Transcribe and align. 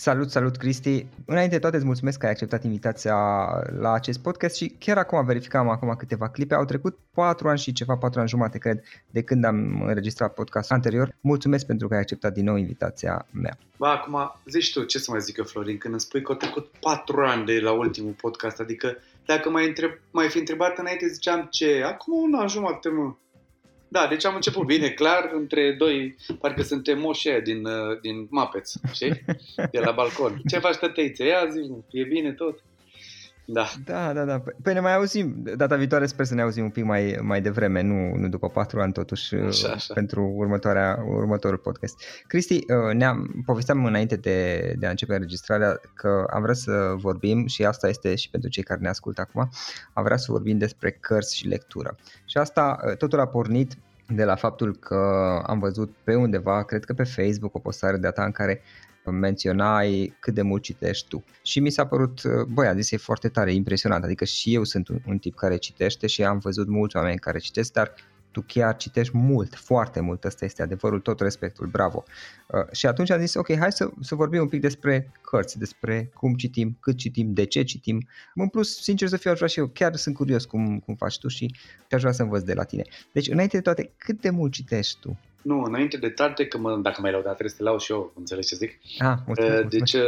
Salut, 0.00 0.30
salut 0.30 0.56
Cristi! 0.56 1.06
Înainte 1.26 1.54
de 1.54 1.60
toate 1.60 1.76
îți 1.76 1.84
mulțumesc 1.84 2.18
că 2.18 2.26
ai 2.26 2.30
acceptat 2.32 2.64
invitația 2.64 3.16
la 3.78 3.92
acest 3.92 4.18
podcast 4.18 4.56
și 4.56 4.76
chiar 4.78 4.96
acum 4.96 5.24
verificam 5.24 5.68
acum 5.68 5.94
câteva 5.98 6.28
clipe. 6.28 6.54
Au 6.54 6.64
trecut 6.64 6.98
4 7.14 7.48
ani 7.48 7.58
și 7.58 7.72
ceva, 7.72 7.96
4 7.96 8.20
ani 8.20 8.28
jumate 8.28 8.58
cred, 8.58 8.82
de 9.10 9.22
când 9.22 9.44
am 9.44 9.82
înregistrat 9.86 10.34
podcastul 10.34 10.76
anterior. 10.76 11.16
Mulțumesc 11.20 11.66
pentru 11.66 11.88
că 11.88 11.94
ai 11.94 12.00
acceptat 12.00 12.32
din 12.32 12.44
nou 12.44 12.56
invitația 12.56 13.26
mea. 13.30 13.58
Ba, 13.76 13.90
acum 13.90 14.40
zici 14.46 14.72
tu, 14.72 14.84
ce 14.84 14.98
să 14.98 15.10
mai 15.10 15.20
zic 15.20 15.36
eu, 15.36 15.44
Florin, 15.44 15.78
când 15.78 15.92
îmi 15.92 16.02
spui 16.02 16.22
că 16.22 16.32
au 16.32 16.38
trecut 16.38 16.70
4 16.80 17.20
ani 17.20 17.44
de 17.44 17.60
la 17.60 17.72
ultimul 17.72 18.12
podcast, 18.12 18.60
adică 18.60 18.96
dacă 19.26 19.50
mai, 19.50 19.66
întreb, 19.66 19.90
mai 20.10 20.28
fi 20.28 20.38
întrebat 20.38 20.78
înainte 20.78 21.08
ziceam 21.08 21.48
ce, 21.50 21.82
acum 21.86 22.22
un 22.22 22.34
an 22.34 22.48
jumate, 22.48 22.88
mă. 22.88 23.14
Da, 23.92 24.06
deci 24.06 24.24
am 24.24 24.34
început 24.34 24.66
bine, 24.66 24.88
clar, 24.88 25.30
între 25.34 25.72
doi, 25.72 26.16
parcă 26.40 26.62
suntem 26.62 26.98
moșe 26.98 27.40
din, 27.40 27.64
uh, 27.64 28.00
din 28.00 28.26
Mapeț, 28.30 28.72
știi? 28.92 29.24
De 29.70 29.78
la 29.78 29.90
balcon. 29.90 30.40
Ce 30.48 30.58
faci, 30.58 30.76
tăteițe? 30.76 31.24
Ia 31.24 31.46
zi, 31.50 31.70
e 31.90 32.04
bine 32.04 32.32
tot? 32.32 32.62
Da. 33.52 33.68
Da, 33.84 34.12
da, 34.12 34.24
da. 34.24 34.42
Păi 34.62 34.74
ne 34.74 34.80
mai 34.80 34.94
auzim. 34.94 35.42
Data 35.56 35.76
viitoare 35.76 36.06
sper 36.06 36.26
să 36.26 36.34
ne 36.34 36.42
auzim 36.42 36.64
un 36.64 36.70
pic 36.70 36.84
mai, 36.84 37.18
mai 37.22 37.40
devreme, 37.40 37.82
nu, 37.82 38.14
nu 38.14 38.28
după 38.28 38.48
patru 38.48 38.80
ani 38.80 38.92
totuși 38.92 39.34
Așa, 39.34 39.68
așa. 39.68 39.94
pentru 39.94 40.32
următoarea, 40.36 40.98
următorul 41.06 41.58
podcast. 41.58 42.02
Cristi, 42.26 42.54
uh, 42.54 42.94
ne-am 42.94 43.42
povesteam 43.46 43.84
înainte 43.84 44.16
de, 44.16 44.72
de 44.78 44.86
a 44.86 44.90
începe 44.90 45.12
înregistrarea 45.12 45.80
că 45.94 46.24
am 46.30 46.42
vrea 46.42 46.54
să 46.54 46.94
vorbim 46.96 47.46
și 47.46 47.64
asta 47.64 47.88
este 47.88 48.14
și 48.14 48.30
pentru 48.30 48.50
cei 48.50 48.62
care 48.62 48.80
ne 48.80 48.88
ascultă 48.88 49.20
acum, 49.20 49.50
am 49.92 50.04
vrea 50.04 50.16
să 50.16 50.32
vorbim 50.32 50.58
despre 50.58 50.90
cărți 50.90 51.36
și 51.36 51.46
lectură. 51.46 51.96
Și 52.24 52.38
asta 52.38 52.78
uh, 52.86 52.96
totul 52.96 53.20
a 53.20 53.26
pornit 53.26 53.76
de 54.06 54.24
la 54.24 54.34
faptul 54.34 54.76
că 54.76 54.96
am 55.46 55.58
văzut 55.58 55.94
pe 56.04 56.14
undeva, 56.14 56.62
cred 56.62 56.84
că 56.84 56.92
pe 56.92 57.04
Facebook, 57.04 57.54
o 57.54 57.58
postare 57.58 57.96
de 57.96 58.06
a 58.06 58.10
ta 58.10 58.24
în 58.24 58.30
care 58.30 58.62
menționai 59.04 60.16
cât 60.20 60.34
de 60.34 60.42
mult 60.42 60.62
citești 60.62 61.08
tu. 61.08 61.24
Și 61.42 61.60
mi 61.60 61.70
s-a 61.70 61.86
părut, 61.86 62.22
băi, 62.48 62.66
am 62.66 62.76
zis, 62.76 62.90
e 62.90 62.96
foarte 62.96 63.28
tare, 63.28 63.52
impresionant, 63.52 64.04
adică 64.04 64.24
și 64.24 64.54
eu 64.54 64.64
sunt 64.64 64.88
un, 64.88 65.00
un 65.06 65.18
tip 65.18 65.34
care 65.34 65.56
citește 65.56 66.06
și 66.06 66.24
am 66.24 66.38
văzut 66.38 66.68
mulți 66.68 66.96
oameni 66.96 67.18
care 67.18 67.38
citesc, 67.38 67.72
dar 67.72 67.94
tu 68.32 68.44
chiar 68.46 68.76
citești 68.76 69.16
mult, 69.16 69.54
foarte 69.54 70.00
mult, 70.00 70.24
ăsta 70.24 70.44
este 70.44 70.62
adevărul, 70.62 71.00
tot 71.00 71.20
respectul, 71.20 71.66
bravo. 71.66 72.04
Uh, 72.46 72.72
și 72.72 72.86
atunci 72.86 73.10
am 73.10 73.20
zis, 73.20 73.34
ok, 73.34 73.56
hai 73.56 73.72
să, 73.72 73.90
să 74.00 74.14
vorbim 74.14 74.40
un 74.40 74.48
pic 74.48 74.60
despre 74.60 75.12
cărți, 75.22 75.58
despre 75.58 76.10
cum 76.14 76.34
citim, 76.34 76.76
cât 76.80 76.96
citim, 76.96 77.32
de 77.32 77.44
ce 77.44 77.62
citim. 77.62 78.08
În 78.34 78.48
plus, 78.48 78.82
sincer 78.82 79.08
să 79.08 79.16
fiu, 79.16 79.30
aș 79.30 79.36
vrea 79.36 79.48
și 79.48 79.58
eu, 79.58 79.66
chiar 79.66 79.96
sunt 79.96 80.14
curios 80.14 80.44
cum, 80.44 80.78
cum 80.78 80.94
faci 80.94 81.18
tu 81.18 81.28
și 81.28 81.54
aș 81.90 82.00
vrea 82.00 82.12
să 82.12 82.22
învăț 82.22 82.42
de 82.42 82.54
la 82.54 82.64
tine. 82.64 82.82
Deci, 83.12 83.28
înainte 83.28 83.56
de 83.56 83.62
toate, 83.62 83.92
cât 83.96 84.20
de 84.20 84.30
mult 84.30 84.52
citești 84.52 85.00
tu? 85.00 85.18
Nu, 85.42 85.62
înainte 85.62 85.96
de 85.96 86.08
toate, 86.08 86.46
că 86.46 86.58
mă, 86.58 86.76
dacă 86.76 87.00
mai 87.00 87.10
laudat, 87.10 87.36
trebuie 87.36 87.50
să 87.50 87.56
te 87.56 87.62
lau 87.62 87.78
și 87.78 87.92
eu, 87.92 88.12
înțelegi 88.16 88.48
ce 88.48 88.54
zic? 88.54 88.78
Ah, 88.98 89.16
mulțumesc, 89.26 89.62
Uh, 89.62 89.68
Deci, 89.68 89.92
uh, 89.92 90.02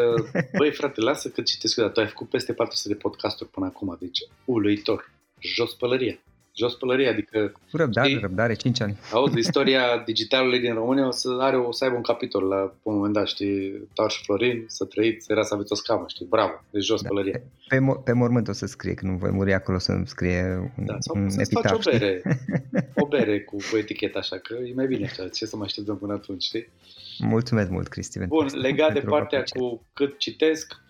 băi 0.58 0.72
frate, 0.72 1.00
lasă 1.00 1.28
că 1.28 1.40
citesc 1.40 1.76
eu, 1.76 1.84
dar 1.84 1.92
tu 1.92 2.00
ai 2.00 2.06
făcut 2.06 2.28
peste 2.28 2.52
400 2.52 2.88
de 2.88 2.94
podcasturi 2.94 3.50
până 3.50 3.66
acum, 3.66 3.96
deci 4.00 4.18
uluitor, 4.44 5.10
jos 5.38 5.74
pălăria. 5.74 6.18
Jos 6.54 6.74
pălăria, 6.74 7.10
adică 7.10 7.52
Cu 7.70 7.76
răbdare, 7.76 8.08
Știi? 8.08 8.20
răbdare, 8.20 8.54
5 8.54 8.80
ani. 8.80 8.96
Auzi, 9.12 9.38
istoria 9.46 10.02
digitalului 10.06 10.60
din 10.60 10.74
România 10.74 11.06
o 11.06 11.10
să, 11.10 11.36
are, 11.40 11.56
o 11.56 11.72
să 11.72 11.84
aibă 11.84 11.96
un 11.96 12.02
capitol 12.02 12.44
la 12.44 12.74
un 12.82 12.94
moment 12.94 13.12
dat, 13.14 13.26
știi, 13.26 13.88
Taur 13.94 14.10
și 14.10 14.22
Florin, 14.24 14.64
să 14.68 14.84
trăiți, 14.84 15.30
era 15.30 15.42
să 15.42 15.54
aveți 15.54 15.72
o 15.72 15.74
scamă, 15.74 16.04
știi, 16.08 16.26
bravo, 16.26 16.52
deci 16.70 16.84
jos 16.84 17.02
da. 17.02 17.08
pălăria. 17.08 17.40
Pe, 17.68 17.76
mo- 17.78 18.04
pe 18.04 18.12
mormânt 18.12 18.48
o 18.48 18.52
să 18.52 18.66
scrie, 18.66 18.94
că 18.94 19.06
nu 19.06 19.16
voi 19.16 19.30
muri 19.30 19.52
acolo 19.52 19.78
să-mi 19.78 20.06
scrie 20.06 20.72
un, 20.78 20.84
Da, 20.86 20.96
sau 20.98 21.16
un 21.22 21.30
să-ți 21.30 21.52
faci 21.52 21.64
epitaf. 21.64 21.86
o 21.86 21.90
știi? 21.90 21.98
bere, 21.98 22.22
o 23.02 23.06
bere 23.06 23.40
cu, 23.40 23.56
cu 23.70 23.76
eticheta 23.76 24.18
așa, 24.18 24.36
că 24.38 24.54
e 24.54 24.72
mai 24.74 24.86
bine 24.86 25.04
așa, 25.04 25.28
ce 25.28 25.46
să 25.46 25.56
mai 25.56 25.66
așteptăm 25.66 25.98
până 25.98 26.12
atunci, 26.12 26.42
știi? 26.42 26.68
Mulțumesc 27.18 27.70
mult, 27.70 27.88
Cristi. 27.88 28.18
pentru 28.18 28.36
Bun, 28.36 28.44
asta, 28.46 28.58
legat 28.58 28.86
de 28.86 28.92
pentru 28.92 29.10
partea 29.10 29.38
apreciere. 29.38 29.66
cu 29.66 29.84
cât 29.92 30.18
citesc, 30.18 30.80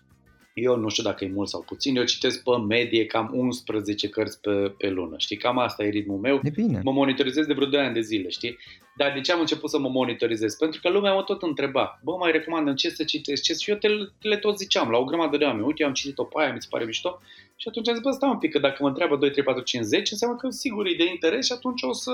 eu 0.55 0.77
nu 0.77 0.89
știu 0.89 1.03
dacă 1.03 1.25
e 1.25 1.33
mult 1.35 1.49
sau 1.49 1.63
puțin, 1.63 1.97
eu 1.97 2.05
citesc 2.05 2.43
pe 2.43 2.51
medie 2.69 3.07
cam 3.07 3.31
11 3.35 4.09
cărți 4.09 4.41
pe, 4.41 4.75
pe 4.79 4.89
lună, 4.89 5.15
știi? 5.19 5.37
Cam 5.37 5.59
asta 5.59 5.85
e 5.85 5.89
ritmul 5.89 6.19
meu. 6.19 6.41
E 6.43 6.51
bine. 6.51 6.81
Mă 6.85 6.93
monitorizez 6.93 7.47
de 7.47 7.53
vreo 7.53 7.67
2 7.67 7.81
ani 7.81 7.95
de 7.95 8.01
zile, 8.01 8.29
știi? 8.29 8.59
Dar 8.97 9.13
de 9.13 9.21
ce 9.21 9.33
am 9.33 9.41
început 9.41 9.71
să 9.71 9.79
mă 9.79 9.89
monitorizez? 9.89 10.55
Pentru 10.55 10.81
că 10.81 10.89
lumea 10.89 11.15
mă 11.15 11.23
tot 11.23 11.43
întreba, 11.43 12.01
bă, 12.05 12.17
mai 12.19 12.33
recomandă 12.33 12.73
ce 12.73 12.91
să 12.91 13.05
citesc, 13.05 13.43
ce 13.43 13.53
să... 13.53 13.61
Și 13.63 13.71
eu 13.71 13.77
te, 13.77 13.89
te 14.21 14.29
le 14.29 14.37
tot 14.37 14.59
ziceam 14.59 14.91
la 14.91 14.99
o 14.99 15.05
grămadă 15.05 15.37
de 15.37 15.45
oameni, 15.45 15.67
uite, 15.67 15.83
eu 15.83 15.89
am 15.89 15.95
citit-o 15.95 16.25
pe 16.25 16.41
aia, 16.41 16.53
mi 16.53 16.63
se 16.63 16.67
pare 16.71 16.85
mișto. 16.85 17.21
Și 17.57 17.69
atunci 17.69 17.89
am 17.89 17.95
zis, 17.95 18.03
bă, 18.03 18.11
stai 18.11 18.31
un 18.31 18.39
pic, 18.39 18.51
că 18.51 18.59
dacă 18.59 18.77
mă 18.81 18.89
întreabă 18.89 19.17
2, 19.17 19.31
3, 19.31 19.45
4, 19.45 19.63
5, 19.63 19.85
10, 19.85 20.13
înseamnă 20.13 20.37
că 20.37 20.51
sigur 20.51 20.87
e 20.87 20.95
de 20.97 21.09
interes 21.11 21.47
și 21.47 21.53
atunci 21.53 21.83
o 21.83 21.93
să... 21.93 22.13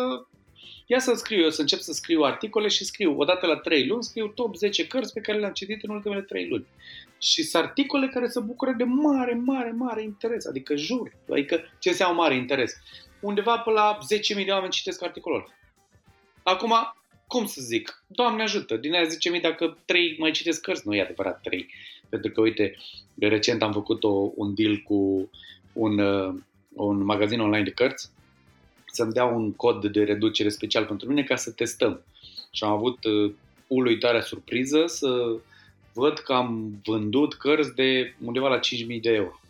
Ia 0.90 0.98
să 0.98 1.12
scriu, 1.14 1.42
eu 1.42 1.50
să 1.50 1.60
încep 1.60 1.78
să 1.78 1.92
scriu 1.92 2.22
articole 2.22 2.68
și 2.68 2.84
scriu, 2.84 3.18
odată 3.18 3.46
la 3.46 3.56
3 3.56 3.86
luni, 3.86 4.02
scriu 4.02 4.28
top 4.28 4.56
10 4.56 4.86
cărți 4.86 5.12
pe 5.12 5.20
care 5.20 5.38
le-am 5.38 5.52
citit 5.52 5.82
în 5.82 5.90
ultimele 5.90 6.20
3 6.20 6.48
luni. 6.48 6.66
Și 7.18 7.42
sunt 7.42 7.64
articole 7.64 8.08
care 8.08 8.28
se 8.28 8.40
bucură 8.40 8.72
de 8.72 8.84
mare, 8.84 9.34
mare, 9.34 9.70
mare 9.70 10.02
interes, 10.02 10.46
adică 10.46 10.76
jur, 10.76 11.12
adică 11.30 11.60
ce 11.78 11.88
înseamnă 11.88 12.20
mare 12.20 12.34
interes? 12.34 12.74
Undeva 13.20 13.58
pe 13.58 13.70
la 13.70 13.98
10.000 14.38 14.44
de 14.44 14.50
oameni 14.50 14.72
citesc 14.72 15.02
articolul 15.02 15.38
ăla. 15.38 15.54
Acum, 16.42 16.74
cum 17.26 17.46
să 17.46 17.60
zic, 17.60 18.04
Doamne 18.06 18.42
ajută, 18.42 18.76
din 18.76 18.94
aia 18.94 19.06
10.000 19.36 19.40
dacă 19.40 19.78
3 19.84 20.16
mai 20.18 20.30
citesc 20.30 20.60
cărți, 20.60 20.86
nu 20.86 20.94
e 20.94 21.02
adevărat 21.02 21.40
3, 21.40 21.74
pentru 22.08 22.30
că 22.30 22.40
uite, 22.40 22.76
recent 23.18 23.62
am 23.62 23.72
făcut 23.72 24.04
o, 24.04 24.30
un 24.34 24.54
deal 24.54 24.76
cu 24.76 25.30
un, 25.72 25.98
uh, 25.98 26.34
un 26.72 27.04
magazin 27.04 27.40
online 27.40 27.64
de 27.64 27.70
cărți 27.70 28.10
să-mi 28.98 29.12
dea 29.12 29.24
un 29.24 29.52
cod 29.52 29.86
de 29.86 30.04
reducere 30.04 30.48
special 30.48 30.84
pentru 30.84 31.08
mine 31.08 31.22
ca 31.22 31.36
să 31.36 31.50
testăm. 31.50 32.04
Și 32.50 32.64
am 32.64 32.70
avut 32.70 33.04
uh, 33.04 33.32
uluitoarea 33.66 34.20
surpriză 34.20 34.84
să 34.86 35.36
văd 35.92 36.18
că 36.18 36.32
am 36.32 36.80
vândut 36.84 37.34
cărți 37.34 37.74
de 37.74 38.14
undeva 38.24 38.48
la 38.48 38.58
5.000 38.58 39.00
de 39.00 39.10
euro. 39.10 39.40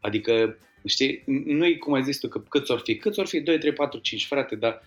Adică, 0.00 0.58
știi, 0.84 1.22
nu 1.44 1.66
e 1.66 1.74
cum 1.74 1.92
ai 1.92 2.02
zis 2.02 2.18
tu, 2.18 2.28
că 2.28 2.38
câți 2.38 2.70
or 2.70 2.80
fi, 2.84 2.96
câți 2.96 3.18
or 3.18 3.26
fi 3.26 3.40
2, 3.40 3.58
3, 3.58 3.72
4, 3.72 3.98
5 3.98 4.26
frate, 4.26 4.54
dar 4.54 4.84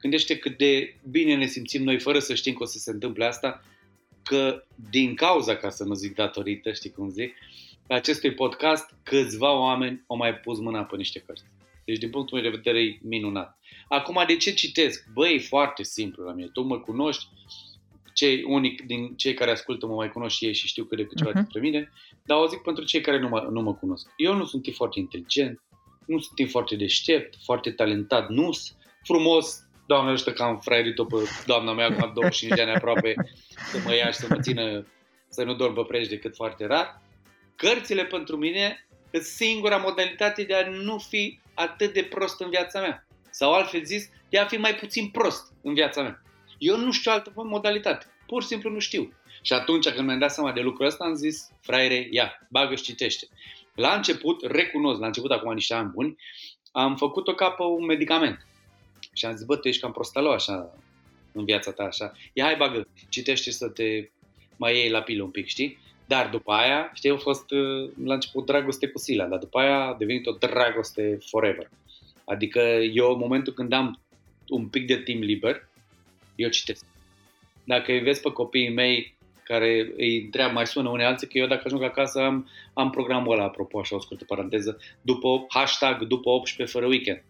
gândește 0.00 0.38
cât 0.38 0.58
de 0.58 0.94
bine 1.10 1.36
ne 1.36 1.46
simțim 1.46 1.82
noi 1.82 1.98
fără 1.98 2.18
să 2.18 2.34
știm 2.34 2.54
că 2.54 2.62
o 2.62 2.66
să 2.66 2.78
se 2.78 2.90
întâmple 2.90 3.24
asta, 3.24 3.64
că 4.22 4.64
din 4.90 5.14
cauza, 5.14 5.56
ca 5.56 5.70
să 5.70 5.84
nu 5.84 5.94
zic 5.94 6.14
datorită, 6.14 6.72
știi 6.72 6.90
cum 6.90 7.10
zic, 7.10 7.34
acestui 7.88 8.34
podcast, 8.34 8.94
câțiva 9.02 9.52
oameni 9.58 10.04
au 10.06 10.16
mai 10.16 10.34
pus 10.34 10.58
mâna 10.58 10.82
pe 10.82 10.96
niște 10.96 11.22
cărți. 11.26 11.44
Deci, 11.86 11.98
din 11.98 12.10
punctul 12.10 12.40
meu 12.40 12.50
de 12.50 12.56
vedere, 12.56 12.82
e 12.84 12.98
minunat. 13.02 13.58
Acum, 13.88 14.24
de 14.26 14.36
ce 14.36 14.52
citesc? 14.54 15.06
Băi, 15.14 15.34
e 15.34 15.38
foarte 15.38 15.82
simplu 15.82 16.24
la 16.24 16.32
mine. 16.32 16.48
Tu 16.52 16.62
mă 16.62 16.78
cunoști, 16.78 17.24
cei 18.14 18.42
unic 18.42 18.82
din 18.86 19.16
cei 19.16 19.34
care 19.34 19.50
ascultă 19.50 19.86
mă 19.86 19.94
mai 19.94 20.10
cunosc 20.10 20.36
și 20.36 20.44
ei 20.44 20.54
și 20.54 20.66
știu 20.66 20.84
cât 20.84 20.96
de 20.96 21.04
cât 21.04 21.16
ceva 21.16 21.30
Mhm. 21.30 21.38
despre 21.38 21.60
mine, 21.60 21.92
dar 22.24 22.38
o 22.38 22.46
zic 22.46 22.58
pentru 22.62 22.84
cei 22.84 23.00
care 23.00 23.18
nu 23.18 23.28
mă, 23.28 23.48
nu 23.50 23.60
mă 23.60 23.74
cunosc. 23.74 24.06
Eu 24.16 24.34
nu 24.34 24.44
sunt 24.44 24.62
tip 24.62 24.74
foarte 24.74 24.98
inteligent, 24.98 25.62
nu 26.06 26.18
sunt 26.18 26.34
tip 26.34 26.50
foarte 26.50 26.76
deștept, 26.76 27.34
foarte 27.44 27.70
talentat, 27.70 28.28
nu 28.28 28.52
sunt 28.52 28.78
frumos, 29.02 29.58
doamne 29.86 30.12
ăștia 30.12 30.32
că 30.32 30.42
am 30.42 30.58
fraierit-o 30.60 31.04
pe 31.04 31.16
doamna 31.46 31.72
mea 31.72 31.86
acum 31.86 32.10
25 32.14 32.56
de 32.56 32.62
ani 32.62 32.74
aproape 32.74 33.14
să 33.70 33.78
mă 33.84 33.94
ia 33.94 34.06
și 34.10 34.18
să 34.18 34.26
mă 34.30 34.40
țină 34.40 34.86
să 35.28 35.44
nu 35.44 35.54
dorm 35.54 35.74
pe 35.74 35.82
preș 35.88 36.08
decât 36.08 36.34
foarte 36.34 36.66
rar. 36.66 37.02
Cărțile 37.56 38.04
pentru 38.04 38.36
mine 38.36 38.86
sunt 39.10 39.22
singura 39.22 39.76
modalitate 39.76 40.42
de 40.42 40.54
a 40.54 40.68
nu 40.68 40.98
fi 40.98 41.38
atât 41.56 41.92
de 41.92 42.02
prost 42.02 42.40
în 42.40 42.50
viața 42.50 42.80
mea. 42.80 43.06
Sau 43.30 43.52
altfel 43.52 43.84
zis, 43.84 44.10
de 44.28 44.38
a 44.38 44.46
fi 44.46 44.56
mai 44.56 44.74
puțin 44.74 45.08
prost 45.08 45.52
în 45.62 45.74
viața 45.74 46.02
mea. 46.02 46.22
Eu 46.58 46.76
nu 46.76 46.92
știu 46.92 47.12
altă 47.12 47.32
modalitate. 47.34 48.06
Pur 48.26 48.42
și 48.42 48.48
simplu 48.48 48.70
nu 48.70 48.78
știu. 48.78 49.12
Și 49.42 49.52
atunci 49.52 49.88
când 49.88 50.06
mi-am 50.06 50.18
dat 50.18 50.32
seama 50.32 50.52
de 50.52 50.60
lucrul 50.60 50.86
ăsta, 50.86 51.04
am 51.04 51.14
zis, 51.14 51.50
fraiere, 51.60 52.08
ia, 52.10 52.46
bagă 52.50 52.74
și 52.74 52.82
citește. 52.82 53.26
La 53.74 53.94
început, 53.94 54.44
recunosc, 54.44 55.00
la 55.00 55.06
început, 55.06 55.30
acum 55.30 55.54
niște 55.54 55.74
ani 55.74 55.90
buni, 55.90 56.16
am 56.72 56.96
făcut-o 56.96 57.34
ca 57.34 57.50
pe 57.50 57.62
un 57.62 57.84
medicament. 57.84 58.46
Și 59.12 59.26
am 59.26 59.36
zis, 59.36 59.46
bă, 59.46 59.56
tu 59.56 59.68
ești 59.68 59.80
cam 59.80 59.92
prostalou 59.92 60.32
așa 60.32 60.74
în 61.32 61.44
viața 61.44 61.72
ta, 61.72 61.82
așa. 61.82 62.12
Ia, 62.32 62.44
hai, 62.44 62.56
bagă, 62.56 62.88
citește 63.08 63.50
să 63.50 63.68
te 63.68 64.10
mai 64.56 64.76
iei 64.76 64.90
la 64.90 65.02
pilă 65.02 65.22
un 65.22 65.30
pic, 65.30 65.46
știi? 65.46 65.78
Dar 66.06 66.28
după 66.28 66.52
aia, 66.52 66.90
știi, 66.94 67.10
a 67.10 67.16
fost 67.16 67.50
uh, 67.50 67.90
la 68.04 68.14
început 68.14 68.46
dragoste 68.46 68.86
cu 68.86 68.98
Sila, 68.98 69.26
dar 69.26 69.38
după 69.38 69.58
aia 69.58 69.84
a 69.84 69.94
devenit 69.94 70.26
o 70.26 70.32
dragoste 70.32 71.18
forever. 71.26 71.70
Adică 72.24 72.60
eu, 72.92 73.12
în 73.12 73.18
momentul 73.18 73.52
când 73.52 73.72
am 73.72 74.00
un 74.48 74.68
pic 74.68 74.86
de 74.86 74.96
timp 74.96 75.22
liber, 75.22 75.68
eu 76.34 76.48
citesc. 76.48 76.84
Dacă 77.64 77.92
îi 77.92 78.00
vezi 78.00 78.20
pe 78.20 78.32
copiii 78.32 78.72
mei 78.72 79.16
care 79.42 79.92
îi 79.96 80.22
întreabă, 80.24 80.52
mai 80.52 80.66
sună 80.66 80.88
unei 80.88 81.06
alții, 81.06 81.26
că 81.26 81.38
eu 81.38 81.46
dacă 81.46 81.62
ajung 81.64 81.82
acasă 81.82 82.20
am, 82.20 82.48
am 82.72 82.90
programul 82.90 83.32
ăla, 83.32 83.44
apropo, 83.44 83.78
așa 83.78 83.96
o 83.96 84.00
scurtă 84.00 84.24
paranteză, 84.24 84.78
după 85.02 85.44
hashtag 85.48 86.02
după 86.02 86.30
18 86.30 86.76
fără 86.76 86.86
weekend. 86.86 87.24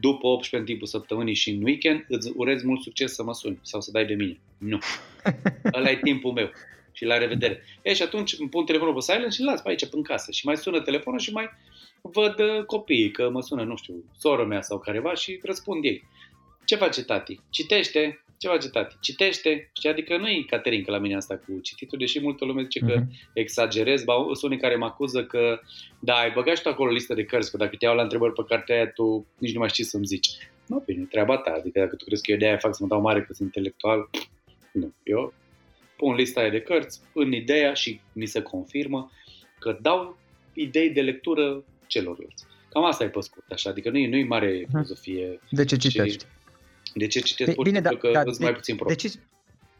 După 0.00 0.26
18 0.26 0.56
în 0.56 0.64
timpul 0.64 0.86
săptămânii 0.86 1.34
și 1.34 1.50
în 1.50 1.62
weekend, 1.62 2.04
îți 2.08 2.32
urez 2.36 2.62
mult 2.62 2.82
succes 2.82 3.14
să 3.14 3.22
mă 3.22 3.34
suni 3.34 3.58
sau 3.62 3.80
să 3.80 3.90
dai 3.90 4.04
de 4.04 4.14
mine. 4.14 4.40
Nu. 4.58 4.78
Ăla 5.76 5.90
e 5.90 5.96
timpul 6.02 6.32
meu. 6.32 6.50
Și 6.92 7.04
la 7.04 7.18
revedere. 7.18 7.62
E, 7.82 7.94
și 7.94 8.02
atunci 8.02 8.34
îmi 8.38 8.48
pun 8.48 8.64
telefonul 8.64 8.94
pe 8.94 9.00
silent 9.00 9.32
și 9.32 9.40
îl 9.40 9.46
las 9.46 9.62
pe 9.62 9.68
aici, 9.68 9.86
în 9.90 10.02
casă. 10.02 10.32
Și 10.32 10.46
mai 10.46 10.56
sună 10.56 10.80
telefonul 10.80 11.18
și 11.18 11.32
mai 11.32 11.50
văd 12.02 12.38
uh, 12.38 12.64
copiii, 12.64 13.10
că 13.10 13.30
mă 13.30 13.40
sună, 13.40 13.62
nu 13.62 13.76
știu, 13.76 14.04
sora 14.18 14.44
mea 14.44 14.60
sau 14.62 14.78
careva 14.78 15.14
și 15.14 15.40
răspund 15.42 15.84
ei. 15.84 16.04
Ce 16.64 16.76
face 16.76 17.04
tati? 17.04 17.40
Citește, 17.50 18.24
ce 18.38 18.48
face 18.48 18.68
tati? 18.68 18.96
Citește, 19.00 19.70
știi? 19.72 19.90
Adică 19.90 20.16
nu 20.16 20.28
e 20.28 20.44
Caterinca 20.46 20.92
la 20.92 20.98
mine 20.98 21.16
asta 21.16 21.36
cu 21.36 21.58
cititul, 21.60 21.98
deși 21.98 22.20
multă 22.20 22.44
lume 22.44 22.62
zice 22.62 22.78
că 22.78 23.00
uh-huh. 23.00 23.32
exagerez, 23.34 24.04
ba, 24.04 24.14
sunt 24.14 24.42
unii 24.42 24.58
care 24.58 24.76
mă 24.76 24.84
acuză 24.84 25.24
că 25.24 25.60
da, 26.00 26.14
ai 26.14 26.30
băgat 26.30 26.56
și 26.56 26.62
tu 26.62 26.68
acolo 26.68 26.90
o 26.90 26.92
listă 26.92 27.14
de 27.14 27.24
cărți, 27.24 27.50
că 27.50 27.56
dacă 27.56 27.76
te 27.76 27.84
iau 27.84 27.94
la 27.94 28.02
întrebări 28.02 28.32
pe 28.32 28.42
cartea 28.48 28.74
aia, 28.74 28.90
tu 28.90 29.26
nici 29.38 29.52
nu 29.52 29.58
mai 29.58 29.68
știi 29.68 29.84
să-mi 29.84 30.06
zici. 30.06 30.28
Nu, 30.66 30.82
bine, 30.86 31.04
treaba 31.04 31.36
ta, 31.36 31.52
adică 31.56 31.78
dacă 31.78 31.96
tu 31.96 32.04
crezi 32.04 32.22
că 32.22 32.30
eu 32.32 32.38
de-aia 32.38 32.56
fac 32.56 32.74
să 32.74 32.82
mă 32.82 32.88
dau 32.88 33.00
mare 33.00 33.22
că 33.22 33.32
sunt 33.32 33.54
intelectual, 33.54 34.10
nu, 34.72 34.94
eu 35.02 35.34
pun 36.02 36.14
lista 36.14 36.40
aia 36.40 36.50
de 36.50 36.60
cărți 36.60 37.00
în 37.12 37.32
ideea 37.32 37.72
și 37.74 38.00
mi 38.12 38.26
se 38.26 38.42
confirmă 38.42 39.10
că 39.58 39.78
dau 39.80 40.18
idei 40.52 40.90
de 40.90 41.00
lectură 41.00 41.64
celorlalți. 41.86 42.44
Cam 42.68 42.84
asta 42.84 43.04
e 43.04 43.08
pe 43.08 43.20
scurt, 43.20 43.50
așa, 43.50 43.70
adică 43.70 43.90
nu 43.90 43.98
e, 43.98 44.08
nu 44.08 44.16
e 44.16 44.24
mare 44.24 44.58
mhm. 44.60 44.70
filozofie. 44.70 45.40
De 45.50 45.64
ce 45.64 45.76
citești? 45.76 46.24
Și 46.82 46.92
de 46.94 47.06
ce 47.06 47.20
citesc 47.20 47.54
pur 47.54 47.64
Bine, 47.64 47.80
da, 47.80 47.96
că 47.96 48.10
da, 48.12 48.24
de, 48.24 48.30
mai 48.40 48.52
puțin 48.52 48.76
prost. 48.76 48.96
De 48.96 49.08
ce, 49.08 49.18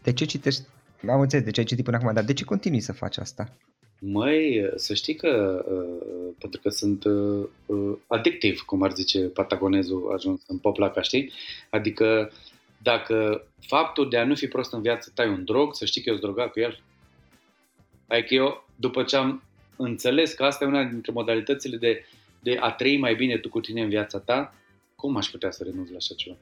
de 0.03 0.13
ce 0.13 0.25
citești? 0.25 0.63
Am 1.09 1.21
înțeles 1.21 1.45
de 1.45 1.51
ce 1.51 1.61
ai 1.61 1.67
citit 1.67 1.85
până 1.85 1.97
acum, 1.97 2.15
dar 2.15 2.25
de 2.25 2.33
ce 2.33 2.45
continui 2.45 2.81
să 2.81 2.93
faci 2.93 3.19
asta? 3.19 3.57
Măi, 3.99 4.71
să 4.77 4.95
știi 4.95 5.15
că, 5.15 5.65
uh, 5.69 6.35
pentru 6.39 6.61
că 6.61 6.69
sunt 6.69 7.05
uh, 7.05 7.49
uh 7.67 7.97
adictiv, 8.07 8.61
cum 8.61 8.83
ar 8.83 8.95
zice 8.95 9.19
patagonezul 9.19 10.13
ajuns 10.15 10.41
în 10.47 10.59
poplaca, 10.59 11.03
știi? 11.03 11.33
Adică 11.71 12.33
dacă 12.83 13.47
faptul 13.67 14.09
de 14.09 14.19
a 14.19 14.25
nu 14.25 14.35
fi 14.35 14.47
prost 14.47 14.73
în 14.73 14.83
viață 14.83 15.11
tai 15.15 15.29
un 15.29 15.45
drog, 15.45 15.75
să 15.75 15.85
știi 15.85 16.03
că 16.03 16.09
eu 16.09 16.17
sunt 16.17 16.33
drogat 16.33 16.53
cu 16.53 16.61
el. 16.61 16.81
Adică 18.09 18.35
eu, 18.35 18.69
după 18.77 19.03
ce 19.03 19.17
am 19.17 19.43
înțeles 19.77 20.33
că 20.33 20.45
asta 20.45 20.65
e 20.65 20.69
una 20.69 20.85
dintre 20.85 21.13
modalitățile 21.13 21.77
de, 21.77 22.05
de 22.41 22.57
a 22.61 22.71
trăi 22.71 22.99
mai 22.99 23.15
bine 23.15 23.39
tu 23.39 23.49
cu 23.49 23.61
tine 23.61 23.83
în 23.83 23.89
viața 23.89 24.19
ta, 24.19 24.55
cum 24.97 25.17
aș 25.17 25.27
putea 25.27 25.51
să 25.51 25.65
renunț 25.65 25.91
la 25.91 25.97
așa 25.97 26.15
ceva? 26.15 26.37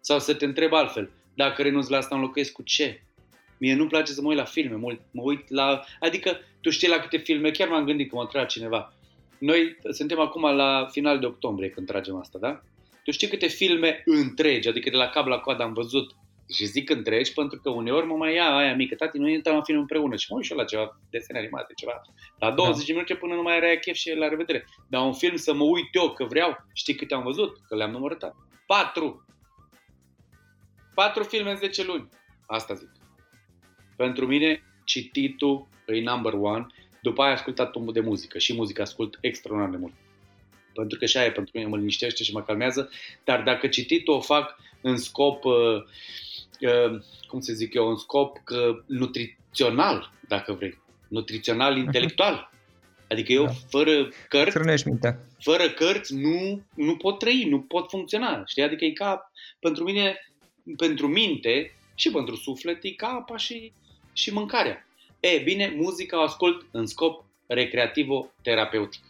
Sau 0.00 0.18
să 0.18 0.34
te 0.34 0.44
întreb 0.44 0.72
altfel, 0.72 1.10
dacă 1.34 1.62
renunț 1.62 1.88
la 1.88 1.96
asta, 1.96 2.14
înlocuiesc 2.14 2.52
cu 2.52 2.62
ce? 2.62 3.02
Mie 3.58 3.74
nu-mi 3.74 3.88
place 3.88 4.12
să 4.12 4.22
mă 4.22 4.28
uit 4.28 4.36
la 4.36 4.44
filme, 4.44 4.76
mă 4.76 4.86
uit, 4.86 5.00
mă 5.10 5.22
uit 5.22 5.50
la... 5.50 5.84
Adică, 6.00 6.40
tu 6.60 6.70
știi 6.70 6.88
la 6.88 6.98
câte 6.98 7.16
filme, 7.16 7.50
chiar 7.50 7.68
m-am 7.68 7.84
gândit 7.84 8.08
că 8.08 8.14
mă 8.14 8.22
întreba 8.22 8.44
cineva. 8.44 8.92
Noi 9.38 9.78
suntem 9.90 10.20
acum 10.20 10.42
la 10.42 10.88
final 10.90 11.18
de 11.18 11.26
octombrie 11.26 11.70
când 11.70 11.86
tragem 11.86 12.16
asta, 12.16 12.38
da? 12.38 12.62
Tu 13.02 13.10
știi 13.10 13.28
câte 13.28 13.46
filme 13.46 14.02
întregi, 14.04 14.68
adică 14.68 14.90
de 14.90 14.96
la 14.96 15.08
cap 15.08 15.26
la 15.26 15.38
coadă 15.38 15.62
am 15.62 15.72
văzut 15.72 16.14
și 16.54 16.64
zic 16.64 16.90
întregi 16.90 17.32
pentru 17.32 17.58
că 17.58 17.70
uneori 17.70 18.06
mă 18.06 18.16
mai 18.16 18.34
ia 18.34 18.56
aia 18.56 18.74
mică, 18.74 18.94
tati, 18.94 19.18
noi 19.18 19.32
uităm 19.32 19.54
la 19.54 19.62
film 19.62 19.78
împreună 19.78 20.16
și 20.16 20.26
mă 20.30 20.36
uit 20.36 20.44
și 20.44 20.52
eu 20.52 20.58
la 20.58 20.64
ceva 20.64 21.00
desene 21.10 21.38
animate, 21.38 21.72
ceva. 21.76 22.02
La 22.38 22.50
20 22.50 22.78
da. 22.78 22.84
de 22.86 22.92
minute 22.92 23.14
până 23.14 23.34
nu 23.34 23.42
mai 23.42 23.56
are 23.56 23.78
chef 23.78 23.94
și 23.94 24.14
la 24.14 24.28
revedere. 24.28 24.64
Dar 24.88 25.04
un 25.04 25.12
film 25.12 25.36
să 25.36 25.54
mă 25.54 25.64
uit 25.64 25.88
eu 25.92 26.12
că 26.12 26.24
vreau, 26.24 26.66
știi 26.72 26.94
câte 26.94 27.14
am 27.14 27.22
văzut? 27.22 27.56
Că 27.68 27.76
le-am 27.76 27.90
numărătat. 27.90 28.34
Patru! 28.66 29.26
Patru 30.94 31.22
filme 31.22 31.50
în 31.50 31.56
10 31.56 31.84
luni. 31.84 32.08
Asta 32.46 32.74
zic. 32.74 32.90
Pentru 33.96 34.26
mine, 34.26 34.62
cititul 34.84 35.68
e 35.86 36.00
number 36.00 36.32
one. 36.32 36.66
După 37.02 37.22
aia 37.22 37.32
ascultat 37.32 37.76
de 37.92 38.00
muzică. 38.00 38.38
Și 38.38 38.54
muzică 38.54 38.82
ascult 38.82 39.18
extraordinar 39.20 39.70
de 39.70 39.76
mult. 39.80 39.92
Pentru 40.74 40.98
că 40.98 41.06
și 41.06 41.16
aia 41.16 41.32
pentru 41.32 41.52
mine 41.54 41.68
mă 41.68 41.76
liniștește 41.76 42.22
și 42.22 42.32
mă 42.32 42.42
calmează. 42.42 42.90
Dar 43.24 43.42
dacă 43.42 43.66
cititul 43.66 44.14
o 44.14 44.20
fac 44.20 44.56
în 44.80 44.96
scop, 44.96 45.44
uh, 45.44 45.82
uh, 46.60 47.00
cum 47.26 47.40
să 47.40 47.52
zic 47.52 47.74
eu, 47.74 47.88
în 47.88 47.96
scop 47.96 48.36
uh, 48.36 48.78
nutrițional, 48.86 50.12
dacă 50.28 50.52
vrei. 50.52 50.80
Nutrițional, 51.08 51.76
intelectual. 51.76 52.50
Adică 53.08 53.32
eu, 53.32 53.44
da. 53.44 53.52
fără 53.68 54.08
cărți, 54.28 54.52
fără 55.38 55.70
cărți, 55.70 56.14
nu, 56.14 56.62
nu 56.74 56.96
pot 56.96 57.18
trăi, 57.18 57.46
nu 57.48 57.60
pot 57.60 57.88
funcționa. 57.88 58.42
Știi? 58.46 58.62
Adică 58.62 58.84
e 58.84 58.90
ca, 58.90 59.32
pentru 59.60 59.84
mine, 59.84 60.16
pentru 60.76 61.08
minte 61.08 61.74
și 61.94 62.10
pentru 62.10 62.36
suflet, 62.36 62.84
e 62.84 62.90
ca 62.90 63.06
apa 63.06 63.36
și, 63.36 63.72
și 64.12 64.32
mâncarea. 64.32 64.86
E, 65.20 65.38
bine, 65.38 65.74
muzica 65.76 66.18
o 66.18 66.22
ascult 66.22 66.66
în 66.70 66.86
scop 66.86 67.24
recreativo-terapeutic. 67.46 69.02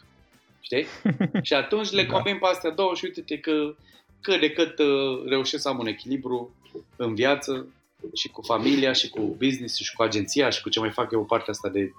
Știi? 0.62 0.86
și 1.48 1.54
atunci 1.54 1.90
le 1.90 2.04
da. 2.04 2.12
combin 2.12 2.38
pe 2.38 2.46
astea 2.46 2.70
două 2.70 2.94
și 2.94 3.04
uite-te 3.04 3.38
că 3.38 3.74
cât 4.20 4.40
de 4.40 4.50
cât 4.50 4.78
uh, 4.78 5.24
reușesc 5.26 5.62
să 5.62 5.68
am 5.68 5.78
un 5.78 5.86
echilibru 5.86 6.54
în 6.96 7.14
viață 7.14 7.66
și 8.14 8.28
cu 8.28 8.42
familia 8.42 8.92
și 8.92 9.08
cu 9.08 9.20
business 9.20 9.76
și 9.76 9.94
cu 9.94 10.02
agenția 10.02 10.50
și 10.50 10.62
cu 10.62 10.68
ce 10.68 10.80
mai 10.80 10.90
fac 10.90 11.12
eu 11.12 11.24
partea 11.24 11.52
asta 11.52 11.68
de 11.68 11.92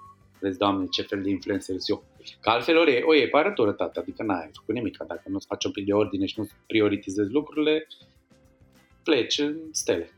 vezi, 0.44 0.58
Doamne, 0.58 0.86
ce 0.86 1.02
fel 1.02 1.22
de 1.22 1.30
influencer 1.30 1.76
eu. 1.86 2.04
Că 2.40 2.50
altfel 2.50 2.76
ori 2.76 2.92
e, 2.92 3.02
o 3.02 3.14
e 3.14 3.28
parătură, 3.28 3.72
tată, 3.72 4.00
adică 4.00 4.22
n-ai 4.22 4.50
făcut 4.52 4.74
nimic. 4.74 4.96
Dacă 4.96 5.22
nu-ți 5.24 5.46
faci 5.46 5.64
un 5.64 5.70
pic 5.70 5.86
de 5.86 5.92
ordine 5.92 6.26
și 6.26 6.38
nu 6.38 6.48
prioritizezi 6.66 7.30
lucrurile, 7.30 7.86
pleci 9.02 9.38
în 9.38 9.56
stele. 9.70 10.10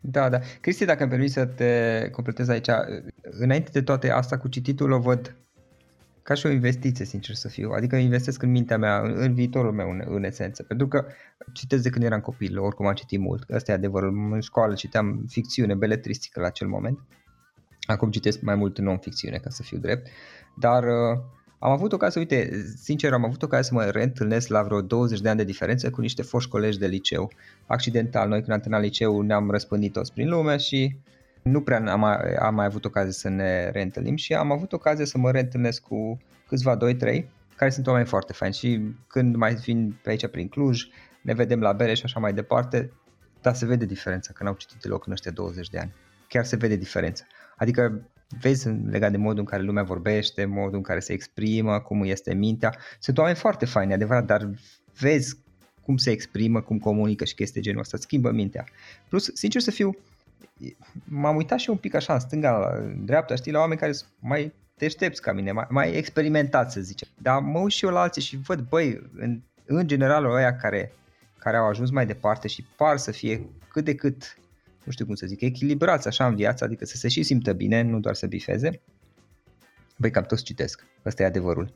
Da, 0.00 0.28
da. 0.28 0.38
Cristi, 0.60 0.84
dacă 0.84 1.02
îmi 1.02 1.10
permiți 1.10 1.32
să 1.32 1.46
te 1.46 2.08
completez 2.10 2.48
aici, 2.48 2.68
înainte 3.22 3.70
de 3.72 3.82
toate 3.82 4.10
asta 4.10 4.38
cu 4.38 4.48
cititul 4.48 4.90
o 4.90 4.98
văd 4.98 5.36
ca 6.30 6.36
și 6.36 6.46
o 6.46 6.50
investiție, 6.50 7.04
sincer 7.04 7.34
să 7.34 7.48
fiu. 7.48 7.70
Adică 7.70 7.96
investesc 7.96 8.42
în 8.42 8.50
mintea 8.50 8.78
mea, 8.78 9.00
în, 9.00 9.14
în 9.16 9.34
viitorul 9.34 9.72
meu, 9.72 9.90
în, 9.90 10.02
în 10.06 10.24
esență. 10.24 10.62
Pentru 10.62 10.88
că 10.88 11.06
citesc 11.52 11.82
de 11.82 11.90
când 11.90 12.04
eram 12.04 12.20
copil, 12.20 12.58
oricum 12.58 12.86
am 12.86 12.94
citit 12.94 13.20
mult. 13.20 13.50
Asta 13.50 13.72
e 13.72 13.74
adevărul. 13.74 14.32
În 14.32 14.40
școală 14.40 14.74
citeam 14.74 15.24
ficțiune, 15.28 15.74
beletristică 15.74 16.40
la 16.40 16.46
acel 16.46 16.68
moment. 16.68 16.98
Acum 17.86 18.10
citesc 18.10 18.40
mai 18.40 18.54
mult 18.54 18.78
non-ficțiune, 18.78 19.36
ca 19.36 19.50
să 19.50 19.62
fiu 19.62 19.78
drept. 19.78 20.08
Dar 20.58 20.84
uh, 20.84 21.18
am 21.58 21.70
avut 21.70 21.92
ocazia, 21.92 22.20
uite, 22.20 22.50
sincer, 22.82 23.12
am 23.12 23.24
avut 23.24 23.42
ocazia 23.42 23.62
să 23.62 23.74
mă 23.74 23.84
reîntâlnesc 23.84 24.48
la 24.48 24.62
vreo 24.62 24.80
20 24.80 25.20
de 25.20 25.28
ani 25.28 25.38
de 25.38 25.44
diferență 25.44 25.90
cu 25.90 26.00
niște 26.00 26.22
foști 26.22 26.50
colegi 26.50 26.78
de 26.78 26.86
liceu. 26.86 27.32
Accidental, 27.66 28.28
noi 28.28 28.38
când 28.38 28.50
am 28.50 28.60
terminat 28.60 28.82
liceu 28.82 29.20
ne-am 29.20 29.50
răspândit 29.50 29.92
toți 29.92 30.12
prin 30.12 30.28
lume 30.28 30.56
și 30.56 30.96
nu 31.42 31.60
prea 31.60 31.92
am 31.92 32.00
mai, 32.00 32.34
am 32.34 32.54
mai 32.54 32.64
avut 32.64 32.84
ocazia 32.84 33.10
să 33.10 33.28
ne 33.28 33.70
reîntâlnim 33.70 34.16
și 34.16 34.34
am 34.34 34.52
avut 34.52 34.72
ocazia 34.72 35.04
să 35.04 35.18
mă 35.18 35.30
reîntâlnesc 35.30 35.82
cu 35.82 36.20
câțiva, 36.46 36.76
2-3, 36.76 36.78
care 37.56 37.70
sunt 37.70 37.86
oameni 37.86 38.06
foarte 38.06 38.32
faini 38.32 38.54
și 38.54 38.80
când 39.06 39.34
mai 39.36 39.54
vin 39.54 39.98
pe 40.02 40.10
aici 40.10 40.26
prin 40.26 40.48
Cluj, 40.48 40.86
ne 41.22 41.34
vedem 41.34 41.60
la 41.60 41.72
bere 41.72 41.94
și 41.94 42.04
așa 42.04 42.20
mai 42.20 42.32
departe, 42.32 42.92
dar 43.40 43.54
se 43.54 43.66
vede 43.66 43.84
diferența 43.84 44.32
când 44.32 44.48
au 44.48 44.54
citit 44.54 44.80
deloc 44.80 45.06
în 45.06 45.12
ăștia 45.12 45.30
20 45.30 45.68
de 45.68 45.78
ani. 45.78 45.94
Chiar 46.28 46.44
se 46.44 46.56
vede 46.56 46.76
diferența. 46.76 47.24
Adică 47.56 48.10
vezi 48.40 48.68
legat 48.68 49.10
de 49.10 49.16
modul 49.16 49.38
în 49.38 49.44
care 49.44 49.62
lumea 49.62 49.82
vorbește, 49.82 50.44
modul 50.44 50.76
în 50.76 50.82
care 50.82 51.00
se 51.00 51.12
exprimă, 51.12 51.80
cum 51.80 52.02
este 52.02 52.34
mintea. 52.34 52.76
Sunt 52.98 53.18
oameni 53.18 53.36
foarte 53.36 53.64
faini, 53.66 53.92
adevărat, 53.92 54.24
dar 54.24 54.50
vezi 54.98 55.36
cum 55.82 55.96
se 55.96 56.10
exprimă, 56.10 56.60
cum 56.60 56.78
comunică 56.78 57.24
și 57.24 57.34
chestii 57.34 57.60
genul 57.60 57.80
ăsta, 57.80 57.96
schimbă 57.96 58.30
mintea. 58.30 58.64
Plus, 59.08 59.30
sincer 59.34 59.60
să 59.60 59.70
fiu, 59.70 59.96
m-am 61.04 61.36
uitat 61.36 61.58
și 61.58 61.70
un 61.70 61.76
pic 61.76 61.94
așa 61.94 62.12
în 62.12 62.20
stânga, 62.20 62.58
la 62.58 62.92
dreapta, 63.04 63.34
știi, 63.34 63.52
la 63.52 63.58
oameni 63.58 63.80
care 63.80 63.92
sunt 63.92 64.10
mai 64.18 64.52
deștepți 64.76 65.22
ca 65.22 65.32
mine, 65.32 65.52
mai, 65.52 65.66
mai 65.68 65.92
experimentați 65.92 66.72
să 66.72 66.80
zicem. 66.80 67.08
Dar 67.18 67.40
mă 67.40 67.58
uit 67.58 67.72
și 67.72 67.84
eu 67.84 67.90
la 67.90 68.00
alții 68.00 68.22
și 68.22 68.36
văd, 68.36 68.60
băi, 68.60 69.10
în, 69.16 69.40
în 69.66 69.86
general 69.86 70.24
ăia 70.24 70.56
care, 70.56 70.92
care 71.38 71.56
au 71.56 71.68
ajuns 71.68 71.90
mai 71.90 72.06
departe 72.06 72.48
și 72.48 72.66
par 72.76 72.96
să 72.96 73.10
fie 73.10 73.48
cât 73.68 73.84
de 73.84 73.94
cât 73.94 74.38
nu 74.84 74.92
știu 74.92 75.06
cum 75.06 75.14
să 75.14 75.26
zic, 75.26 75.40
echilibrați 75.40 76.06
așa 76.06 76.26
în 76.26 76.34
viață, 76.34 76.64
adică 76.64 76.84
să 76.84 76.96
se 76.96 77.08
și 77.08 77.22
simtă 77.22 77.52
bine, 77.52 77.82
nu 77.82 78.00
doar 78.00 78.14
să 78.14 78.26
bifeze, 78.26 78.80
băi, 79.96 80.10
cam 80.10 80.24
toți 80.24 80.44
citesc. 80.44 80.86
Ăsta 81.04 81.22
e 81.22 81.26
adevărul. 81.26 81.74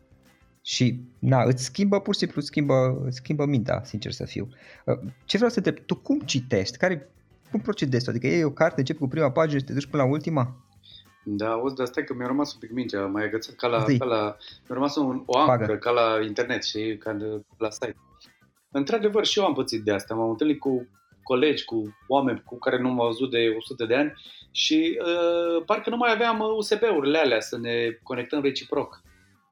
Și, 0.63 1.01
na, 1.19 1.43
îți 1.43 1.65
schimbă, 1.65 2.01
pur 2.01 2.13
și 2.15 2.19
simplu, 2.19 2.41
schimbă, 2.41 3.03
îți 3.05 3.17
schimbă 3.17 3.47
mintea, 3.47 3.83
sincer 3.85 4.13
să 4.13 4.25
fiu. 4.25 4.49
Uh, 4.85 4.99
ce 5.25 5.37
vreau 5.37 5.53
să 5.53 5.61
te 5.61 5.71
tu 5.71 5.97
cum 5.97 6.21
citești? 6.21 6.77
Care, 6.77 7.09
cum 7.55 7.63
procedezi? 7.63 8.09
Adică 8.09 8.27
iei 8.27 8.45
o 8.45 8.51
carte, 8.51 8.81
începi 8.81 8.99
cu 8.99 9.09
prima 9.09 9.31
pagină 9.31 9.59
și 9.59 9.65
te 9.65 9.73
duci 9.73 9.87
până 9.87 10.03
la 10.03 10.09
ultima? 10.09 10.57
Da, 11.25 11.51
auzi, 11.51 11.75
dar 11.75 11.87
stai 11.87 12.05
că 12.05 12.15
mi-a 12.15 12.27
rămas 12.27 12.53
un 12.53 12.59
pic 12.61 12.71
mintea, 12.71 13.07
mai 13.07 13.25
agățat 13.25 13.55
ca 13.55 13.67
la, 13.67 13.85
ca 13.99 14.05
la 14.05 14.23
mi-a 14.67 14.75
rămas 14.79 14.97
un, 14.97 15.23
o 15.27 15.39
ancoră, 15.39 15.77
ca 15.77 15.91
la 15.91 16.25
internet, 16.25 16.65
și 16.65 16.97
ca 16.99 17.13
de, 17.13 17.25
la 17.59 17.71
site. 17.71 17.97
Într-adevăr, 18.71 19.25
și 19.25 19.39
eu 19.39 19.45
am 19.45 19.55
pățit 19.55 19.83
de 19.83 19.93
asta. 19.93 20.15
M-am 20.15 20.31
întâlnit 20.31 20.59
cu 20.59 20.89
colegi, 21.23 21.65
cu 21.65 21.97
oameni 22.09 22.43
cu 22.45 22.59
care 22.59 22.81
nu 22.81 22.89
m-au 22.89 23.07
văzut 23.07 23.31
de 23.31 23.55
100 23.59 23.85
de 23.85 23.95
ani 23.95 24.13
și 24.51 24.99
uh, 25.01 25.63
parcă 25.67 25.91
nu 25.91 25.97
mai 25.97 26.13
aveam 26.13 26.41
USB-urile 26.57 27.19
alea 27.19 27.41
să 27.41 27.59
ne 27.59 27.99
conectăm 28.03 28.43
reciproc. 28.43 29.03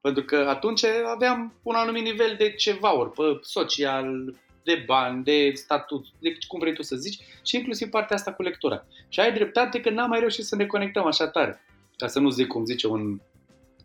Pentru 0.00 0.22
că 0.22 0.36
atunci 0.48 0.84
aveam 1.14 1.54
un 1.62 1.74
anumit 1.74 2.02
nivel 2.02 2.34
de 2.38 2.50
ceva 2.50 2.98
ori 2.98 3.10
pe 3.10 3.22
social, 3.40 4.34
de 4.64 4.82
bani, 4.86 5.24
de 5.24 5.50
statut, 5.54 6.06
de 6.18 6.36
cum 6.46 6.58
vrei 6.58 6.74
tu 6.74 6.82
să 6.82 6.96
zici, 6.96 7.18
și 7.44 7.56
inclusiv 7.56 7.88
partea 7.88 8.16
asta 8.16 8.32
cu 8.32 8.42
lectura. 8.42 8.84
Și 9.08 9.20
ai 9.20 9.32
dreptate 9.32 9.80
că 9.80 9.90
n-am 9.90 10.08
mai 10.08 10.18
reușit 10.18 10.44
să 10.44 10.56
ne 10.56 10.66
conectăm 10.66 11.06
așa 11.06 11.28
tare. 11.28 11.60
Ca 11.96 12.06
să 12.06 12.18
nu 12.18 12.30
zic 12.30 12.46
cum 12.46 12.64
zice 12.64 12.86
un 12.86 13.20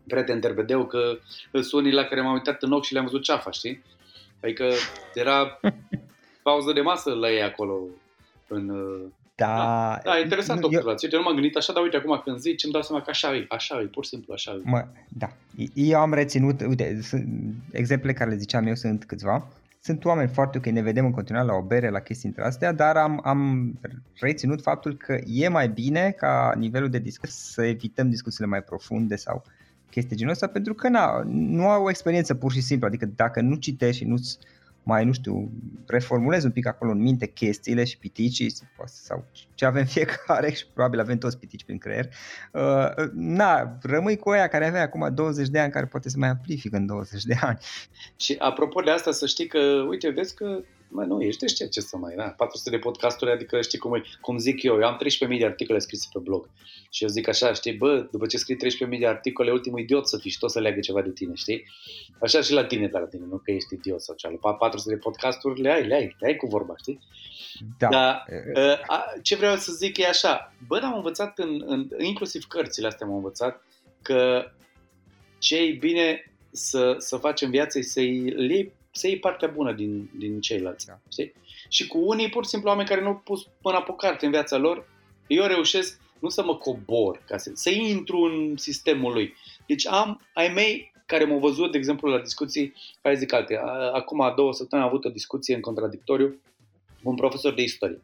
prieten 0.06 0.40
terbedeu 0.40 0.86
că 0.86 1.18
sunt 1.52 1.72
unii 1.72 1.92
la 1.92 2.04
care 2.04 2.20
m-am 2.20 2.32
uitat 2.32 2.62
în 2.62 2.72
ochi 2.72 2.84
și 2.84 2.92
le-am 2.92 3.04
văzut 3.04 3.22
ceafa, 3.22 3.50
știi? 3.50 3.82
Adică 4.42 4.70
era 5.14 5.60
pauză 6.42 6.72
de 6.72 6.80
masă 6.80 7.10
la 7.10 7.30
ei 7.30 7.42
acolo 7.42 7.80
în, 8.48 8.70
da, 9.38 9.56
da, 9.56 10.00
da 10.04 10.18
interesant 10.18 10.64
observație. 10.64 11.08
Eu 11.12 11.18
nu 11.18 11.24
m-am 11.24 11.34
gândit 11.34 11.56
așa, 11.56 11.72
dar 11.72 11.82
uite, 11.82 11.96
acum 11.96 12.20
când 12.24 12.38
zici, 12.38 12.64
îmi 12.64 12.72
dau 12.72 12.82
seama 12.82 13.02
că 13.02 13.10
așa 13.10 13.36
e, 13.36 13.46
așa 13.48 13.80
e, 13.80 13.84
pur 13.84 14.04
și 14.04 14.10
simplu 14.10 14.32
așa 14.32 14.52
e. 14.52 14.60
Mă, 14.64 14.84
da, 15.08 15.28
eu 15.74 16.00
am 16.00 16.14
reținut, 16.14 16.60
uite, 16.60 17.00
exemple 17.72 18.12
care 18.12 18.30
le 18.30 18.36
ziceam 18.36 18.66
eu 18.66 18.74
sunt 18.74 19.04
câțiva, 19.04 19.48
sunt 19.80 20.04
oameni 20.04 20.28
foarte 20.28 20.58
ok, 20.58 20.66
ne 20.66 20.82
vedem 20.82 21.04
în 21.04 21.10
continuare 21.10 21.46
la 21.46 21.54
o 21.54 21.62
bere, 21.62 21.90
la 21.90 22.00
chestii 22.00 22.28
între 22.28 22.44
astea, 22.44 22.72
dar 22.72 22.96
am, 22.96 23.20
am 23.24 23.72
reținut 24.20 24.62
faptul 24.62 24.96
că 24.96 25.18
e 25.26 25.48
mai 25.48 25.68
bine 25.68 26.10
ca 26.10 26.54
nivelul 26.56 26.90
de 26.90 26.98
discuție 26.98 27.34
să 27.38 27.62
evităm 27.62 28.08
discuțiile 28.10 28.46
mai 28.46 28.62
profunde 28.62 29.16
sau 29.16 29.42
chestii 29.90 30.16
genul 30.16 30.32
ăsta, 30.32 30.46
pentru 30.46 30.74
că 30.74 30.88
na, 30.88 31.22
nu 31.26 31.68
au 31.68 31.84
o 31.84 31.90
experiență 31.90 32.34
pur 32.34 32.52
și 32.52 32.60
simplu, 32.60 32.86
adică 32.86 33.06
dacă 33.06 33.40
nu 33.40 33.54
citești 33.54 34.02
și 34.02 34.08
nu-ți 34.08 34.38
mai, 34.88 35.04
nu 35.04 35.12
știu, 35.12 35.50
reformulez 35.86 36.44
un 36.44 36.50
pic 36.50 36.66
acolo 36.66 36.90
în 36.90 37.00
minte 37.00 37.26
chestiile 37.26 37.84
și 37.84 37.98
piticii 37.98 38.52
sau 38.84 39.24
ce 39.54 39.64
avem 39.64 39.84
fiecare 39.94 40.52
și 40.52 40.66
probabil 40.66 41.00
avem 41.00 41.18
toți 41.18 41.38
pitici 41.38 41.64
prin 41.64 41.78
creier. 41.78 42.08
Uh, 42.52 43.08
na, 43.12 43.78
rămâi 43.82 44.16
cu 44.16 44.30
aia 44.30 44.48
care 44.48 44.66
avea 44.66 44.82
acum 44.82 45.14
20 45.14 45.48
de 45.48 45.58
ani, 45.58 45.72
care 45.72 45.86
poate 45.86 46.08
să 46.08 46.16
mai 46.18 46.28
amplifică 46.28 46.76
în 46.76 46.86
20 46.86 47.24
de 47.24 47.36
ani. 47.40 47.58
Și 48.16 48.36
apropo 48.38 48.80
de 48.80 48.90
asta, 48.90 49.12
să 49.12 49.26
știi 49.26 49.46
că, 49.46 49.58
uite, 49.88 50.08
vezi 50.08 50.34
că 50.34 50.60
Mă, 50.90 51.04
nu, 51.04 51.20
ești 51.20 51.40
deștept, 51.40 51.70
ce 51.70 51.80
să 51.80 51.96
mai, 51.96 52.14
da? 52.14 52.22
400 52.22 52.70
de 52.70 52.78
podcasturi, 52.78 53.30
adică 53.30 53.60
știi 53.60 53.78
cum, 53.78 53.94
e, 53.94 54.02
cum 54.20 54.38
zic 54.38 54.62
eu, 54.62 54.74
eu 54.80 54.86
am 54.86 54.98
13.000 55.32 55.38
de 55.38 55.44
articole 55.44 55.78
scrise 55.78 56.08
pe 56.12 56.18
blog 56.18 56.50
și 56.90 57.02
eu 57.02 57.08
zic 57.08 57.28
așa, 57.28 57.52
știi, 57.52 57.72
bă, 57.72 58.08
după 58.10 58.26
ce 58.26 58.36
scrii 58.36 58.56
13.000 58.56 58.98
de 58.98 59.06
articole, 59.06 59.50
ultimul 59.50 59.80
idiot 59.80 60.08
să 60.08 60.18
fii 60.18 60.30
și 60.30 60.38
tot 60.38 60.50
să 60.50 60.60
leagă 60.60 60.80
ceva 60.80 61.02
de 61.02 61.10
tine, 61.10 61.34
știi? 61.34 61.64
Așa 62.20 62.40
și 62.40 62.52
la 62.52 62.64
tine, 62.64 62.86
dar 62.86 63.00
la 63.00 63.06
tine, 63.06 63.26
nu 63.30 63.36
că 63.36 63.50
ești 63.50 63.74
idiot 63.74 64.00
sau 64.00 64.14
ceva. 64.14 64.54
400 64.54 64.94
de 64.94 65.00
podcasturi 65.00 65.60
le 65.60 65.70
ai, 65.70 65.86
le 65.86 65.94
ai, 65.94 66.16
le 66.18 66.26
ai 66.26 66.36
cu 66.36 66.46
vorba, 66.46 66.74
știi? 66.76 66.98
Da. 67.78 67.88
Dar 67.88 68.24
ă, 68.54 68.78
ce 69.22 69.36
vreau 69.36 69.56
să 69.56 69.72
zic 69.72 69.98
e 69.98 70.06
așa, 70.06 70.54
bă, 70.66 70.80
am 70.82 70.94
învățat, 70.94 71.38
în, 71.38 71.62
în, 71.66 71.88
inclusiv 71.98 72.44
cărțile 72.44 72.86
astea 72.86 73.06
am 73.06 73.14
învățat, 73.14 73.62
că 74.02 74.50
ce 75.38 75.56
e 75.56 75.72
bine 75.72 76.32
să, 76.50 76.94
să 76.98 77.16
faci 77.16 77.40
în 77.40 77.50
viață 77.50 77.78
e 77.78 77.82
să-i 77.82 78.34
iei 78.36 78.72
să 78.90 79.06
iei 79.06 79.18
partea 79.18 79.48
bună 79.48 79.72
din, 79.72 80.10
din 80.18 80.40
ceilalți. 80.40 80.86
Da. 80.86 81.00
Știi? 81.10 81.32
Și 81.68 81.86
cu 81.86 81.98
unii, 81.98 82.28
pur 82.28 82.44
și 82.44 82.50
simplu, 82.50 82.68
oameni 82.68 82.88
care 82.88 83.00
nu 83.00 83.06
au 83.06 83.20
pus 83.24 83.46
până 83.62 83.80
pe 83.80 83.94
carte 83.96 84.24
în 84.24 84.30
viața 84.30 84.56
lor, 84.56 84.88
eu 85.26 85.46
reușesc 85.46 86.00
nu 86.18 86.28
să 86.28 86.44
mă 86.44 86.56
cobor, 86.56 87.22
ca 87.26 87.36
să, 87.36 87.50
să 87.54 87.70
intru 87.70 88.18
în 88.18 88.56
sistemul 88.56 89.12
lui. 89.12 89.34
Deci 89.66 89.86
am 89.86 90.20
ai 90.34 90.48
mei 90.48 90.92
care 91.06 91.24
m-au 91.24 91.38
văzut, 91.38 91.72
de 91.72 91.78
exemplu, 91.78 92.10
la 92.10 92.20
discuții, 92.20 92.74
hai 93.02 93.16
zic 93.16 93.32
alte. 93.32 93.60
Acum 93.92 94.32
două 94.36 94.52
săptămâni 94.52 94.88
am 94.88 94.94
avut 94.94 95.04
o 95.04 95.10
discuție 95.12 95.54
în 95.54 95.60
contradictoriu 95.60 96.40
cu 97.02 97.08
un 97.08 97.14
profesor 97.14 97.54
de 97.54 97.62
istorie. 97.62 98.00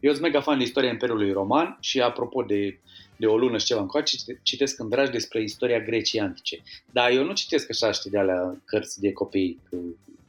Eu 0.00 0.10
sunt 0.10 0.22
mega 0.22 0.40
fan 0.40 0.58
de 0.58 0.64
istoria 0.64 0.90
Imperiului 0.90 1.32
Roman 1.32 1.76
și 1.80 2.00
apropo 2.00 2.42
de, 2.42 2.78
de 3.16 3.26
o 3.26 3.36
lună 3.36 3.58
și 3.58 3.64
ceva 3.64 3.80
încoace, 3.80 4.16
citesc 4.42 4.78
în 4.78 4.88
dragi 4.88 5.10
despre 5.10 5.42
istoria 5.42 5.80
Greciei 5.80 6.22
Antice. 6.22 6.62
Dar 6.92 7.10
eu 7.10 7.24
nu 7.24 7.32
citesc 7.32 7.70
așa, 7.70 7.92
știi, 7.92 8.10
de 8.10 8.18
alea 8.18 8.62
cărți 8.64 9.00
de 9.00 9.12
copii 9.12 9.60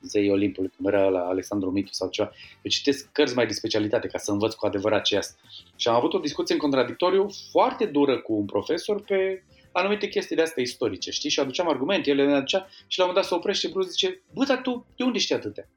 zei 0.02 0.30
Olimpului, 0.30 0.72
cum 0.78 0.86
era 0.86 1.10
la 1.10 1.20
Alexandru 1.20 1.72
Mitu 1.72 1.94
sau 1.94 2.10
ceva. 2.10 2.32
Eu 2.62 2.72
citesc 2.72 3.10
cărți 3.12 3.36
mai 3.36 3.46
de 3.46 3.54
specialitate 3.54 4.08
ca 4.08 4.18
să 4.18 4.32
învăț 4.32 4.54
cu 4.54 4.66
adevărat 4.66 5.04
ce 5.04 5.18
asta. 5.18 5.36
Și 5.76 5.88
am 5.88 5.96
avut 5.96 6.14
o 6.14 6.20
discuție 6.20 6.54
în 6.54 6.62
contradictoriu 6.62 7.30
foarte 7.52 7.86
dură 7.86 8.20
cu 8.20 8.34
un 8.34 8.46
profesor 8.46 9.02
pe 9.02 9.44
anumite 9.72 10.08
chestii 10.08 10.36
de 10.36 10.42
astea 10.42 10.64
istorice, 10.64 11.12
știi? 11.12 11.30
Și 11.30 11.40
aduceam 11.40 11.70
argumente, 11.70 12.10
el 12.10 12.16
le 12.16 12.36
aducea 12.36 12.68
și 12.88 12.98
la 12.98 13.04
un 13.04 13.10
moment 13.10 13.16
dat 13.16 13.26
se 13.26 13.34
oprește 13.34 13.68
și 13.68 13.90
zice, 13.90 14.22
bă, 14.34 14.44
dar 14.46 14.62
tu 14.62 14.86
de 14.96 15.04
unde 15.04 15.18
știi 15.18 15.36
atâtea? 15.36 15.68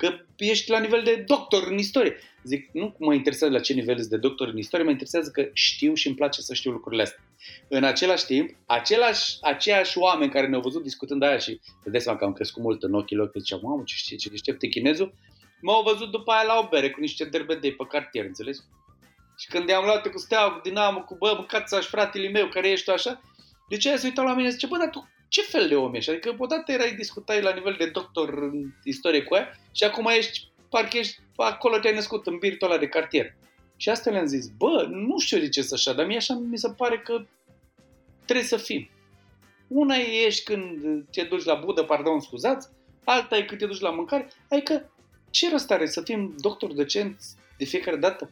Că 0.00 0.18
ești 0.36 0.70
la 0.70 0.78
nivel 0.78 1.02
de 1.02 1.24
doctor 1.26 1.66
în 1.70 1.78
istorie. 1.78 2.16
Zic, 2.42 2.68
nu 2.72 2.94
mă 2.98 3.14
interesează 3.14 3.52
la 3.52 3.60
ce 3.60 3.72
nivel 3.72 3.96
ești 3.96 4.10
de 4.10 4.16
doctor 4.16 4.48
în 4.48 4.58
istorie, 4.58 4.84
mă 4.84 4.90
interesează 4.90 5.30
că 5.30 5.48
știu 5.52 5.94
și 5.94 6.06
îmi 6.06 6.16
place 6.16 6.40
să 6.40 6.54
știu 6.54 6.70
lucrurile 6.70 7.02
astea. 7.02 7.22
În 7.68 7.84
același 7.84 8.24
timp, 8.24 8.56
același, 8.66 9.36
aceiași 9.40 9.98
oameni 9.98 10.30
care 10.30 10.46
ne-au 10.46 10.60
văzut 10.60 10.82
discutând 10.82 11.22
aia 11.22 11.38
și 11.38 11.60
te 11.82 11.90
dai 11.90 12.00
seama 12.00 12.18
că 12.18 12.24
am 12.24 12.32
crescut 12.32 12.62
mult 12.62 12.82
în 12.82 12.94
ochii 12.94 13.16
lor, 13.16 13.30
că 13.30 13.38
ziceam, 13.38 13.60
mamă, 13.62 13.82
ce 13.86 13.94
știe, 13.94 14.16
ce 14.16 14.28
deștept 14.28 14.62
e 14.62 14.66
chinezul, 14.66 15.14
m-au 15.60 15.82
văzut 15.82 16.10
după 16.10 16.32
aia 16.32 16.42
la 16.42 16.58
o 16.58 16.68
bere 16.68 16.90
cu 16.90 17.00
niște 17.00 17.24
derbedei 17.24 17.72
pe 17.72 17.86
cartier, 17.88 18.24
înțelegi? 18.24 18.60
Și 19.38 19.46
când 19.48 19.68
i-am 19.68 19.84
luat 19.84 20.06
cu 20.06 20.18
steaua, 20.18 20.52
cu 20.52 20.60
dinamă, 20.68 21.00
cu 21.00 21.16
bă, 21.18 21.34
mâncați 21.36 21.86
fratele 21.86 22.28
meu, 22.28 22.48
care 22.48 22.70
ești 22.70 22.84
tu 22.84 22.90
așa, 22.90 23.20
de 23.68 23.76
ce 23.76 23.96
se 23.96 24.06
uitau 24.06 24.24
la 24.24 24.34
mine 24.34 24.46
și 24.46 24.52
zice, 24.52 24.66
bă, 24.66 24.76
dar 24.76 24.90
tu 24.90 25.08
ce 25.30 25.42
fel 25.42 25.68
de 25.68 25.76
om 25.76 25.94
ești? 25.94 26.10
Adică 26.10 26.34
odată 26.38 26.72
erai 26.72 26.94
discutai 26.94 27.42
la 27.42 27.54
nivel 27.54 27.74
de 27.78 27.86
doctor 27.86 28.28
în 28.28 28.72
istorie 28.84 29.22
cu 29.22 29.34
aia 29.34 29.58
și 29.72 29.84
acum 29.84 30.06
ești, 30.06 30.48
parcă 30.70 30.96
ești 30.96 31.18
acolo 31.36 31.78
te-ai 31.78 31.94
născut 31.94 32.26
în 32.26 32.38
birtul 32.38 32.70
ăla 32.70 32.78
de 32.78 32.88
cartier. 32.88 33.34
Și 33.76 33.88
asta 33.88 34.10
le-am 34.10 34.26
zis, 34.26 34.48
bă, 34.48 34.86
nu 34.90 35.18
știu 35.18 35.38
de 35.38 35.48
ce 35.48 35.62
să 35.62 35.74
așa, 35.74 35.92
dar 35.92 36.06
mie 36.06 36.16
așa 36.16 36.34
mi 36.34 36.58
se 36.58 36.72
pare 36.76 36.98
că 36.98 37.26
trebuie 38.24 38.46
să 38.46 38.56
fim. 38.56 38.90
Una 39.68 39.96
e 39.96 40.24
ești 40.26 40.44
când 40.44 41.04
te 41.10 41.22
duci 41.22 41.44
la 41.44 41.54
budă, 41.54 41.82
pardon, 41.82 42.20
scuzați, 42.20 42.68
alta 43.04 43.36
e 43.36 43.42
când 43.42 43.60
te 43.60 43.66
duci 43.66 43.80
la 43.80 43.90
mâncare, 43.90 44.28
adică 44.48 44.92
ce 45.30 45.50
rost 45.50 45.70
are 45.70 45.86
să 45.86 46.02
fim 46.02 46.34
doctor 46.38 46.72
decenți 46.72 47.34
de 47.58 47.64
fiecare 47.64 47.96
dată? 47.96 48.30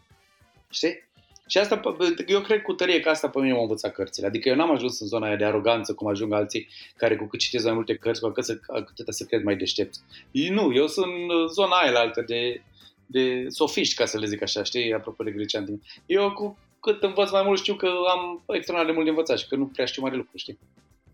Știi? 0.70 1.07
Și 1.48 1.58
asta, 1.58 1.80
eu 2.26 2.40
cred 2.40 2.62
cu 2.62 2.72
tărie 2.72 3.00
că 3.00 3.08
asta 3.08 3.28
pe 3.28 3.40
mine 3.40 3.52
m-au 3.52 3.62
învățat 3.62 3.92
cărțile. 3.92 4.26
Adică 4.26 4.48
eu 4.48 4.54
n-am 4.54 4.70
ajuns 4.70 5.00
în 5.00 5.06
zona 5.06 5.26
aia 5.26 5.36
de 5.36 5.44
aroganță, 5.44 5.94
cum 5.94 6.06
ajung 6.06 6.32
alții 6.32 6.68
care 6.96 7.16
cu 7.16 7.24
cât 7.24 7.40
citesc 7.40 7.64
mai 7.64 7.74
multe 7.74 7.96
cărți, 7.96 8.20
cu 8.20 8.26
atât, 8.26 8.60
atâta 8.66 9.12
să 9.12 9.24
cred 9.24 9.42
mai 9.42 9.56
deștepți. 9.56 10.00
Nu, 10.30 10.74
eu 10.74 10.86
sunt 10.86 11.06
în 11.06 11.46
zona 11.48 11.76
aia 11.76 11.90
la 11.90 11.98
altă 11.98 12.24
de, 12.26 12.62
de 13.06 13.46
sofiști, 13.48 13.94
ca 13.94 14.04
să 14.04 14.18
le 14.18 14.26
zic 14.26 14.42
așa, 14.42 14.62
știi, 14.62 14.94
apropo 14.94 15.24
de 15.24 15.30
grecean. 15.30 15.82
Eu 16.06 16.32
cu 16.32 16.58
cât 16.80 17.02
învăț 17.02 17.30
mai 17.30 17.42
mult 17.44 17.58
știu 17.58 17.74
că 17.74 17.86
am 17.86 18.42
extraordinar 18.46 18.84
de 18.86 18.92
mult 18.92 19.04
de 19.04 19.10
învățat 19.10 19.38
și 19.38 19.48
că 19.48 19.56
nu 19.56 19.66
prea 19.66 19.84
știu 19.84 20.02
mare 20.02 20.16
lucru, 20.16 20.36
știi? 20.36 20.58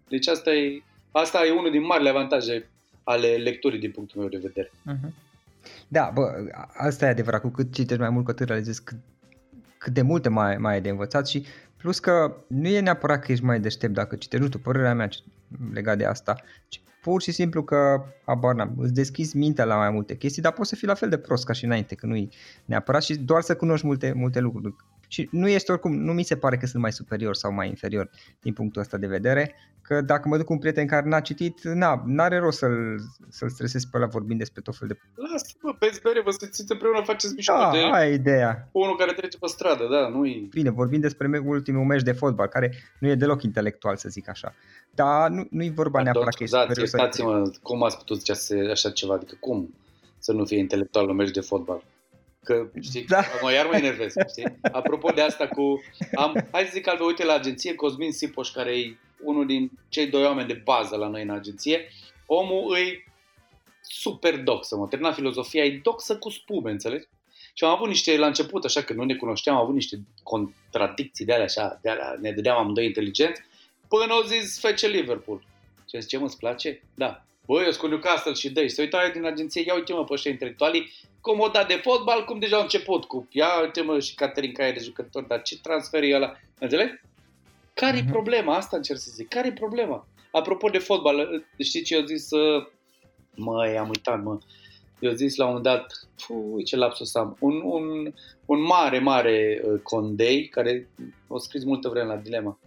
Deci 0.09 0.29
asta 0.29 0.53
e, 0.55 0.83
asta 1.11 1.47
e 1.47 1.51
unul 1.51 1.71
din 1.71 1.85
marile 1.85 2.09
avantaje 2.09 2.69
ale 3.05 3.37
lecturii 3.37 3.79
din 3.79 3.91
punctul 3.91 4.21
meu 4.21 4.29
de 4.29 4.37
vedere. 4.43 4.71
Uh-huh. 4.71 5.11
Da, 5.89 6.11
bă, 6.15 6.33
asta 6.77 7.07
e 7.07 7.09
adevărat, 7.09 7.41
cu 7.41 7.49
cât 7.49 7.75
citești 7.75 8.01
mai 8.01 8.11
mult, 8.11 8.25
cu 8.25 8.31
atât 8.31 8.47
realizezi 8.47 8.85
cât 8.85 8.97
cât 9.85 9.93
de 9.93 10.03
multe 10.03 10.29
mai, 10.29 10.57
mai 10.57 10.73
ai 10.73 10.81
de 10.81 10.89
învățat 10.89 11.27
și 11.27 11.47
plus 11.77 11.99
că 11.99 12.37
nu 12.49 12.69
e 12.69 12.81
neapărat 12.81 13.25
că 13.25 13.33
ești 13.33 13.45
mai 13.45 13.61
deștept 13.61 13.93
dacă 13.95 14.17
citești, 14.17 14.45
nu 14.45 14.51
știu, 14.51 14.59
părerea 14.59 14.95
mea 14.95 15.09
legat 15.73 15.99
de 15.99 16.05
asta, 16.05 16.37
ci 16.69 16.81
pur 17.03 17.23
și 17.23 17.33
simplu 17.33 17.63
că, 17.63 18.05
abar 18.25 18.55
n-am, 18.55 18.75
îți 18.79 18.93
deschizi 18.95 19.37
mintea 19.37 19.65
la 19.65 19.77
mai 19.77 19.91
multe 19.91 20.17
chestii, 20.17 20.43
dar 20.43 20.53
poți 20.53 20.69
să 20.69 20.75
fii 20.77 20.87
la 20.87 20.95
fel 20.95 21.09
de 21.09 21.17
prost 21.17 21.45
ca 21.45 21.53
și 21.53 21.65
înainte, 21.65 21.95
că 21.95 22.07
nu 22.07 22.17
e 22.17 22.29
neapărat 22.65 23.03
și 23.03 23.17
doar 23.17 23.43
să 23.43 23.57
cunoști 23.57 23.87
multe, 23.87 24.13
multe 24.17 24.41
lucruri. 24.41 24.75
Și 25.09 25.29
nu 25.31 25.49
este 25.49 25.73
oricum, 25.73 25.93
nu 25.93 26.13
mi 26.13 26.23
se 26.23 26.37
pare 26.37 26.57
că 26.57 26.67
sunt 26.67 26.83
mai 26.83 26.93
superior 26.93 27.35
sau 27.35 27.53
mai 27.53 27.69
inferior 27.69 28.11
din 28.41 28.53
punctul 28.53 28.81
ăsta 28.81 28.97
de 28.97 29.07
vedere, 29.07 29.55
că 29.83 30.01
dacă 30.01 30.29
mă 30.29 30.37
duc 30.37 30.47
cu 30.47 30.53
un 30.53 30.59
prieten 30.59 30.87
care 30.87 31.09
n-a 31.09 31.21
citit, 31.21 31.63
na, 31.63 32.03
n-are 32.07 32.39
rost 32.39 32.59
să-l, 32.59 32.99
să-l 33.29 33.49
stresez 33.49 33.85
pe 33.85 33.97
ăla 33.97 34.07
vorbind 34.07 34.39
despre 34.39 34.61
tot 34.61 34.77
fel 34.77 34.89
de... 34.89 34.99
Lasă, 35.15 35.47
mă, 35.61 35.75
pe 35.79 35.99
bere, 36.03 36.21
vă 36.21 36.31
stățiți 36.31 36.73
împreună, 36.73 37.03
faceți 37.05 37.35
mișto 37.35 37.53
da, 37.53 37.71
de 37.71 37.79
ai 37.79 38.13
ideea. 38.13 38.69
unul 38.73 38.97
care 38.97 39.13
trece 39.13 39.39
pe 39.39 39.47
stradă, 39.47 39.87
da, 39.91 40.09
nu 40.09 40.27
e... 40.27 40.47
Bine, 40.51 40.71
vorbim 40.71 41.01
despre 41.01 41.43
ultimul 41.45 41.85
meci 41.85 42.03
de 42.03 42.13
fotbal, 42.13 42.47
care 42.47 42.75
nu 42.99 43.09
e 43.09 43.15
deloc 43.15 43.43
intelectual, 43.43 43.97
să 43.97 44.09
zic 44.09 44.29
așa. 44.29 44.55
Dar 44.91 45.31
nu, 45.31 45.47
nu-i 45.51 45.71
vorba 45.71 46.03
Pardon, 46.03 46.13
neapărat 46.13 46.35
că 46.35 46.43
e 46.43 46.47
superior 46.47 46.79
iertați-mă, 46.79 47.51
cum 47.63 47.83
ați 47.83 47.99
putut 47.99 48.19
zice 48.19 48.71
așa 48.71 48.91
ceva, 48.91 49.15
adică 49.15 49.37
cum 49.41 49.75
să 50.19 50.33
nu 50.33 50.45
fie 50.45 50.59
intelectual 50.59 51.09
un 51.09 51.17
meci 51.17 51.31
de 51.31 51.41
fotbal? 51.41 51.83
Că, 52.45 52.71
știi, 52.81 53.05
da. 53.05 53.25
mă, 53.43 53.53
iar 53.53 53.67
mă 53.67 53.77
enervez, 53.77 54.13
știi? 54.29 54.59
Apropo 54.73 55.11
de 55.11 55.21
asta 55.21 55.49
cu... 55.49 55.83
Am, 56.15 56.49
hai 56.53 56.65
să 56.65 56.71
zic 56.73 56.89
altfel, 56.89 57.07
uite 57.07 57.25
la 57.25 57.33
agenție, 57.33 57.75
Cosmin 57.75 58.13
Sipoș, 58.13 58.51
care 58.51 58.79
e 58.79 58.97
unul 59.25 59.47
din 59.47 59.71
cei 59.89 60.07
doi 60.07 60.25
oameni 60.25 60.49
de 60.49 60.63
bază 60.65 60.97
la 60.97 61.09
noi 61.09 61.23
în 61.23 61.31
agenție, 61.31 61.89
omul 62.27 62.73
îi 62.75 63.05
super 63.81 64.39
doxă, 64.39 64.77
mă, 64.77 64.87
termina 64.87 65.13
filozofia, 65.13 65.65
e 65.65 65.81
doxă 65.83 66.17
cu 66.19 66.31
spume, 66.31 66.71
înțelegi? 66.71 67.07
Și 67.55 67.65
am 67.65 67.71
avut 67.71 67.89
niște, 67.89 68.17
la 68.17 68.27
început, 68.27 68.65
așa, 68.65 68.83
că 68.83 68.93
nu 68.93 69.05
ne 69.05 69.15
cunoșteam, 69.15 69.57
am 69.57 69.63
avut 69.63 69.75
niște 69.75 70.01
contradicții 70.23 71.25
de 71.25 71.33
alea, 71.33 71.45
așa, 71.45 71.79
de 71.83 71.91
alea, 71.91 72.17
ne 72.21 72.33
dădeam 72.33 72.59
amândoi 72.59 72.87
inteligenți, 72.87 73.41
până 73.89 74.13
au 74.13 74.23
zis 74.23 74.61
fece 74.61 74.89
Liverpool. 74.89 75.47
Și 75.89 76.01
zice, 76.01 76.19
mă, 76.19 76.25
îți 76.25 76.39
place? 76.39 76.83
Da. 76.95 77.25
Băi, 77.47 77.65
eu 77.65 77.71
sunt 77.71 77.77
cu 77.77 77.87
Newcastle 77.87 78.33
și 78.33 78.51
dă 78.51 78.67
Se 78.67 78.83
uită 78.83 79.11
din 79.13 79.25
agenție, 79.25 79.65
ia 79.67 79.75
uite 79.75 79.93
mă 79.93 80.05
pe 80.05 80.13
ăștia 80.13 80.31
intelectualii, 80.31 80.93
cum 81.21 81.41
o 81.41 81.49
dat 81.49 81.69
de 81.69 81.81
fotbal, 81.83 82.25
cum 82.25 82.39
deja 82.39 82.57
au 82.57 82.63
început 82.63 83.05
cu, 83.05 83.29
ia 83.31 83.61
uite 83.63 83.83
mă 83.83 84.01
și 84.01 84.15
Caterin 84.15 84.53
Caie 84.53 84.73
de 84.73 84.81
jucător, 84.81 85.23
dar 85.23 85.43
ce 85.43 85.61
transfer 85.61 86.03
e 86.03 86.15
ăla? 86.15 86.37
Înțeleg? 86.59 87.01
Care-i 87.75 88.03
mm-hmm. 88.03 88.11
problema? 88.11 88.57
Asta 88.57 88.77
încerc 88.77 88.99
să 88.99 89.11
zic. 89.15 89.29
Care-i 89.29 89.53
problema? 89.53 90.07
Apropo 90.31 90.69
de 90.69 90.79
fotbal, 90.79 91.45
știți 91.59 91.85
ce 91.85 91.95
eu 91.95 92.05
zis? 92.05 92.31
Uh, 92.31 92.67
măi, 93.35 93.79
am 93.79 93.89
uitat, 93.89 94.23
mă. 94.23 94.39
Eu 94.99 95.13
zis 95.13 95.37
la 95.37 95.47
un 95.47 95.53
moment 95.53 95.75
dat, 95.75 96.09
ui, 96.29 96.65
ce 96.65 96.77
lapsus 96.77 97.15
am, 97.15 97.37
un, 97.41 97.61
un, 97.65 98.13
un 98.45 98.61
mare, 98.61 98.99
mare 98.99 99.63
uh, 99.65 99.81
condei, 99.83 100.49
care 100.49 100.89
o 101.27 101.39
scris 101.39 101.65
multă 101.65 101.89
vreme 101.89 102.07
la 102.07 102.17
dilema. 102.17 102.59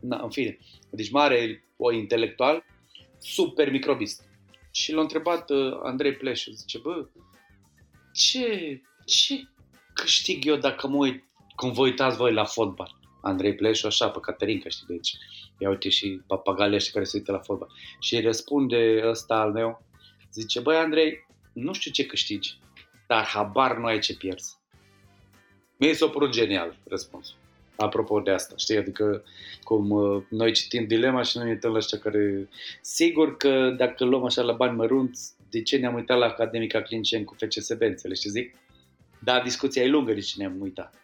Na, 0.00 0.20
în 0.22 0.30
fine, 0.30 0.58
deci 0.90 1.10
mare, 1.10 1.64
o 1.76 1.92
intelectual, 1.92 2.64
super 3.20 3.70
microbist. 3.70 4.28
Și 4.70 4.92
l-a 4.92 5.00
întrebat 5.00 5.50
uh, 5.50 5.78
Andrei 5.82 6.14
Pleșu, 6.16 6.50
zice, 6.50 6.78
bă, 6.78 7.08
ce, 8.12 8.80
ce 9.04 9.42
câștig 9.94 10.46
eu 10.46 10.56
dacă 10.56 10.88
mă 10.88 10.96
uit, 10.96 11.24
cum 11.56 11.72
vă 11.72 11.80
uitați 11.80 12.16
voi 12.16 12.32
la 12.32 12.44
fotbal? 12.44 12.98
Andrei 13.22 13.54
Pleșu, 13.54 13.86
așa, 13.86 14.08
pe 14.08 14.18
Caterinca, 14.20 14.68
știi, 14.68 14.86
deci, 14.88 15.16
ia 15.58 15.68
uite 15.68 15.88
și 15.88 16.20
papagalii 16.26 16.76
ăștia 16.76 16.92
care 16.92 17.04
se 17.04 17.16
uită 17.16 17.32
la 17.32 17.38
fotbal. 17.38 17.68
Și 18.00 18.20
răspunde 18.20 19.02
ăsta 19.04 19.34
al 19.34 19.52
meu, 19.52 19.86
zice, 20.32 20.60
băi 20.60 20.76
Andrei, 20.76 21.26
nu 21.52 21.72
știu 21.72 21.90
ce 21.90 22.06
câștigi, 22.06 22.58
dar 23.06 23.24
habar 23.24 23.76
nu 23.76 23.84
ai 23.84 23.98
ce 23.98 24.16
pierzi. 24.16 24.58
Mie 25.76 25.94
s-a 25.94 26.08
părut 26.08 26.32
genial 26.32 26.78
răspunsul. 26.88 27.36
Apropo 27.80 28.20
de 28.20 28.30
asta, 28.30 28.54
știi, 28.56 28.76
adică 28.76 29.24
cum 29.62 29.90
uh, 29.90 30.22
noi 30.28 30.52
citim 30.52 30.86
dilema 30.86 31.22
și 31.22 31.36
noi 31.36 31.46
ne 31.46 31.52
uităm 31.52 31.70
la 31.70 31.76
ăștia 31.76 31.98
care... 31.98 32.48
Sigur 32.80 33.36
că 33.36 33.74
dacă 33.76 34.04
luăm 34.04 34.24
așa 34.24 34.42
la 34.42 34.52
bani 34.52 34.76
mărunți, 34.76 35.32
de 35.50 35.62
ce 35.62 35.76
ne-am 35.76 35.94
uitat 35.94 36.18
la 36.18 36.26
Academica 36.26 36.82
Clincen 36.82 37.24
cu 37.24 37.34
FCSB, 37.38 37.80
înțelegi 37.80 38.20
ce 38.20 38.28
zic? 38.28 38.54
Da, 39.18 39.40
discuția 39.40 39.82
e 39.82 39.88
lungă 39.88 40.12
de 40.12 40.20
ce 40.20 40.34
ne-am 40.36 40.60
uitat. 40.60 40.94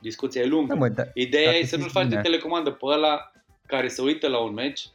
Discuția 0.00 0.42
e 0.42 0.46
lungă. 0.46 0.72
Da, 0.72 0.78
mă, 0.78 0.88
da, 0.88 1.02
Ideea 1.14 1.52
e 1.52 1.64
să 1.64 1.76
nu-l 1.76 1.90
faci 1.90 2.08
de 2.08 2.16
telecomandă 2.16 2.70
pe 2.70 2.86
ăla 2.86 3.32
care 3.66 3.88
se 3.88 4.02
uită 4.02 4.28
la 4.28 4.38
un 4.38 4.52
meci 4.52 4.88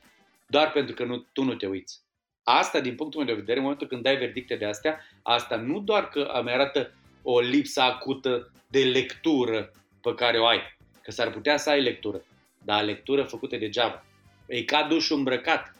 doar 0.47 0.71
pentru 0.71 0.95
că 0.95 1.03
nu, 1.03 1.25
tu 1.33 1.43
nu 1.43 1.53
te 1.53 1.65
uiți. 1.65 1.99
Asta, 2.43 2.79
din 2.79 2.95
punctul 2.95 3.23
meu 3.23 3.33
de 3.33 3.39
vedere, 3.39 3.57
în 3.57 3.63
momentul 3.63 3.87
când 3.87 4.03
dai 4.03 4.17
verdicte 4.17 4.55
de 4.55 4.65
astea, 4.65 4.99
asta 5.21 5.55
nu 5.55 5.79
doar 5.79 6.09
că 6.09 6.19
îmi 6.19 6.51
arată 6.51 6.91
o 7.21 7.39
lipsă 7.39 7.81
acută 7.81 8.51
de 8.67 8.79
lectură 8.79 9.71
pe 10.01 10.13
care 10.15 10.39
o 10.39 10.45
ai, 10.45 10.59
că 11.03 11.11
s-ar 11.11 11.31
putea 11.31 11.57
să 11.57 11.69
ai 11.69 11.81
lectură, 11.81 12.21
dar 12.63 12.83
lectură 12.83 13.23
făcută 13.23 13.57
degeaba. 13.57 14.05
E 14.45 14.63
ca 14.63 14.87
dușul 14.89 15.17
îmbrăcat. 15.17 15.75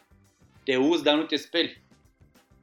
Te 0.63 0.75
uzi, 0.75 1.03
dar 1.03 1.15
nu 1.15 1.23
te 1.23 1.35
speri. 1.35 1.81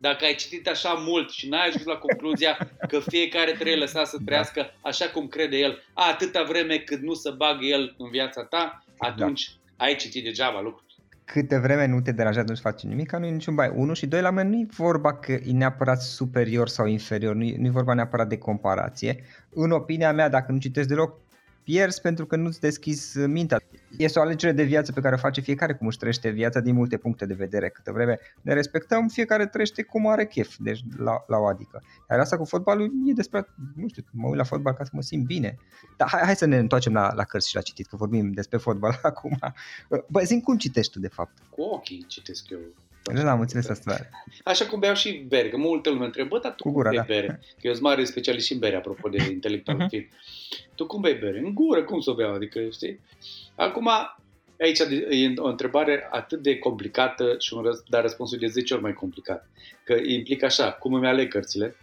Dacă 0.00 0.24
ai 0.24 0.34
citit 0.34 0.68
așa 0.68 0.92
mult 0.92 1.30
și 1.30 1.48
n-ai 1.48 1.66
ajuns 1.66 1.84
la 1.84 1.96
concluzia 1.96 2.70
că 2.88 3.00
fiecare 3.00 3.52
trebuie 3.52 3.76
lăsat 3.76 4.06
să 4.06 4.16
da. 4.16 4.24
trăiască 4.24 4.74
așa 4.80 5.08
cum 5.08 5.28
crede 5.28 5.56
el, 5.56 5.82
atâta 5.92 6.42
vreme 6.42 6.78
cât 6.78 7.00
nu 7.00 7.14
se 7.14 7.30
bagă 7.30 7.64
el 7.64 7.94
în 7.98 8.10
viața 8.10 8.44
ta, 8.44 8.84
atunci 8.98 9.50
da. 9.76 9.84
ai 9.84 9.96
citit 9.96 10.24
degeaba 10.24 10.60
lucruri 10.60 10.88
câte 11.32 11.58
vreme 11.58 11.86
nu 11.86 12.00
te 12.00 12.12
deranjează, 12.12 12.48
nu-ți 12.48 12.60
face 12.60 12.86
nimic, 12.86 13.12
nu 13.12 13.26
e 13.26 13.30
niciun 13.30 13.54
bai. 13.54 13.72
Unu 13.74 13.92
și 13.92 14.06
doi, 14.06 14.20
la 14.20 14.30
mine 14.30 14.42
nu 14.42 14.58
e 14.58 14.66
vorba 14.76 15.14
că 15.14 15.32
e 15.32 15.52
neapărat 15.52 16.02
superior 16.02 16.68
sau 16.68 16.86
inferior, 16.86 17.34
nu 17.34 17.44
e, 17.44 17.56
nu 17.58 17.66
e 17.66 17.70
vorba 17.70 17.94
neapărat 17.94 18.28
de 18.28 18.38
comparație. 18.38 19.24
În 19.50 19.70
opinia 19.70 20.12
mea, 20.12 20.28
dacă 20.28 20.52
nu 20.52 20.58
citesc 20.58 20.88
deloc, 20.88 21.20
pierzi 21.68 22.00
pentru 22.00 22.26
că 22.26 22.36
nu-ți 22.36 22.60
deschizi 22.60 23.18
mintea. 23.18 23.60
Este 23.96 24.18
o 24.18 24.22
alegere 24.22 24.52
de 24.52 24.62
viață 24.62 24.92
pe 24.92 25.00
care 25.00 25.14
o 25.14 25.18
face 25.18 25.40
fiecare 25.40 25.74
cum 25.74 25.86
își 25.86 25.98
trăiește 25.98 26.28
viața 26.28 26.60
din 26.60 26.74
multe 26.74 26.96
puncte 26.96 27.26
de 27.26 27.34
vedere. 27.34 27.68
Câte 27.68 27.92
vreme 27.92 28.18
ne 28.42 28.52
respectăm, 28.52 29.08
fiecare 29.08 29.46
trăiește 29.46 29.82
cum 29.82 30.06
are 30.06 30.26
chef, 30.26 30.54
deci 30.58 30.80
la, 30.96 31.24
la 31.26 31.36
o 31.36 31.46
adică. 31.46 31.82
Iar 32.10 32.18
asta 32.18 32.36
cu 32.36 32.44
fotbalul 32.44 32.90
e 33.06 33.12
despre, 33.12 33.46
nu 33.74 33.88
știu, 33.88 34.04
mă 34.12 34.28
uit 34.28 34.36
la 34.36 34.44
fotbal 34.44 34.74
ca 34.74 34.84
să 34.84 34.90
mă 34.92 35.02
simt 35.02 35.26
bine. 35.26 35.56
Dar 35.96 36.08
hai, 36.08 36.20
hai 36.24 36.36
să 36.36 36.44
ne 36.44 36.58
întoarcem 36.58 36.92
la, 36.92 37.12
la 37.14 37.24
cărți 37.24 37.48
și 37.48 37.54
la 37.54 37.60
citit, 37.60 37.86
că 37.86 37.96
vorbim 37.96 38.32
despre 38.32 38.58
fotbal 38.58 38.98
acum. 39.10 39.38
Bă, 40.08 40.20
zic 40.24 40.42
cum 40.42 40.56
citești 40.56 40.92
tu 40.92 41.00
de 41.00 41.08
fapt? 41.08 41.32
Cu 41.50 41.62
ochii 41.62 42.04
citesc 42.08 42.50
eu. 42.50 42.58
Nu 43.12 43.28
am 43.28 43.40
înțeles 43.40 43.68
asta. 43.68 44.08
Așa 44.44 44.66
cum 44.66 44.78
beau 44.78 44.94
și 44.94 45.24
bere, 45.28 45.48
că 45.48 45.56
multă 45.56 45.90
lume 45.90 46.04
întrebă, 46.04 46.38
dar 46.42 46.54
tu 46.54 46.62
Cu 46.62 46.70
gura, 46.70 46.88
cum 46.88 47.04
bei 47.06 47.06
da. 47.06 47.14
bere? 47.14 47.40
Că 47.60 47.66
eu 47.66 47.72
sunt 47.72 47.84
mare 47.84 48.04
specialist 48.04 48.46
și 48.46 48.52
în 48.52 48.58
bere, 48.58 48.76
apropo 48.76 49.08
de 49.08 49.22
intelectual 49.32 49.76
uh-huh. 49.76 49.88
film. 49.88 50.06
Tu 50.74 50.86
cum 50.86 51.00
bei 51.00 51.14
bere? 51.14 51.38
În 51.38 51.54
gură, 51.54 51.84
cum 51.84 52.00
să 52.00 52.10
o 52.10 52.14
beau? 52.14 52.34
Adică, 52.34 52.60
știi? 52.72 53.00
Acum, 53.54 53.88
aici 54.60 54.78
e 55.10 55.32
o 55.36 55.48
întrebare 55.48 56.08
atât 56.10 56.42
de 56.42 56.58
complicată 56.58 57.36
și 57.38 57.54
un 57.54 57.62
răs- 57.62 57.82
dar 57.88 58.02
răspunsul 58.02 58.38
de 58.38 58.46
10 58.46 58.74
ori 58.74 58.82
mai 58.82 58.92
complicat. 58.92 59.48
Că 59.84 59.92
implică 60.06 60.44
așa, 60.44 60.72
cum 60.72 60.94
îmi 60.94 61.06
aleg 61.06 61.30
cărțile 61.30 61.76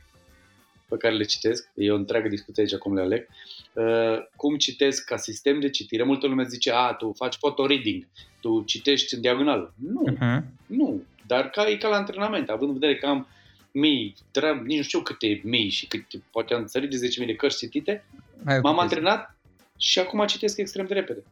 pe 0.88 0.98
care 0.98 1.14
le 1.16 1.24
citesc, 1.24 1.70
e 1.76 1.92
o 1.92 1.96
întreagă 1.96 2.28
discuție 2.28 2.64
aici 2.64 2.76
cum 2.76 2.96
le 2.96 3.02
aleg, 3.02 3.28
uh, 3.74 4.18
cum 4.36 4.58
citesc 4.58 5.06
ca 5.06 5.18
sistem 5.18 5.60
de 5.60 5.70
citire. 5.70 6.04
Multă 6.04 6.28
lume 6.28 6.44
zice, 6.44 6.72
a, 6.72 6.94
tu 6.94 7.14
faci 7.16 7.38
photo-reading, 7.38 8.08
tu 8.42 8.64
citești 8.66 9.16
în 9.16 9.22
diagonal. 9.22 9.74
Nu, 9.76 10.04
uh-huh. 10.12 10.42
nu, 10.66 11.02
dar 11.28 11.50
ca, 11.50 11.70
e 11.70 11.76
ca 11.76 11.88
la 11.88 11.96
antrenament, 11.96 12.50
având 12.50 12.70
în 12.70 12.80
vedere 12.80 12.98
că 12.98 13.06
am 13.06 13.28
mii, 13.72 14.16
tre- 14.32 14.62
nici 14.66 14.78
nu 14.78 14.84
știu 14.84 15.00
câte 15.00 15.42
mii 15.44 15.70
și 15.70 15.86
câte, 15.88 16.24
poate 16.32 16.54
am 16.54 16.66
țărit 16.66 16.90
de 16.90 17.08
10.000 17.20 17.26
de 17.26 17.36
cărți 17.36 17.58
citite, 17.58 18.06
Hai, 18.46 18.60
m-am 18.60 18.80
antrenat 18.80 19.38
și 19.78 20.00
acum 20.00 20.26
citesc 20.26 20.58
extrem 20.58 20.86
de 20.86 20.94
repede. 20.94 21.24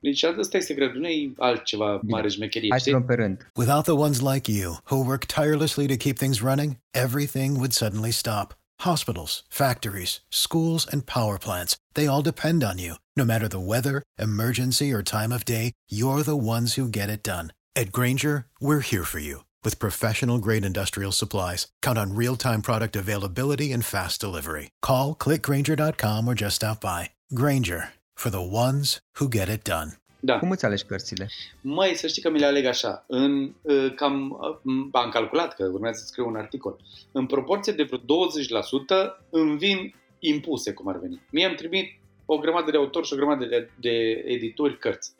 Deci 0.00 0.22
asta 0.22 0.56
e 0.56 0.60
secretul, 0.60 1.00
nu 1.00 1.08
e 1.08 1.32
altceva 1.36 1.96
Bine. 1.96 2.12
mare 2.12 2.28
șmecherie. 2.28 2.68
Hai 2.70 2.80
să 2.80 3.00
pe 3.00 3.14
rând. 3.14 3.50
Without 3.54 3.82
the 3.82 3.92
ones 3.92 4.20
like 4.20 4.52
you, 4.52 4.76
who 4.90 4.96
work 5.04 5.24
tirelessly 5.24 5.86
to 5.86 5.96
keep 5.96 6.16
things 6.16 6.40
running, 6.40 6.76
everything 6.90 7.56
would 7.56 7.72
suddenly 7.72 8.10
stop. 8.10 8.58
Hospitals, 8.80 9.44
factories, 9.48 10.22
schools, 10.28 10.86
and 10.92 11.02
power 11.04 11.38
plants, 11.38 11.76
they 11.92 12.06
all 12.08 12.22
depend 12.22 12.64
on 12.64 12.78
you. 12.78 12.94
No 13.14 13.24
matter 13.24 13.46
the 13.48 13.60
weather, 13.60 14.02
emergency, 14.18 14.92
or 14.92 15.02
time 15.02 15.32
of 15.34 15.44
day, 15.44 15.70
you're 15.88 16.24
the 16.24 16.40
ones 16.54 16.74
who 16.78 16.88
get 16.88 17.08
it 17.08 17.22
done. 17.22 17.46
At 17.74 17.90
Granger, 17.90 18.46
we're 18.60 18.80
here 18.80 19.04
for 19.04 19.18
you 19.18 19.44
with 19.64 19.78
professional 19.78 20.38
grade 20.38 20.64
industrial 20.64 21.10
supplies. 21.10 21.68
Count 21.80 21.98
on 21.98 22.14
real 22.14 22.36
time 22.36 22.60
product 22.60 22.96
availability 22.96 23.72
and 23.72 23.82
fast 23.84 24.20
delivery. 24.20 24.68
Call 24.82 25.14
clickgranger.com 25.14 26.28
or 26.28 26.34
just 26.34 26.56
stop 26.56 26.80
by. 26.80 27.10
Granger 27.32 27.94
for 28.14 28.30
the 28.30 28.42
ones 28.42 29.00
who 29.18 29.28
get 29.28 29.48
it 29.48 29.64
done. 29.64 29.92
Da. 30.24 30.38
Cum 30.38 30.50
îți 30.50 30.64
alegi 30.64 30.84
cărțile? 30.84 31.28
Mai 31.60 31.94
să 31.94 32.06
știi 32.06 32.22
că 32.22 32.30
mi 32.30 32.38
le 32.38 32.46
aleg 32.46 32.64
așa. 32.64 33.04
În, 33.06 33.54
uh, 33.62 33.94
cam, 33.94 34.30
uh, 34.30 34.88
am 34.92 35.10
calculat 35.10 35.54
că 35.54 35.64
urmează 35.64 35.98
să 35.98 36.06
scriu 36.06 36.26
un 36.26 36.36
articol. 36.36 36.76
În 37.12 37.26
proporție 37.26 37.72
de 37.72 37.82
vreo 37.82 37.98
20% 37.98 39.26
îmi 39.30 39.58
vin 39.58 39.94
impuse, 40.18 40.72
cum 40.72 40.88
ar 40.88 40.98
veni. 40.98 41.20
Mie 41.30 41.46
îmi 41.46 41.56
trimit 41.56 41.98
o 42.26 42.38
grămadă 42.38 42.70
de 42.70 42.76
autori 42.76 43.06
și 43.06 43.12
o 43.12 43.16
grămadă 43.16 43.44
de, 43.44 43.70
de 43.80 44.24
editori 44.26 44.78
cărți. 44.78 45.12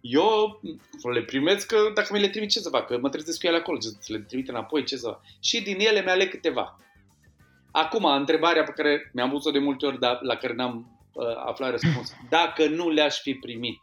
Eu 0.00 0.60
le 1.12 1.22
primesc 1.22 1.66
că 1.66 1.90
dacă 1.94 2.08
mi 2.12 2.20
le 2.20 2.28
trimit 2.28 2.50
ce 2.50 2.58
să 2.58 2.68
fac, 2.68 2.86
că 2.86 2.98
mă 2.98 3.08
trezesc 3.08 3.40
cu 3.40 3.46
ele 3.46 3.56
acolo, 3.56 3.80
să 3.80 3.96
le 4.06 4.18
trimit 4.18 4.48
înapoi, 4.48 4.84
ce 4.84 4.96
să 4.96 5.08
fac. 5.08 5.20
Și 5.40 5.62
din 5.62 5.80
ele 5.80 6.02
mi-aleg 6.02 6.30
câteva. 6.30 6.78
Acum, 7.70 8.04
întrebarea 8.04 8.62
pe 8.62 8.72
care 8.72 9.10
mi-am 9.14 9.30
pus-o 9.30 9.50
de 9.50 9.58
multe 9.58 9.86
ori, 9.86 9.98
dar 9.98 10.18
la 10.22 10.34
care 10.34 10.54
n-am 10.54 11.00
uh, 11.12 11.36
aflat 11.36 11.70
răspuns. 11.70 12.14
Dacă 12.30 12.66
nu 12.68 12.90
le-aș 12.90 13.20
fi 13.20 13.34
primit 13.34 13.80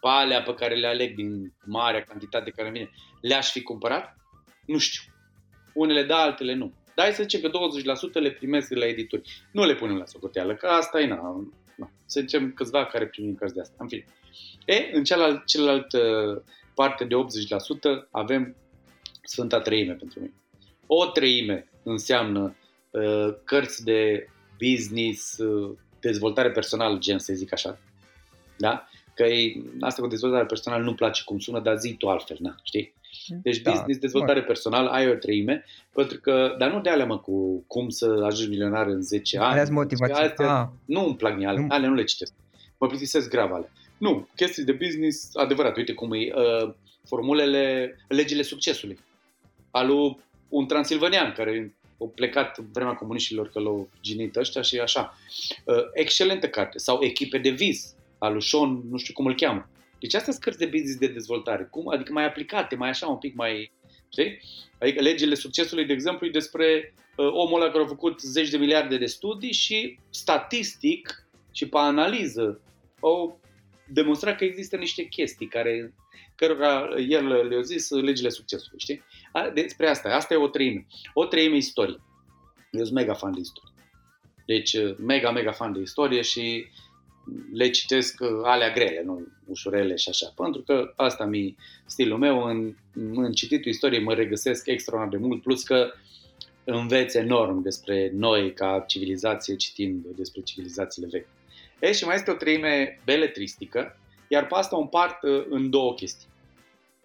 pe 0.00 0.08
alea 0.08 0.42
pe 0.42 0.54
care 0.54 0.74
le 0.74 0.86
aleg 0.86 1.14
din 1.14 1.52
marea 1.64 2.02
cantitate 2.02 2.50
care 2.50 2.70
vine, 2.70 2.90
le-aș 3.20 3.50
fi 3.50 3.62
cumpărat? 3.62 4.16
Nu 4.66 4.78
știu. 4.78 5.12
Unele 5.74 6.02
da, 6.02 6.16
altele 6.16 6.54
nu. 6.54 6.72
Dar 6.94 7.04
hai 7.04 7.14
să 7.14 7.22
zicem 7.22 7.40
că 7.40 7.58
20% 8.10 8.12
le 8.12 8.30
primesc 8.30 8.68
de 8.68 8.74
la 8.74 8.86
edituri. 8.86 9.42
Nu 9.52 9.64
le 9.64 9.74
punem 9.74 9.96
la 9.96 10.04
socoteală, 10.04 10.54
că 10.54 10.66
asta 10.66 11.00
e, 11.00 11.06
na, 11.06 11.48
na. 11.76 11.90
Să 12.06 12.20
zicem 12.20 12.52
câțiva 12.52 12.86
care 12.86 13.06
primim 13.06 13.34
cărți 13.34 13.54
de 13.54 13.60
asta. 13.60 13.74
În 13.78 13.88
fine. 13.88 14.04
E, 14.64 14.90
în 14.92 15.04
cealalt, 15.04 15.46
cealaltă 15.46 15.98
parte 16.74 17.04
de 17.04 17.14
80% 18.04 18.08
avem 18.10 18.56
Sfânta 19.22 19.60
Treime 19.60 19.92
pentru 19.92 20.20
mine. 20.20 20.34
O 20.86 21.06
treime 21.06 21.68
înseamnă 21.82 22.56
uh, 22.90 23.34
cărți 23.44 23.84
de 23.84 24.28
business, 24.58 25.38
uh, 25.38 25.76
dezvoltare 26.00 26.50
personală, 26.50 26.98
gen 26.98 27.18
să 27.18 27.32
zic 27.32 27.52
așa. 27.52 27.78
Da? 28.56 28.88
Că 29.16 29.22
e, 29.22 29.62
asta 29.80 30.02
cu 30.02 30.08
dezvoltare 30.08 30.44
personală 30.44 30.84
nu-mi 30.84 30.96
place 30.96 31.22
cum 31.24 31.38
sună, 31.38 31.60
dar 31.60 31.76
zi 31.76 31.94
tu 31.94 32.08
altfel, 32.08 32.36
na, 32.40 32.56
știi? 32.62 32.94
Deci 33.42 33.58
da, 33.58 33.70
business, 33.70 33.98
dezvoltare 33.98 34.40
bă. 34.40 34.46
personală, 34.46 34.88
ai 34.90 35.08
o 35.08 35.14
treime, 35.14 35.64
pentru 35.92 36.20
că, 36.20 36.54
dar 36.58 36.72
nu 36.72 36.80
de 36.80 36.90
alea 36.90 37.06
mă 37.06 37.18
cu 37.18 37.64
cum 37.66 37.88
să 37.88 38.20
ajungi 38.24 38.50
milionar 38.50 38.86
în 38.86 39.02
10 39.02 39.38
ani. 39.38 39.52
Alea 39.52 39.66
motivație. 39.70 40.14
Astea, 40.14 40.60
ah. 40.60 40.68
Nu 40.84 41.04
îmi 41.04 41.16
plac 41.16 41.36
mie, 41.36 41.46
alea, 41.46 41.66
alea 41.68 41.88
nu 41.88 41.94
le 41.94 42.04
citesc. 42.04 42.32
Mă 42.78 42.86
plictisesc 42.86 43.28
grav 43.28 43.52
alea. 43.52 43.70
Nu, 43.98 44.28
chestii 44.34 44.64
de 44.64 44.72
business, 44.72 45.36
adevărat, 45.36 45.76
uite 45.76 45.92
cum 45.92 46.12
e, 46.12 46.16
uh, 46.16 46.74
formulele, 47.04 47.96
legile 48.08 48.42
succesului. 48.42 48.98
Alu 49.70 50.20
un 50.48 50.66
transilvanian 50.66 51.32
care 51.32 51.74
a 52.00 52.04
plecat 52.14 52.58
vremea 52.58 52.94
comuniștilor 52.94 53.48
că 53.48 53.58
l-au 53.58 53.88
ginit 54.00 54.36
ăștia 54.36 54.62
și 54.62 54.78
așa. 54.78 55.18
Uh, 55.64 55.76
excelentă 55.92 56.48
carte. 56.48 56.78
Sau 56.78 57.02
Echipe 57.02 57.38
de 57.38 57.50
vis, 57.50 57.94
al 58.18 58.40
Sean, 58.40 58.80
nu 58.90 58.96
știu 58.96 59.14
cum 59.14 59.26
îl 59.26 59.34
cheamă. 59.34 59.68
Deci 59.98 60.14
astea 60.14 60.32
sunt 60.32 60.44
cărți 60.44 60.58
de 60.58 60.66
business 60.66 60.98
de 60.98 61.06
dezvoltare. 61.06 61.68
Cum? 61.70 61.88
Adică 61.88 62.12
mai 62.12 62.26
aplicate, 62.26 62.76
mai 62.76 62.88
așa, 62.88 63.06
un 63.06 63.18
pic 63.18 63.34
mai... 63.34 63.72
Știi? 64.12 64.40
Adică 64.78 65.02
legile 65.02 65.34
succesului, 65.34 65.86
de 65.86 65.92
exemplu, 65.92 66.26
e 66.26 66.30
despre 66.30 66.94
uh, 67.16 67.26
omul 67.26 67.60
ăla 67.60 67.70
care 67.70 67.84
a 67.84 67.86
făcut 67.86 68.20
zeci 68.20 68.50
de 68.50 68.56
miliarde 68.56 68.98
de 68.98 69.06
studii 69.06 69.52
și 69.52 69.98
statistic 70.10 71.28
și 71.52 71.68
pe 71.68 71.78
analiză 71.78 72.60
au 73.00 73.40
demonstrat 73.88 74.36
că 74.36 74.44
există 74.44 74.76
niște 74.76 75.04
chestii 75.04 75.46
care 75.46 75.94
cărora 76.34 76.88
el 77.08 77.26
le-a 77.26 77.60
zis 77.60 77.90
legile 77.90 78.28
succesului, 78.28 78.78
știi? 78.78 79.02
Despre 79.54 79.88
asta, 79.88 80.08
asta 80.08 80.34
e 80.34 80.36
o 80.36 80.48
treime. 80.48 80.86
O 81.14 81.24
treime 81.24 81.56
istorie. 81.56 82.02
Eu 82.70 82.84
sunt 82.84 82.96
mega 82.96 83.14
fan 83.14 83.32
de 83.32 83.40
istorie. 83.40 83.74
Deci, 84.46 84.72
uh, 84.72 84.96
mega, 84.98 85.30
mega 85.30 85.52
fan 85.52 85.72
de 85.72 85.80
istorie 85.80 86.22
și 86.22 86.66
le 87.52 87.70
citesc 87.70 88.20
uh, 88.20 88.28
alea 88.42 88.70
grele, 88.70 89.02
nu 89.04 89.26
ușurele 89.46 89.96
și 89.96 90.08
așa. 90.08 90.32
Pentru 90.36 90.60
că 90.60 90.92
asta 90.96 91.24
mi 91.24 91.56
stilul 91.86 92.18
meu. 92.18 92.42
În, 92.42 92.74
în 93.14 93.32
cititul 93.32 93.70
istoriei 93.70 94.02
mă 94.02 94.14
regăsesc 94.14 94.66
extraordinar 94.66 95.20
de 95.20 95.26
mult, 95.26 95.42
plus 95.42 95.62
că 95.62 95.92
înveț 96.64 97.14
enorm 97.14 97.62
despre 97.62 98.10
noi 98.14 98.52
ca 98.52 98.84
civilizație 98.86 99.56
citind 99.56 100.04
despre 100.16 100.40
civilizațiile 100.40 101.08
vechi. 101.10 101.28
E, 101.78 101.92
și 101.92 102.04
mai 102.04 102.14
este 102.14 102.30
o 102.30 102.34
treime 102.34 103.00
beletristică, 103.04 103.98
iar 104.28 104.46
pe 104.46 104.54
asta 104.54 104.76
o 104.76 104.80
împart 104.80 105.22
uh, 105.22 105.44
în 105.48 105.70
două 105.70 105.94
chestii 105.94 106.28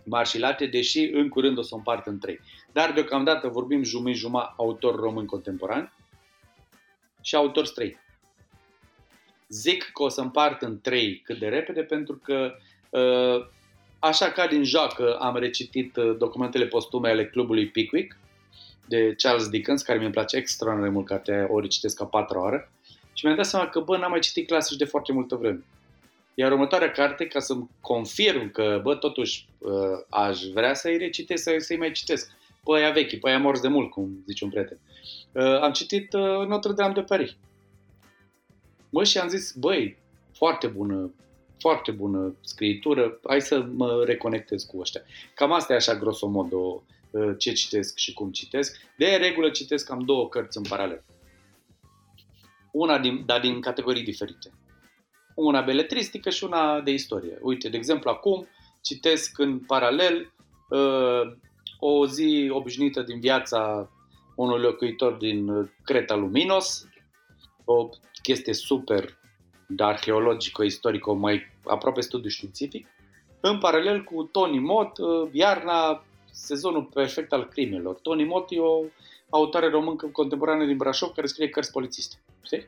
mari 0.04 0.30
și 0.30 0.40
late, 0.40 0.66
deși 0.66 1.10
în 1.14 1.30
curând 1.30 1.58
o 1.58 1.62
să 1.62 1.70
o 1.74 1.78
împart 1.78 2.08
în 2.08 2.20
trei. 2.20 2.40
Dar 2.72 2.92
deocamdată 2.92 3.48
vorbim 3.48 3.84
jumătate 3.84 4.18
jumătate 4.18 4.54
autor 4.58 4.96
român 4.96 5.26
contemporan 5.26 5.94
și 7.22 7.36
autor 7.36 7.66
străin. 7.66 7.98
Zic 9.52 9.84
că 9.94 10.04
o 10.04 10.10
să 10.10 10.22
împart 10.22 10.62
în 10.62 10.80
trei 10.82 11.22
cât 11.26 11.40
de 11.40 11.48
repede 11.48 11.82
pentru 11.82 12.22
că 12.24 12.54
uh, 12.90 13.48
așa 14.00 14.32
ca 14.32 14.48
din 14.48 14.64
joacă 14.64 15.16
am 15.16 15.38
recitit 15.38 15.96
uh, 15.96 16.16
documentele 16.18 16.66
postume 16.66 17.10
ale 17.10 17.26
clubului 17.26 17.68
Pickwick 17.68 18.18
de 18.88 19.16
Charles 19.18 19.50
Dickens, 19.50 19.82
care 19.82 20.00
mi-e 20.00 20.10
place 20.10 20.38
extraordinar 20.38 20.90
de 20.90 20.96
mult, 20.96 21.08
cartea 21.08 21.48
ori 21.50 21.68
citesc 21.68 22.02
a 22.02 22.06
patra 22.06 22.42
oară 22.42 22.72
și 23.14 23.26
mi-am 23.26 23.38
dat 23.38 23.46
seama 23.46 23.68
că, 23.68 23.80
bă, 23.80 23.98
n-am 23.98 24.10
mai 24.10 24.20
citit 24.20 24.48
clasici 24.48 24.78
de 24.78 24.86
foarte 24.86 25.12
multă 25.12 25.36
vreme. 25.36 25.64
Iar 26.34 26.52
următoarea 26.52 26.92
carte, 26.92 27.28
ca 27.28 27.40
să-mi 27.40 27.70
confirm 27.82 28.52
că, 28.52 28.80
bă, 28.84 28.96
totuși 28.96 29.48
uh, 29.58 29.72
aș 30.10 30.44
vrea 30.54 30.74
să-i 30.74 30.98
recitesc, 30.98 31.44
să, 31.44 31.56
să-i 31.58 31.78
mai 31.78 31.92
citesc, 31.92 32.32
pe 32.64 32.76
aia 32.76 32.92
vechi, 32.92 33.20
pe 33.20 33.30
aia 33.30 33.40
morți 33.40 33.62
de 33.62 33.68
mult, 33.68 33.90
cum 33.90 34.24
zice 34.28 34.44
un 34.44 34.50
prieten. 34.50 34.80
Uh, 35.32 35.62
am 35.62 35.72
citit 35.72 36.14
uh, 36.14 36.48
Notre-Dame 36.48 36.94
de 36.94 37.02
Paris. 37.02 37.36
Mă, 38.92 39.04
și 39.04 39.18
am 39.18 39.28
zis, 39.28 39.54
băi, 39.54 39.98
foarte 40.34 40.68
bună, 40.68 41.14
foarte 41.60 41.92
bună 41.92 42.36
scriitură, 42.42 43.20
hai 43.24 43.42
să 43.42 43.66
mă 43.76 44.04
reconectez 44.06 44.64
cu 44.64 44.80
ăștia. 44.80 45.02
Cam 45.36 45.52
asta 45.52 45.74
e 45.74 45.76
așa 45.76 45.96
grosomodo 45.96 46.84
ce 47.38 47.52
citesc 47.52 47.98
și 47.98 48.14
cum 48.14 48.32
citesc. 48.32 48.78
De 48.98 49.06
regulă 49.16 49.50
citesc 49.50 49.86
cam 49.86 50.06
două 50.06 50.30
cărți 50.30 50.58
în 50.58 50.64
paralel. 50.64 51.04
Una 52.72 53.00
din, 53.00 53.24
dar 53.26 53.40
din 53.40 53.62
categorii 53.62 54.04
diferite 54.04 54.52
una 55.36 55.62
beletristică 55.62 56.30
și 56.30 56.44
una 56.44 56.82
de 56.82 56.92
istorie. 56.92 57.38
Uite, 57.42 57.70
de 57.70 57.78
exemplu, 57.78 58.10
acum 58.10 58.48
citesc 58.82 59.40
în 59.40 59.60
paralel 59.60 60.34
uh, 60.70 61.34
o 61.80 62.08
zi 62.08 62.50
obișnuită 62.52 63.02
din 63.02 63.20
viața 63.20 63.90
unui 64.36 64.60
locuitor 64.60 65.14
din 65.14 65.48
uh, 65.48 65.70
Creta 65.84 66.16
Luminos, 66.16 66.88
o 67.66 67.90
chestie 68.32 68.54
super 68.54 69.18
de 69.68 69.84
arheologico-istorico, 69.84 71.14
mai 71.14 71.42
aproape 71.64 72.02
studiu 72.02 72.30
științific, 72.30 72.88
în 73.40 73.58
paralel 73.58 74.04
cu 74.04 74.24
Tony 74.24 74.60
Mott, 74.60 74.98
uh, 74.98 75.30
iarna, 75.32 76.04
sezonul 76.32 76.84
perfect 76.84 77.32
al 77.34 77.48
crimelor. 77.48 77.96
Tony 77.96 78.26
Mott 78.26 78.52
e 78.52 78.60
o 78.60 78.84
autoare 79.30 79.70
româncă 79.70 80.08
contemporană 80.08 80.66
din 80.66 80.78
Brașov 80.78 81.12
care 81.12 81.28
scrie 81.28 81.50
cărți 81.50 81.72
polițiste. 81.72 82.16
Știi? 82.44 82.68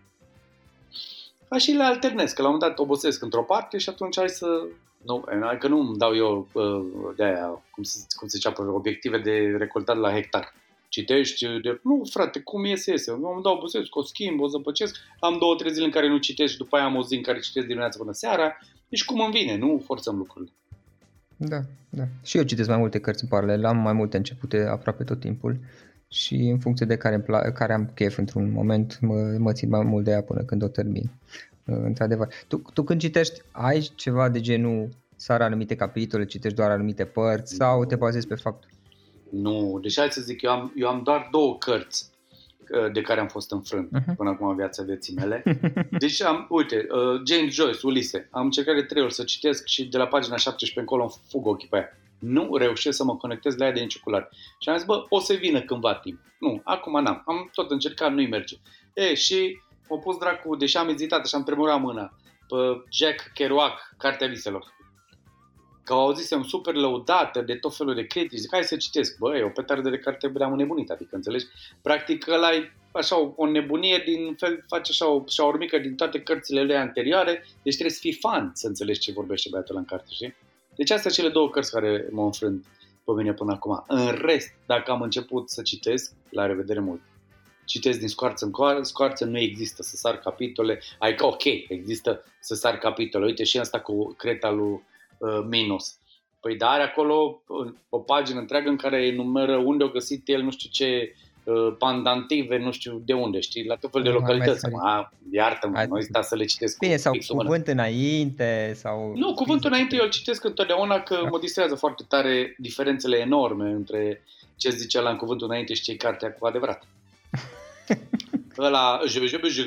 Ca 1.49 1.58
și 1.58 1.71
le 1.71 1.84
alternez, 1.84 2.32
că 2.32 2.41
la 2.41 2.47
un 2.47 2.54
moment 2.54 2.71
dat 2.71 2.86
obosesc 2.86 3.21
într-o 3.21 3.43
parte 3.43 3.78
și 3.78 3.89
atunci 3.89 4.17
hai 4.17 4.30
să... 4.30 4.67
Nu, 5.06 5.23
că 5.60 5.67
nu 5.67 5.80
îmi 5.80 5.97
dau 5.97 6.15
eu 6.15 6.47
uh, 6.54 7.13
de 7.15 7.23
aia, 7.23 7.63
cum 7.71 7.84
se, 7.84 8.06
cum 8.15 8.28
se 8.28 8.38
zicea, 8.38 8.54
obiective 8.73 9.17
de 9.17 9.56
recoltat 9.58 9.97
la 9.97 10.12
hectar. 10.12 10.54
Citești, 10.93 11.45
de, 11.45 11.79
nu 11.84 12.01
frate, 12.10 12.39
cum 12.39 12.65
iese, 12.65 12.91
iese. 12.91 13.12
Eu 13.12 13.32
îmi 13.34 13.43
dau 13.43 13.56
obosesc, 13.56 13.95
o 13.95 14.03
schimb, 14.03 14.39
o 14.39 14.47
zăpăcesc, 14.47 14.95
am 15.19 15.38
două, 15.39 15.56
trei 15.56 15.73
zile 15.73 15.86
în 15.86 15.91
care 15.91 16.08
nu 16.08 16.17
citesc 16.17 16.51
și 16.51 16.58
după 16.58 16.75
aia 16.75 16.86
am 16.86 16.95
o 16.95 17.03
zi 17.03 17.15
în 17.15 17.21
care 17.21 17.39
citesc 17.39 17.65
dimineața 17.65 17.97
până 17.97 18.12
seara. 18.12 18.58
Deci 18.89 19.06
cum 19.06 19.19
îmi 19.19 19.32
vine, 19.32 19.58
nu 19.58 19.82
forțăm 19.86 20.17
lucrurile. 20.17 20.51
Da, 21.38 21.62
da. 21.89 22.03
Și 22.23 22.38
eu 22.38 22.43
citesc 22.43 22.69
mai 22.69 22.77
multe 22.77 22.99
cărți 22.99 23.23
în 23.23 23.29
paralel, 23.29 23.65
am 23.65 23.77
mai 23.77 23.93
multe 23.93 24.17
începute 24.17 24.65
aproape 24.65 25.03
tot 25.03 25.19
timpul 25.19 25.60
și 26.08 26.36
în 26.36 26.60
funcție 26.60 26.86
de 26.86 26.97
care, 26.97 27.21
care 27.53 27.73
am 27.73 27.91
chef 27.95 28.17
într-un 28.17 28.51
moment, 28.51 28.99
mă, 29.01 29.36
mă 29.39 29.53
țin 29.53 29.69
mai 29.69 29.84
mult 29.84 30.03
de 30.03 30.12
ea 30.12 30.23
până 30.23 30.41
când 30.43 30.63
o 30.63 30.67
termin. 30.67 31.12
Uh, 31.65 31.75
într-adevăr. 31.84 32.27
Tu, 32.47 32.62
tu 32.73 32.84
când 32.84 32.99
citești, 32.99 33.41
ai 33.51 33.79
ceva 33.95 34.29
de 34.29 34.39
genul 34.39 34.89
sar 35.15 35.41
anumite 35.41 35.75
capitole, 35.75 36.25
citești 36.25 36.58
doar 36.58 36.71
anumite 36.71 37.06
părți 37.06 37.56
sau 37.56 37.86
te 37.86 37.95
bazezi 37.95 38.27
pe 38.27 38.36
faptul? 38.36 38.69
Nu, 39.34 39.80
deci 39.82 39.98
hai 39.98 40.12
să 40.12 40.22
zic, 40.22 40.41
eu 40.41 40.52
am, 40.52 40.74
eu 40.76 40.88
am 40.88 41.02
doar 41.04 41.28
două 41.32 41.58
cărți 41.58 42.10
uh, 42.69 42.91
de 42.91 43.02
care 43.02 43.19
am 43.19 43.28
fost 43.28 43.52
înfrânt 43.52 43.88
uh-huh. 43.88 44.15
până 44.17 44.30
acum 44.30 44.48
în 44.48 44.56
viața 44.56 44.84
vieții 44.84 45.13
mele. 45.13 45.43
Deci 46.04 46.22
am, 46.22 46.46
uite, 46.50 46.88
uh, 46.91 47.22
James 47.28 47.54
Joyce, 47.54 47.80
Ulise, 47.88 48.28
am 48.32 48.43
încercat 48.43 48.76
de 48.76 48.82
trei 48.82 49.04
ori 49.04 49.13
să 49.13 49.24
citesc 49.24 49.65
și 49.67 49.88
de 49.88 49.98
la 49.98 50.08
pagina 50.08 50.36
17 50.36 50.80
încolo 50.80 51.02
îmi 51.02 51.13
fug 51.30 51.46
ochii 51.46 51.67
pe 51.67 51.76
aia 51.76 51.89
nu 52.24 52.56
reușesc 52.56 52.98
să 52.98 53.04
mă 53.04 53.15
conectez 53.15 53.56
la 53.58 53.65
ea 53.65 53.72
de 53.72 53.80
nicio 53.80 54.00
culoare. 54.04 54.30
Și 54.60 54.69
am 54.69 54.76
zis, 54.76 54.86
bă, 54.86 55.06
o 55.10 55.19
să 55.19 55.34
vină 55.34 55.62
cândva 55.62 55.96
timp. 55.96 56.19
Nu, 56.39 56.62
acum 56.63 57.02
n-am. 57.02 57.24
Am 57.26 57.50
tot 57.54 57.72
încercat, 57.72 58.13
nu-i 58.13 58.28
merge. 58.28 58.56
E, 58.93 59.13
și 59.13 59.60
m-a 59.88 59.98
pus 59.98 60.17
dracu, 60.17 60.56
deși 60.56 60.78
am 60.78 60.89
ezitat 60.89 61.28
și 61.28 61.36
am 61.36 61.43
tremurat 61.43 61.80
mâna, 61.80 62.13
pe 62.48 62.56
Jack 62.91 63.32
Kerouac, 63.34 63.96
Cartea 63.98 64.28
Viselor. 64.28 64.74
Că 65.84 65.93
au 65.93 66.00
auzisem 66.00 66.43
super 66.43 66.74
lăudată 66.74 67.41
de 67.41 67.56
tot 67.56 67.76
felul 67.76 67.96
de 67.96 68.06
critici. 68.06 68.39
Zic, 68.39 68.50
hai 68.52 68.63
să 68.63 68.76
citesc. 68.76 69.17
Bă, 69.17 69.38
e 69.38 69.43
o 69.43 69.50
petardă 69.50 69.89
de 69.89 70.00
carte 70.00 70.32
am 70.41 70.56
nebunit, 70.56 70.89
adică, 70.89 71.15
înțelegi? 71.15 71.46
Practic, 71.82 72.28
ăla 72.28 72.54
e 72.54 72.72
așa 72.91 73.19
o, 73.19 73.34
o 73.36 73.48
nebunie 73.48 74.02
din 74.06 74.36
fel, 74.38 74.65
face 74.67 74.91
așa 74.91 75.08
o 75.08 75.24
șaurmică 75.28 75.78
din 75.78 75.96
toate 75.96 76.22
cărțile 76.22 76.63
lui 76.63 76.76
anterioare, 76.76 77.46
deci 77.63 77.74
trebuie 77.74 77.96
să 77.96 78.00
fii 78.00 78.13
fan 78.13 78.52
să 78.54 78.67
înțelegi 78.67 79.00
ce 79.00 79.12
vorbește 79.12 79.50
băiatul 79.52 79.76
în 79.76 79.86
carte, 79.86 80.08
știi? 80.12 80.36
Deci 80.76 80.91
astea 80.91 81.12
sunt 81.12 81.24
cele 81.24 81.34
două 81.34 81.50
cărți 81.50 81.72
care 81.72 82.08
m-au 82.12 82.26
înfrânt 82.26 82.65
pe 83.04 83.12
mine 83.12 83.34
până 83.34 83.52
acum. 83.52 83.84
În 83.88 84.17
rest, 84.22 84.54
dacă 84.65 84.91
am 84.91 85.02
început 85.02 85.50
să 85.50 85.62
citesc, 85.62 86.12
la 86.30 86.46
revedere 86.46 86.80
mult. 86.80 87.02
Citesc 87.65 88.00
din 88.00 88.08
scoarță 88.08 88.52
în 88.76 88.84
scoarță, 88.84 89.26
nu 89.26 89.38
există 89.38 89.84
să 89.84 89.96
sar 89.96 90.17
capitole, 90.17 90.80
adică 91.00 91.26
ok, 91.26 91.43
există 91.67 92.24
să 92.39 92.56
sar 92.56 92.78
capitole. 92.78 93.26
Uite 93.26 93.43
și 93.43 93.58
asta 93.58 93.80
cu 93.80 94.13
creta 94.13 94.50
lui 94.50 94.84
uh, 95.17 95.45
Minos. 95.49 95.97
Păi 96.39 96.58
dar 96.58 96.69
are 96.69 96.84
acolo 96.84 97.41
o 97.89 97.97
pagină 97.97 98.39
întreagă 98.39 98.69
în 98.69 98.76
care 98.76 99.06
enumeră 99.06 99.58
unde 99.58 99.84
au 99.84 99.89
găsit 99.89 100.21
el 100.26 100.41
nu 100.41 100.52
știu 100.52 100.69
ce 100.71 101.13
Uh, 101.43 101.76
pandantive, 101.78 102.58
nu 102.58 102.71
știu 102.71 103.02
de 103.06 103.13
unde, 103.13 103.39
știi, 103.39 103.65
la 103.65 103.76
tot 103.76 103.91
fel 103.91 104.04
de 104.04 104.10
localități. 104.10 104.65
A, 104.84 105.13
iartă-mă, 105.32 105.86
nu 105.89 106.02
sta 106.02 106.21
să 106.21 106.36
le 106.36 106.45
citesc. 106.45 106.78
Bine, 106.78 106.95
sau 106.95 107.13
cuvânt 107.28 107.67
înainte, 107.67 108.73
sau... 108.76 109.13
Nu, 109.15 109.34
cuvântul 109.34 109.69
înainte 109.71 109.95
eu 109.95 110.04
îl 110.04 110.10
citesc 110.10 110.43
întotdeauna 110.43 110.99
că 110.99 111.19
da. 111.23 111.30
mă 111.30 111.39
distrează 111.39 111.76
foarte 111.76 112.04
tare 112.08 112.56
diferențele 112.58 113.17
enorme 113.17 113.69
între 113.69 114.23
ce 114.56 114.69
zicea 114.69 115.02
la 115.02 115.10
în 115.10 115.17
cuvântul 115.17 115.47
înainte 115.47 115.73
și 115.73 115.82
ce 115.82 115.95
cartea 115.95 116.32
cu 116.32 116.45
adevărat. 116.45 116.88
ăla, 118.57 119.01
je, 119.07 119.19
je, 119.19 119.27
je, 119.27 119.49
je, 119.49 119.63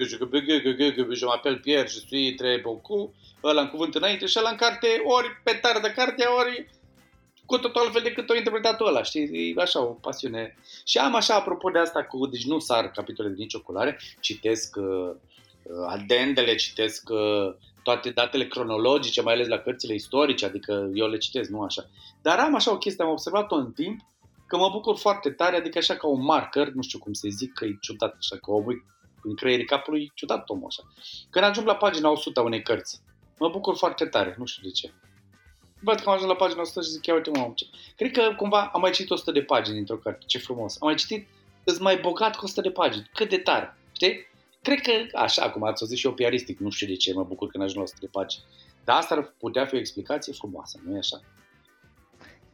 je, 0.00 1.14
je 1.14 1.26
m'appelle 1.26 1.60
Pierre, 1.62 1.88
je 1.88 1.98
suis 1.98 2.34
très 2.36 2.60
beaucoup, 2.62 3.14
ăla 3.42 3.60
în 3.60 3.68
cuvânt 3.68 3.94
înainte 3.94 4.26
și 4.26 4.38
ăla 4.38 4.50
în 4.50 4.56
carte 4.56 4.86
ori 5.04 5.40
pe 5.44 5.52
tare 5.52 5.78
de 5.78 5.92
carte, 5.96 6.24
ori 6.24 6.66
cu 7.46 7.58
totul 7.58 7.80
altfel 7.80 8.02
decât 8.02 8.30
o 8.30 8.36
interpretat 8.36 8.80
ăla, 8.80 9.02
știi? 9.02 9.54
E 9.56 9.60
așa 9.60 9.82
o 9.82 9.84
pasiune. 9.84 10.56
Și 10.84 10.98
am 10.98 11.14
așa, 11.14 11.34
apropo 11.34 11.70
de 11.70 11.78
asta, 11.78 12.04
cu, 12.04 12.26
deci 12.26 12.44
nu 12.44 12.58
sar 12.58 12.90
capitole 12.90 13.28
de 13.28 13.34
nicio 13.38 13.60
culoare, 13.60 13.98
citesc 14.20 14.76
uh, 14.76 15.10
uh, 15.62 15.86
adendele, 15.88 16.54
citesc 16.54 17.08
uh, 17.08 17.54
toate 17.82 18.10
datele 18.10 18.46
cronologice, 18.46 19.22
mai 19.22 19.34
ales 19.34 19.46
la 19.46 19.58
cărțile 19.58 19.94
istorice, 19.94 20.44
adică 20.44 20.90
eu 20.94 21.08
le 21.08 21.16
citesc, 21.16 21.50
nu 21.50 21.62
așa. 21.62 21.86
Dar 22.22 22.38
am 22.38 22.54
așa 22.54 22.72
o 22.72 22.78
chestie, 22.78 23.04
am 23.04 23.10
observat-o 23.10 23.54
în 23.54 23.72
timp, 23.72 24.00
că 24.54 24.60
mă 24.60 24.68
bucur 24.70 24.98
foarte 24.98 25.30
tare, 25.30 25.56
adică 25.56 25.78
așa 25.78 25.96
ca 25.96 26.06
un 26.06 26.24
marker, 26.24 26.68
nu 26.68 26.82
știu 26.82 26.98
cum 26.98 27.12
să 27.12 27.28
zic, 27.30 27.52
că 27.52 27.64
e 27.64 27.76
ciudat, 27.80 28.14
așa 28.18 28.36
că 28.36 28.50
omul 28.50 28.84
în 29.22 29.34
creierii 29.34 29.64
capului, 29.64 30.02
e 30.02 30.12
ciudat 30.14 30.48
omul 30.48 30.66
așa. 30.66 30.82
Când 31.30 31.44
ajung 31.44 31.66
la 31.66 31.76
pagina 31.76 32.10
100 32.10 32.40
a 32.40 32.42
unei 32.42 32.62
cărți, 32.62 33.00
mă 33.38 33.48
bucur 33.48 33.76
foarte 33.76 34.06
tare, 34.06 34.34
nu 34.38 34.44
știu 34.44 34.62
de 34.62 34.70
ce 34.70 34.92
văd 35.84 36.00
că 36.00 36.08
am 36.08 36.14
ajuns 36.14 36.30
la 36.30 36.36
pagina 36.36 36.60
100 36.60 36.80
și 36.80 36.88
zic, 36.88 37.06
ia 37.06 37.14
uite 37.14 37.30
mă, 37.30 37.52
ce... 37.54 37.66
Cred 37.96 38.10
că 38.12 38.34
cumva 38.36 38.70
am 38.72 38.80
mai 38.80 38.90
citit 38.90 39.10
100 39.10 39.32
de 39.32 39.42
pagini 39.42 39.78
într-o 39.78 39.96
carte, 39.96 40.24
ce 40.26 40.38
frumos. 40.38 40.76
Am 40.80 40.86
mai 40.86 40.96
citit, 40.96 41.28
îți 41.64 41.82
mai 41.82 41.96
bogat 41.96 42.36
cu 42.36 42.44
100 42.44 42.60
de 42.60 42.70
pagini, 42.70 43.10
cât 43.14 43.28
de 43.28 43.38
tare, 43.38 43.76
știi? 43.92 44.26
Cred 44.62 44.80
că, 44.80 45.18
așa 45.18 45.50
cum 45.50 45.62
ați 45.62 45.86
zis 45.86 45.98
și 45.98 46.06
eu 46.06 46.12
piaristic, 46.12 46.58
nu 46.58 46.70
știu 46.70 46.86
de 46.86 46.96
ce 46.96 47.12
mă 47.12 47.24
bucur 47.24 47.48
când 47.48 47.62
ajung 47.62 47.78
la 47.78 47.84
100 47.84 47.98
de 48.00 48.08
pagini. 48.12 48.44
Dar 48.84 48.96
asta 48.96 49.14
ar 49.14 49.34
putea 49.38 49.66
fi 49.66 49.74
o 49.74 49.78
explicație 49.78 50.32
frumoasă, 50.32 50.80
nu 50.84 50.94
e 50.94 50.98
așa? 50.98 51.20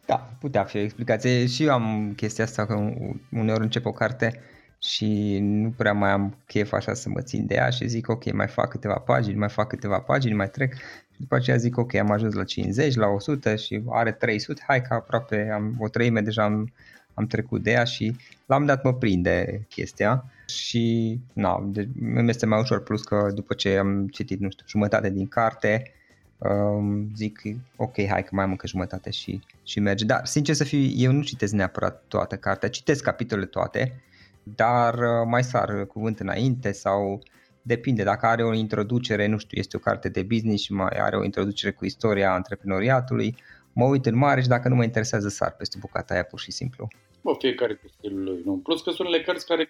Da, 0.07 0.31
putea 0.41 0.65
fi 0.65 0.77
o 0.77 0.81
explicație. 0.81 1.47
Și 1.47 1.65
eu 1.65 1.73
am 1.73 2.13
chestia 2.17 2.45
asta 2.45 2.67
că 2.67 2.93
uneori 3.31 3.63
încep 3.63 3.87
o 3.87 3.93
carte 3.93 4.41
și 4.83 5.39
nu 5.41 5.71
prea 5.71 5.93
mai 5.93 6.11
am 6.11 6.37
chef 6.47 6.73
așa 6.73 6.95
să 6.95 7.09
mă 7.09 7.21
țin 7.21 7.47
de 7.47 7.55
ea 7.55 7.71
și 7.71 7.89
zic 7.89 8.09
ok, 8.09 8.33
mai 8.33 8.49
fac 8.49 8.69
câteva 8.69 8.95
pagini, 8.95 9.39
mai 9.39 9.49
fac 9.49 9.69
câteva 9.69 9.99
pagini, 9.99 10.35
mai 10.35 10.51
trec 10.51 10.75
și 10.75 11.21
după 11.21 11.35
aceea 11.35 11.57
zic 11.57 11.77
ok, 11.77 11.95
am 11.95 12.11
ajuns 12.11 12.35
la 12.35 12.45
50, 12.45 12.95
la 12.95 13.07
100 13.07 13.57
și 13.57 13.83
are 13.89 14.13
300, 14.13 14.63
hai 14.67 14.83
că 14.83 14.95
aproape 14.95 15.51
am 15.55 15.77
o 15.79 15.89
treime 15.89 16.21
deja 16.21 16.45
am, 16.45 16.73
am 17.15 17.27
trecut 17.27 17.63
de 17.63 17.71
ea 17.71 17.85
și 17.85 18.17
l-am 18.47 18.65
dat 18.65 18.85
mă 18.85 18.95
prinde 18.95 19.67
chestia 19.69 20.25
și 20.47 21.19
na, 21.33 21.65
deci 21.67 21.89
îmi 22.01 22.29
este 22.29 22.47
mai 22.47 22.61
ușor 22.61 22.83
plus 22.83 23.03
că 23.03 23.31
după 23.35 23.55
ce 23.55 23.77
am 23.77 24.09
citit, 24.09 24.41
nu 24.41 24.51
știu, 24.51 24.65
jumătate 24.69 25.11
din 25.11 25.29
carte, 25.29 25.93
um, 26.41 27.11
zic 27.17 27.41
ok, 27.77 27.95
hai 28.09 28.23
că 28.23 28.29
mai 28.33 28.45
am 28.45 28.51
încă 28.51 28.67
jumătate 28.67 29.11
și, 29.11 29.41
și 29.63 29.81
merge. 29.81 30.05
Dar 30.05 30.27
sincer 30.27 30.55
să 30.55 30.65
fiu, 30.65 30.79
eu 30.79 31.13
nu 31.13 31.23
citesc 31.23 31.53
neapărat 31.53 32.05
toată 32.09 32.37
cartea, 32.37 32.69
citesc 32.69 33.05
capitolele 33.05 33.47
toate, 33.47 34.03
dar 34.43 34.95
uh, 34.95 35.27
mai 35.27 35.45
sar 35.45 35.87
cuvânt 35.87 36.21
înainte 36.21 36.73
sau 36.73 37.23
depinde, 37.63 38.03
dacă 38.03 38.27
are 38.27 38.43
o 38.43 38.55
introducere, 38.55 39.27
nu 39.27 39.39
știu, 39.39 39.59
este 39.61 39.77
o 39.77 39.81
carte 39.81 40.09
de 40.09 40.23
business 40.23 40.63
și 40.63 40.73
mai 40.73 40.97
are 40.99 41.17
o 41.17 41.25
introducere 41.25 41.73
cu 41.73 41.85
istoria 41.85 42.33
antreprenoriatului, 42.33 43.37
mă 43.73 43.85
uit 43.85 44.07
în 44.07 44.17
mare 44.17 44.41
și 44.41 44.49
dacă 44.49 44.69
nu 44.69 44.75
mă 44.75 44.83
interesează 44.83 45.29
sar 45.29 45.51
peste 45.51 45.77
bucata 45.81 46.15
aia 46.15 46.23
pur 46.23 46.41
și 46.41 46.51
simplu. 46.51 46.89
Bă, 47.23 47.35
fiecare 47.39 47.75
cu 47.75 47.89
stilul 47.99 48.23
lui, 48.23 48.41
nu? 48.45 48.61
Plus 48.65 48.83
că 48.83 48.91
sunt 48.91 49.09
unele 49.09 49.23
cărți 49.23 49.47
care, 49.47 49.69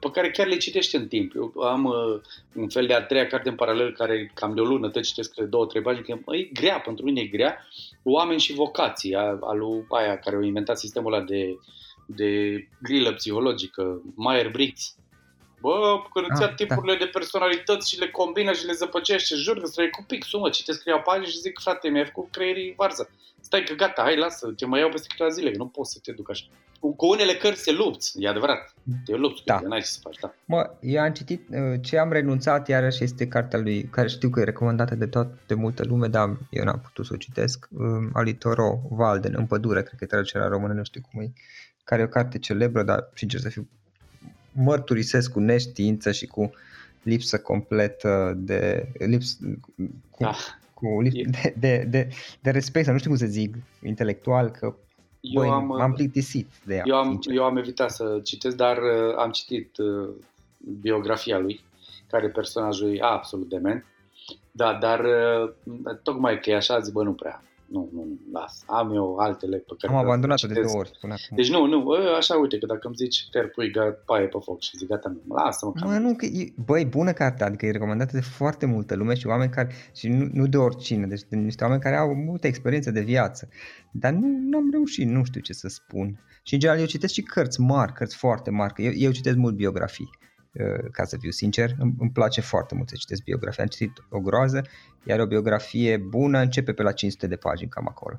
pe 0.00 0.10
care 0.12 0.30
chiar 0.30 0.46
le 0.46 0.56
citește 0.56 0.96
în 0.96 1.08
timp. 1.08 1.34
Eu 1.34 1.62
am 1.62 1.84
uh, 1.84 2.20
un 2.54 2.68
fel 2.68 2.86
de 2.86 2.94
a 2.94 3.02
treia 3.02 3.26
carte 3.26 3.48
în 3.48 3.54
paralel 3.54 3.92
care 3.92 4.30
cam 4.34 4.54
de 4.54 4.60
o 4.60 4.64
lună 4.64 4.90
te 4.90 5.00
citesc 5.00 5.34
de 5.34 5.44
două, 5.44 5.66
trei 5.66 5.82
pagini, 5.82 6.04
că 6.04 6.36
e 6.36 6.42
grea, 6.42 6.80
pentru 6.80 7.04
mine 7.04 7.20
e 7.20 7.26
grea. 7.26 7.66
Oameni 8.02 8.40
și 8.40 8.52
vocații, 8.52 9.14
a, 9.14 9.38
a 9.40 9.52
lui 9.52 9.84
aia 9.88 10.18
care 10.18 10.36
au 10.36 10.42
inventat 10.42 10.78
sistemul 10.78 11.12
ăla 11.12 11.24
de, 11.24 11.58
de 12.06 12.62
grilă 12.82 13.12
psihologică, 13.12 14.02
Meyer-Briggs. 14.16 14.96
Bă, 15.60 16.02
când 16.12 16.26
îți 16.28 16.40
ia 16.42 16.48
ah, 16.48 16.54
tipurile 16.54 16.96
da. 16.96 17.04
de 17.04 17.10
personalități 17.10 17.90
și 17.90 17.98
le 17.98 18.08
combină 18.10 18.52
și 18.52 18.66
le 18.66 18.72
zăpăcește, 18.72 19.34
jur 19.34 19.60
că 19.60 19.66
să 19.66 19.88
cu 19.90 20.04
pixul, 20.06 20.40
mă, 20.40 20.50
citesc 20.50 20.78
scria 20.78 20.98
pagini 20.98 21.32
și 21.32 21.38
zic, 21.38 21.58
frate, 21.58 21.88
mi-ai 21.88 22.04
făcut 22.04 22.30
creierii 22.30 22.74
varză. 22.76 23.10
Stai 23.40 23.62
că 23.62 23.74
gata, 23.74 24.02
hai, 24.02 24.16
lasă, 24.16 24.52
te 24.56 24.66
mai 24.66 24.80
iau 24.80 24.88
peste 24.88 25.06
câteva 25.08 25.30
zile, 25.30 25.50
că 25.50 25.56
nu 25.56 25.66
poți 25.66 25.92
să 25.92 25.98
te 26.02 26.12
duc 26.12 26.30
așa. 26.30 26.44
Cu, 26.80 26.94
cu 26.94 27.06
unele 27.06 27.32
cărți 27.32 27.62
se 27.62 27.72
lupți, 27.72 28.22
e 28.22 28.28
adevărat. 28.28 28.74
Te 29.04 29.14
lupți, 29.14 29.42
da. 29.44 29.60
n-ai 29.68 29.80
ce 29.80 29.86
să 29.86 29.98
faci, 30.02 30.18
da. 30.20 30.34
Mă, 30.44 30.70
eu 30.80 31.00
am 31.00 31.12
citit, 31.12 31.48
uh, 31.50 31.80
ce 31.82 31.98
am 31.98 32.12
renunțat 32.12 32.68
iarăși 32.68 33.04
este 33.04 33.28
cartea 33.28 33.58
lui, 33.58 33.82
care 33.82 34.08
știu 34.08 34.30
că 34.30 34.40
e 34.40 34.44
recomandată 34.44 34.94
de 34.94 35.06
tot, 35.06 35.26
de 35.46 35.54
multă 35.54 35.84
lume, 35.84 36.06
dar 36.06 36.36
eu 36.50 36.64
n-am 36.64 36.80
putut 36.80 37.06
să 37.06 37.12
o 37.14 37.16
citesc, 37.16 37.68
um, 37.70 38.10
Ali 38.12 38.34
Toro 38.34 38.80
Walden, 38.90 39.34
În 39.36 39.46
pădure, 39.46 39.82
cred 39.82 39.98
că 39.98 40.04
e 40.04 40.06
traducerea 40.06 40.46
română, 40.46 40.72
nu 40.72 40.84
știu 40.84 41.00
cum 41.10 41.20
e, 41.20 41.32
care 41.84 42.00
e 42.00 42.04
o 42.04 42.08
carte 42.08 42.38
celebră, 42.38 42.82
dar 42.82 43.10
sincer 43.14 43.40
să 43.40 43.48
fiu 43.48 43.68
mărturisesc 44.58 45.32
cu 45.32 45.40
neștiință 45.40 46.12
și 46.12 46.26
cu 46.26 46.52
lipsă 47.02 47.38
completă 47.38 48.34
de 48.36 48.88
lips, 48.98 49.38
cu, 50.10 50.24
ah, 50.24 50.38
cu 50.74 51.00
lips, 51.00 51.30
de, 51.30 51.54
de, 51.58 51.86
de, 51.90 52.08
de 52.40 52.50
respect, 52.50 52.84
sau 52.84 52.92
nu 52.92 52.98
știu 52.98 53.10
cum 53.10 53.18
să 53.18 53.26
zic, 53.26 53.54
intelectual, 53.82 54.50
că 54.50 54.74
eu 55.20 55.42
băi, 55.42 55.48
am, 55.48 55.66
m-am 55.66 55.92
plictisit 55.92 56.48
de 56.64 56.74
ea. 56.74 56.82
Eu 56.86 56.96
am, 56.96 57.18
eu 57.22 57.44
am 57.44 57.56
evitat 57.56 57.90
să 57.90 58.20
citesc, 58.22 58.56
dar 58.56 58.76
uh, 58.76 59.14
am 59.16 59.30
citit 59.30 59.78
uh, 59.78 60.08
biografia 60.80 61.38
lui, 61.38 61.60
care 62.10 62.28
personajul 62.28 62.96
e 62.96 62.98
absolut 63.02 63.48
dement. 63.48 63.84
Da, 64.50 64.78
dar 64.80 65.04
uh, 65.04 65.96
tocmai 66.02 66.40
că 66.40 66.50
e 66.50 66.56
așa, 66.56 66.80
zic, 66.80 66.92
bă, 66.92 67.02
nu 67.02 67.12
prea 67.12 67.42
nu, 67.68 67.90
nu, 67.92 68.18
las. 68.32 68.62
Am 68.66 68.94
eu 68.94 69.16
altele 69.16 69.56
pe 69.56 69.72
care... 69.78 69.92
Am 69.92 69.98
abandonat-o 70.04 70.46
de 70.46 70.60
două 70.60 70.76
ori 70.76 70.90
până 71.00 71.12
acum. 71.12 71.36
Deci 71.36 71.50
nu, 71.50 71.66
nu, 71.66 71.90
așa 72.16 72.34
uite, 72.34 72.58
că 72.58 72.66
dacă 72.66 72.86
îmi 72.86 72.94
zici 72.96 73.28
te 73.30 73.40
pui 73.40 73.70
paie 74.06 74.26
pe 74.26 74.38
foc 74.42 74.60
și 74.60 74.76
zic 74.76 74.88
gata, 74.88 75.08
nu, 75.08 75.34
lasă-mă. 75.34 75.72
Mă, 75.84 75.98
nu, 75.98 76.14
că 76.14 76.24
e, 76.24 76.52
băi, 76.64 76.84
bună 76.84 77.12
cartea, 77.12 77.46
adică 77.46 77.66
e 77.66 77.70
recomandată 77.70 78.16
de 78.16 78.20
foarte 78.20 78.66
multă 78.66 78.94
lume 78.94 79.14
și 79.14 79.26
oameni 79.26 79.50
care, 79.50 79.70
și 79.94 80.08
nu, 80.08 80.28
nu 80.32 80.46
de 80.46 80.56
oricine, 80.56 81.06
deci 81.06 81.22
de 81.28 81.36
niște 81.36 81.64
oameni 81.64 81.82
care 81.82 81.96
au 81.96 82.14
multă 82.14 82.46
experiență 82.46 82.90
de 82.90 83.00
viață. 83.00 83.48
Dar 83.92 84.12
nu, 84.12 84.26
nu 84.26 84.56
am 84.56 84.68
reușit, 84.70 85.06
nu 85.06 85.24
știu 85.24 85.40
ce 85.40 85.52
să 85.52 85.68
spun. 85.68 86.20
Și 86.42 86.54
în 86.54 86.60
general 86.60 86.80
eu 86.80 86.86
citesc 86.86 87.12
și 87.12 87.22
cărți 87.22 87.60
mari, 87.60 87.92
cărți 87.92 88.16
foarte 88.16 88.50
mari, 88.50 88.72
că 88.72 88.82
eu, 88.82 88.92
eu 88.94 89.10
citesc 89.10 89.36
mult 89.36 89.54
biografii. 89.54 90.10
Uh, 90.52 90.90
ca 90.92 91.04
să 91.04 91.16
fiu 91.20 91.30
sincer, 91.30 91.70
îmi 91.78 92.10
place 92.12 92.40
foarte 92.40 92.74
mult 92.74 92.88
să 92.88 92.94
citesc 92.98 93.22
biografia. 93.22 93.62
Am 93.62 93.68
citit 93.68 93.92
o 94.10 94.20
groază, 94.20 94.64
iar 95.08 95.20
o 95.20 95.26
biografie 95.26 95.96
bună 95.96 96.38
începe 96.38 96.72
pe 96.72 96.82
la 96.82 96.92
500 96.92 97.26
de 97.26 97.36
pagini, 97.36 97.70
cam 97.70 97.86
acolo. 97.88 98.18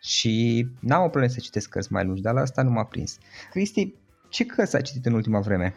Și 0.00 0.66
n-am 0.80 1.02
o 1.02 1.08
problemă 1.08 1.32
să 1.32 1.40
citesc 1.40 1.68
cărți 1.68 1.92
mai 1.92 2.04
lungi, 2.04 2.22
dar 2.22 2.34
la 2.34 2.40
asta 2.40 2.62
nu 2.62 2.70
m-a 2.70 2.84
prins. 2.84 3.18
Cristi, 3.50 3.94
ce 4.28 4.46
cărți 4.46 4.76
ai 4.76 4.82
citit 4.82 5.06
în 5.06 5.12
ultima 5.12 5.40
vreme? 5.40 5.76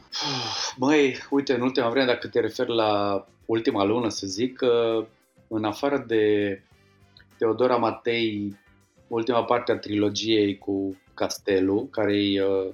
Măi, 0.77 1.17
uite, 1.29 1.53
în 1.53 1.61
ultima 1.61 1.89
vreme, 1.89 2.05
dacă 2.05 2.27
te 2.27 2.39
referi 2.39 2.75
la 2.75 3.25
ultima 3.45 3.83
lună, 3.83 4.09
să 4.09 4.27
zic, 4.27 4.55
că 4.55 5.05
în 5.47 5.63
afară 5.63 6.03
de 6.07 6.23
Teodora 7.37 7.75
Matei, 7.75 8.55
ultima 9.07 9.43
parte 9.43 9.71
a 9.71 9.77
trilogiei 9.77 10.57
cu 10.57 11.01
Castelul, 11.13 11.87
care 11.89 12.23
e 12.23 12.43
uh, 12.43 12.73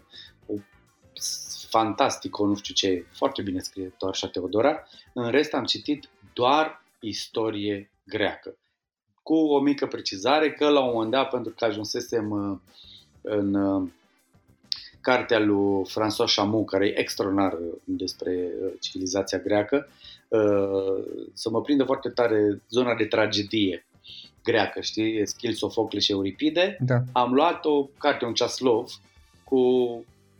fantastico, 1.69 2.45
nu 2.45 2.55
știu 2.55 2.73
ce, 2.73 3.05
foarte 3.11 3.41
bine 3.41 3.59
scrie 3.59 3.93
așa 4.09 4.27
Teodora. 4.27 4.83
În 5.13 5.29
rest 5.29 5.53
am 5.53 5.63
citit 5.63 6.09
doar 6.33 6.82
istorie 7.07 7.91
greacă. 8.03 8.57
Cu 9.23 9.35
o 9.35 9.59
mică 9.59 9.87
precizare 9.87 10.51
că 10.51 10.69
la 10.69 10.79
un 10.83 10.91
moment 10.93 11.11
dat, 11.11 11.29
pentru 11.29 11.53
că 11.57 11.65
ajunsesem 11.65 12.31
uh, 12.31 12.57
în 13.21 13.53
uh, 13.53 13.89
cartea 15.01 15.39
lui 15.39 15.85
François 15.89 16.35
Chamou, 16.35 16.65
care 16.65 16.87
e 16.87 16.99
extraordinar 16.99 17.57
despre 17.83 18.31
uh, 18.31 18.71
civilizația 18.79 19.37
greacă, 19.37 19.87
să 21.33 21.49
mă 21.49 21.61
prindă 21.61 21.83
foarte 21.83 22.09
tare 22.09 22.61
zona 22.69 22.95
de 22.95 23.05
tragedie 23.05 23.85
greacă, 24.43 24.81
știi? 24.81 25.17
Eschil, 25.17 25.53
Sofocle 25.53 25.99
și 25.99 26.11
Euripide. 26.11 26.77
Da. 26.79 27.01
Am 27.11 27.33
luat 27.33 27.65
o 27.65 27.83
carte, 27.97 28.25
un 28.25 28.33
ceaslov, 28.33 28.91
cu 29.43 29.57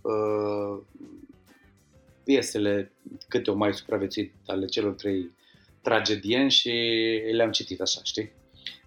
uh, 0.01 0.77
piesele 2.23 2.91
câte 3.27 3.51
o 3.51 3.55
mai 3.55 3.73
supraviețuit 3.73 4.33
ale 4.47 4.65
celor 4.65 4.93
trei 4.93 5.31
tragedieni 5.83 6.49
și 6.49 6.71
le-am 7.31 7.51
citit 7.51 7.81
așa, 7.81 7.99
știi? 8.03 8.31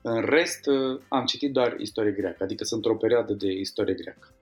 În 0.03 0.21
rest, 0.21 0.67
am 1.09 1.25
citit 1.25 1.53
doar 1.53 1.77
istorie 1.79 2.13
greacă, 2.13 2.43
adică 2.43 2.65
sunt 2.65 2.85
într-o 2.85 2.99
perioadă 2.99 3.33
de 3.33 3.53
istorie 3.53 3.95
greacă. 3.95 4.35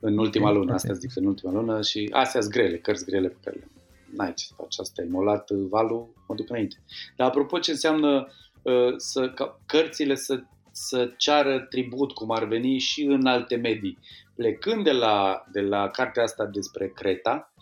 În 0.00 0.18
ultima 0.18 0.50
lună, 0.50 0.74
asta 0.74 0.92
zic, 0.92 1.16
în 1.16 1.26
ultima 1.26 1.52
lună 1.52 1.82
și 1.82 2.08
astea 2.12 2.40
sunt 2.40 2.52
grele, 2.52 2.78
cărți 2.78 3.04
grele 3.04 3.28
pe 3.28 3.36
care 3.44 3.56
le 3.56 3.68
N-ai 4.16 4.34
ce 4.34 4.44
să 4.44 4.52
faci, 4.56 4.78
asta 4.78 5.02
e 5.02 5.08
molat 5.08 5.50
valul, 5.50 6.08
mă 6.28 6.34
duc 6.34 6.50
înainte. 6.50 6.76
Dar 7.16 7.28
apropo 7.28 7.58
ce 7.58 7.70
înseamnă 7.70 8.28
uh, 8.62 8.94
să, 8.96 9.30
ca, 9.30 9.60
cărțile 9.66 10.14
să, 10.14 10.42
să 10.70 11.12
ceară 11.16 11.60
tribut, 11.60 12.12
cum 12.12 12.30
ar 12.30 12.44
veni 12.44 12.78
și 12.78 13.02
în 13.02 13.26
alte 13.26 13.56
medii 13.56 13.98
plecând 14.36 14.84
de 14.84 14.92
la, 14.92 15.44
de 15.52 15.60
la 15.60 15.88
cartea 15.88 16.22
asta 16.22 16.44
despre 16.46 16.88
Creta, 16.88 17.52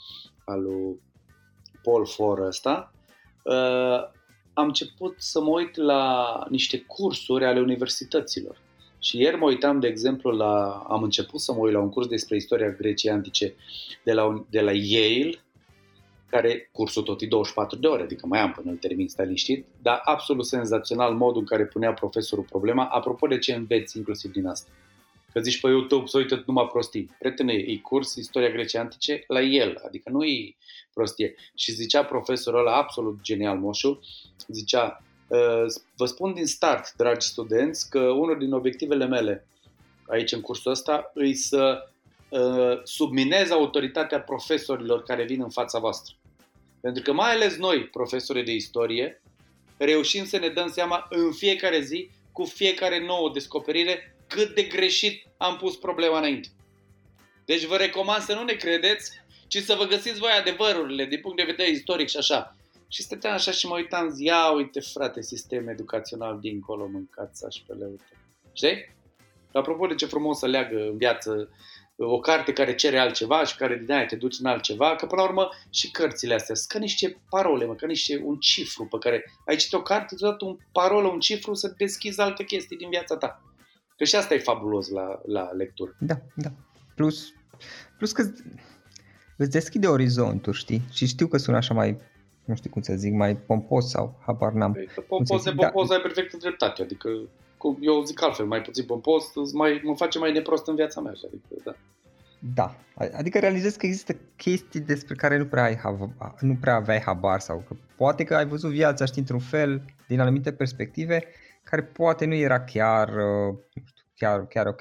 al 0.44 0.62
lui 0.62 1.00
Paul 1.82 2.06
For 2.06 2.38
ăsta, 2.38 2.93
uh, 3.44 4.12
am 4.52 4.66
început 4.66 5.14
să 5.18 5.40
mă 5.40 5.48
uit 5.48 5.76
la 5.76 6.46
niște 6.48 6.78
cursuri 6.86 7.44
ale 7.44 7.60
universităților. 7.60 8.62
Și 8.98 9.20
ieri 9.20 9.36
mă 9.36 9.44
uitam, 9.44 9.80
de 9.80 9.86
exemplu, 9.86 10.30
la, 10.30 10.84
am 10.88 11.02
început 11.02 11.40
să 11.40 11.52
mă 11.52 11.58
uit 11.58 11.72
la 11.72 11.80
un 11.80 11.88
curs 11.88 12.06
despre 12.06 12.36
istoria 12.36 12.70
Greciei 12.70 13.12
antice 13.12 13.54
de 14.04 14.12
la, 14.12 14.44
de 14.50 14.60
la 14.60 14.72
Yale, 14.72 15.38
care 16.30 16.68
cursul 16.72 17.02
tot 17.02 17.20
e 17.20 17.26
24 17.26 17.78
de 17.78 17.86
ore, 17.86 18.02
adică 18.02 18.26
mai 18.26 18.40
am 18.40 18.52
până 18.52 18.70
îl 18.70 18.76
termin, 18.76 19.08
stai 19.08 19.24
liniștit, 19.24 19.66
dar 19.82 20.00
absolut 20.04 20.46
senzațional 20.46 21.14
modul 21.14 21.40
în 21.40 21.46
care 21.46 21.66
punea 21.66 21.92
profesorul 21.92 22.44
problema, 22.44 22.84
apropo 22.84 23.26
de 23.26 23.38
ce 23.38 23.54
înveți 23.54 23.96
inclusiv 23.96 24.32
din 24.32 24.46
asta 24.46 24.68
că 25.34 25.40
zici 25.40 25.60
pe 25.60 25.68
YouTube 25.68 26.06
să 26.06 26.18
uită 26.18 26.42
numai 26.46 26.68
prostii. 26.72 27.10
Prietene, 27.18 27.52
e 27.52 27.76
curs 27.76 28.14
istoria 28.14 28.50
Greciei 28.50 28.82
Antice 28.82 29.24
la 29.26 29.40
el, 29.40 29.82
adică 29.86 30.10
nu 30.10 30.24
e 30.24 30.56
prostie. 30.92 31.34
Și 31.54 31.72
zicea 31.72 32.04
profesorul 32.04 32.58
ăla, 32.58 32.76
absolut 32.76 33.18
genial, 33.22 33.58
moșu, 33.58 34.00
zicea, 34.46 35.02
ă, 35.30 35.66
vă 35.96 36.06
spun 36.06 36.34
din 36.34 36.46
start, 36.46 36.92
dragi 36.96 37.26
studenți, 37.26 37.90
că 37.90 37.98
unul 37.98 38.38
din 38.38 38.52
obiectivele 38.52 39.06
mele 39.06 39.46
aici 40.06 40.32
în 40.32 40.40
cursul 40.40 40.70
ăsta 40.70 41.10
îi 41.14 41.34
să 41.34 41.88
ă, 42.32 42.80
subminez 42.84 43.50
autoritatea 43.50 44.20
profesorilor 44.20 45.02
care 45.02 45.24
vin 45.24 45.42
în 45.42 45.50
fața 45.50 45.78
voastră. 45.78 46.14
Pentru 46.80 47.02
că 47.02 47.12
mai 47.12 47.32
ales 47.32 47.56
noi, 47.56 47.84
profesori 47.84 48.44
de 48.44 48.52
istorie, 48.52 49.22
reușim 49.76 50.24
să 50.24 50.38
ne 50.38 50.48
dăm 50.48 50.70
seama 50.70 51.06
în 51.10 51.32
fiecare 51.32 51.80
zi, 51.80 52.10
cu 52.32 52.44
fiecare 52.44 53.04
nouă 53.04 53.30
descoperire, 53.32 54.13
cât 54.34 54.54
de 54.54 54.62
greșit 54.62 55.26
am 55.36 55.56
pus 55.56 55.76
problema 55.76 56.18
înainte. 56.18 56.48
Deci 57.44 57.64
vă 57.64 57.76
recomand 57.76 58.22
să 58.22 58.34
nu 58.34 58.42
ne 58.42 58.52
credeți, 58.52 59.10
ci 59.48 59.58
să 59.58 59.74
vă 59.74 59.84
găsiți 59.84 60.18
voi 60.18 60.30
adevărurile 60.30 61.04
din 61.04 61.20
punct 61.20 61.36
de 61.36 61.42
vedere 61.42 61.70
istoric 61.70 62.08
și 62.08 62.16
așa. 62.16 62.56
Și 62.88 63.02
stăteam 63.02 63.34
așa 63.34 63.50
și 63.50 63.66
mă 63.66 63.74
uitam, 63.74 64.08
zi, 64.08 64.24
ia 64.24 64.50
uite 64.50 64.80
frate, 64.80 65.22
sistem 65.22 65.68
educațional 65.68 66.38
dincolo, 66.40 66.86
mâncați 66.86 67.44
aș 67.44 67.56
pe 67.66 67.84
uite. 67.84 68.18
Știi? 68.52 68.94
Apropo 69.52 69.86
de 69.86 69.94
ce 69.94 70.06
frumos 70.06 70.38
să 70.38 70.46
leagă 70.46 70.76
în 70.76 70.96
viață 70.96 71.48
o 71.96 72.18
carte 72.18 72.52
care 72.52 72.74
cere 72.74 72.98
altceva 72.98 73.44
și 73.44 73.56
care 73.56 73.76
din 73.76 73.92
aia 73.92 74.06
te 74.06 74.16
duci 74.16 74.38
în 74.38 74.46
altceva, 74.46 74.96
că 74.96 75.06
până 75.06 75.22
la 75.22 75.28
urmă 75.28 75.48
și 75.70 75.90
cărțile 75.90 76.34
astea 76.34 76.54
sunt 76.54 76.68
ca 76.68 76.78
niște 76.78 77.20
parole, 77.30 77.66
mă, 77.66 77.74
ca 77.74 77.86
niște 77.86 78.20
un 78.24 78.38
cifru 78.38 78.86
pe 78.86 78.98
care 78.98 79.24
ai 79.46 79.56
citit 79.56 79.72
o 79.72 79.82
carte, 79.82 80.14
îți 80.14 80.44
un 80.44 80.56
parolă, 80.72 81.08
un 81.08 81.20
cifru 81.20 81.54
să 81.54 81.74
deschizi 81.76 82.20
alte 82.20 82.44
chestii 82.44 82.76
din 82.76 82.88
viața 82.88 83.16
ta. 83.16 83.53
Că 83.96 84.04
și 84.04 84.16
asta 84.16 84.34
e 84.34 84.38
fabulos 84.38 84.88
la, 84.88 85.20
la 85.26 85.50
lectură. 85.52 85.96
Da, 85.98 86.20
da. 86.34 86.52
Plus, 86.94 87.32
plus 87.96 88.12
că 88.12 88.22
îți 89.36 89.50
deschide 89.50 89.86
orizonturi, 89.86 90.56
știi? 90.56 90.82
Și 90.92 91.06
știu 91.06 91.26
că 91.26 91.36
sună 91.36 91.56
așa 91.56 91.74
mai, 91.74 91.96
nu 92.44 92.54
știu 92.54 92.70
cum 92.70 92.82
să 92.82 92.94
zic, 92.94 93.12
mai 93.12 93.36
pompos 93.36 93.90
sau 93.90 94.20
habar 94.26 94.52
n-am. 94.52 94.72
Păi, 94.72 94.88
pompos 95.08 95.44
de 95.44 95.52
pompos 95.52 95.88
da. 95.88 95.94
ai 95.94 96.00
perfectă 96.00 96.36
dreptate, 96.36 96.82
adică 96.82 97.08
eu 97.80 98.02
zic 98.02 98.22
altfel, 98.22 98.46
mai 98.46 98.62
puțin 98.62 98.84
pompos, 98.84 99.32
mai, 99.52 99.80
mă 99.84 99.96
face 99.96 100.18
mai 100.18 100.32
neprost 100.32 100.66
în 100.66 100.74
viața 100.74 101.00
mea. 101.00 101.12
Așa, 101.12 101.26
adică, 101.26 101.62
da. 101.64 101.74
Da, 102.54 102.74
adică 103.16 103.38
realizez 103.38 103.76
că 103.76 103.86
există 103.86 104.16
chestii 104.36 104.80
despre 104.80 105.14
care 105.14 105.36
nu 105.36 105.46
prea, 105.46 105.62
ai, 105.62 105.80
nu 106.40 106.56
prea 106.60 106.74
aveai 106.74 107.00
habar 107.00 107.40
sau 107.40 107.64
că 107.68 107.74
poate 107.96 108.24
că 108.24 108.34
ai 108.34 108.46
văzut 108.46 108.70
viața, 108.70 109.04
știi, 109.04 109.20
într-un 109.20 109.38
fel, 109.38 109.82
din 110.08 110.20
anumite 110.20 110.52
perspective, 110.52 111.24
care 111.64 111.82
poate 111.82 112.24
nu 112.24 112.34
era 112.34 112.60
chiar, 112.60 113.08
uh, 113.08 113.54
chiar, 114.14 114.46
chiar 114.46 114.66
ok. 114.66 114.80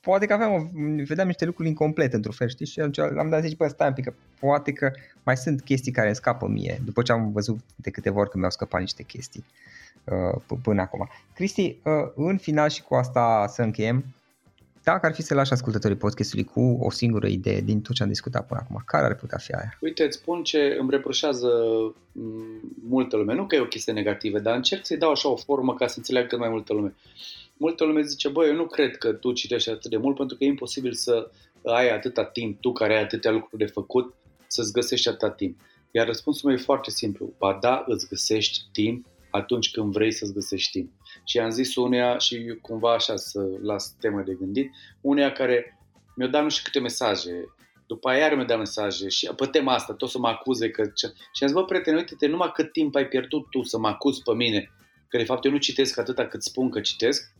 Poate 0.00 0.26
că 0.26 0.32
aveam, 0.32 0.52
o, 0.52 0.58
vedeam 1.04 1.26
niște 1.26 1.44
lucruri 1.44 1.68
incomplete 1.68 2.16
într-un 2.16 2.34
fel, 2.34 2.48
știi, 2.48 2.66
și 2.66 2.80
atunci 2.80 2.98
am 2.98 3.28
dat 3.28 3.42
zici, 3.42 3.56
bă, 3.56 3.68
stai 3.68 3.88
un 3.88 3.94
pic, 3.94 4.04
că 4.04 4.12
poate 4.40 4.72
că 4.72 4.90
mai 5.22 5.36
sunt 5.36 5.62
chestii 5.62 5.92
care 5.92 6.06
îmi 6.06 6.16
scapă 6.16 6.46
mie, 6.46 6.80
după 6.84 7.02
ce 7.02 7.12
am 7.12 7.32
văzut 7.32 7.60
de 7.76 7.90
câteva 7.90 8.20
ori 8.20 8.30
că 8.30 8.38
mi-au 8.38 8.50
scăpat 8.50 8.80
niște 8.80 9.02
chestii 9.02 9.44
uh, 10.04 10.56
până 10.62 10.80
acum. 10.80 11.08
Cristi, 11.34 11.76
uh, 11.84 12.12
în 12.14 12.38
final 12.38 12.68
și 12.68 12.82
cu 12.82 12.94
asta 12.94 13.46
să 13.48 13.62
încheiem, 13.62 14.04
dacă 14.84 15.06
ar 15.06 15.14
fi 15.14 15.22
să 15.22 15.34
lași 15.34 15.52
ascultătorii 15.52 15.96
podcastului 15.96 16.44
cu 16.44 16.60
o 16.80 16.90
singură 16.90 17.26
idee 17.26 17.60
din 17.60 17.80
tot 17.80 17.94
ce 17.94 18.02
am 18.02 18.08
discutat 18.08 18.46
până 18.46 18.60
acum, 18.62 18.82
care 18.86 19.04
ar 19.04 19.14
putea 19.14 19.38
fi 19.38 19.52
aia? 19.52 19.78
Uite, 19.80 20.04
îți 20.04 20.16
spun 20.16 20.42
ce 20.42 20.76
îmi 20.80 20.90
reproșează 20.90 21.48
multă 22.88 23.16
lume. 23.16 23.34
Nu 23.34 23.46
că 23.46 23.54
e 23.54 23.60
o 23.60 23.66
chestie 23.66 23.92
negativă, 23.92 24.38
dar 24.38 24.56
încerc 24.56 24.86
să-i 24.86 24.96
dau 24.96 25.10
așa 25.10 25.28
o 25.28 25.36
formă 25.36 25.74
ca 25.74 25.86
să 25.86 25.94
înțeleagă 25.96 26.28
cât 26.28 26.38
mai 26.38 26.48
multă 26.48 26.72
lume. 26.72 26.94
Multă 27.56 27.84
lume 27.84 28.02
zice, 28.02 28.28
băi, 28.28 28.48
eu 28.48 28.54
nu 28.54 28.66
cred 28.66 28.96
că 28.96 29.12
tu 29.12 29.32
citești 29.32 29.70
atât 29.70 29.90
de 29.90 29.96
mult 29.96 30.16
pentru 30.16 30.36
că 30.36 30.44
e 30.44 30.46
imposibil 30.46 30.92
să 30.92 31.30
ai 31.64 31.90
atâta 31.90 32.24
timp, 32.24 32.60
tu 32.60 32.72
care 32.72 32.96
ai 32.96 33.02
atâtea 33.02 33.30
lucruri 33.30 33.64
de 33.64 33.70
făcut, 33.70 34.14
să-ți 34.46 34.72
găsești 34.72 35.08
atâta 35.08 35.30
timp. 35.30 35.60
Iar 35.90 36.06
răspunsul 36.06 36.48
meu 36.48 36.58
e 36.58 36.62
foarte 36.62 36.90
simplu. 36.90 37.32
Ba 37.38 37.58
da, 37.60 37.84
îți 37.86 38.08
găsești 38.08 38.58
timp 38.72 39.06
atunci 39.34 39.70
când 39.70 39.92
vrei 39.92 40.12
să-ți 40.12 40.32
găsești 40.32 40.70
timp. 40.70 40.92
Și 41.24 41.38
am 41.38 41.50
zis 41.50 41.76
uneia 41.76 42.18
și 42.18 42.58
cumva 42.60 42.92
așa 42.92 43.16
să 43.16 43.40
las 43.62 43.96
temă 44.00 44.22
de 44.22 44.36
gândit, 44.38 44.70
uneia 45.00 45.32
care 45.32 45.78
mi-au 46.16 46.30
dat 46.30 46.42
nu 46.42 46.48
știu 46.48 46.62
câte 46.64 46.80
mesaje, 46.80 47.30
după 47.86 48.08
aia 48.08 48.18
iar 48.18 48.34
mi-au 48.34 48.46
dat 48.46 48.58
mesaje 48.58 49.08
și 49.08 49.30
pe 49.36 49.46
tema 49.46 49.74
asta 49.74 49.94
tot 49.94 50.10
să 50.10 50.18
mă 50.18 50.28
acuze 50.28 50.70
că... 50.70 50.82
Și 50.94 51.42
am 51.42 51.48
zis, 51.48 51.52
bă, 51.52 51.64
prietene, 51.64 51.96
uite-te, 51.96 52.26
numai 52.26 52.50
cât 52.54 52.72
timp 52.72 52.94
ai 52.94 53.08
pierdut 53.08 53.50
tu 53.50 53.62
să 53.62 53.78
mă 53.78 53.88
acuzi 53.88 54.22
pe 54.22 54.34
mine, 54.34 54.70
că 55.08 55.16
de 55.16 55.24
fapt 55.24 55.44
eu 55.44 55.50
nu 55.50 55.58
citesc 55.58 55.98
atâta 55.98 56.26
cât 56.26 56.42
spun 56.42 56.70
că 56.70 56.80
citesc, 56.80 57.32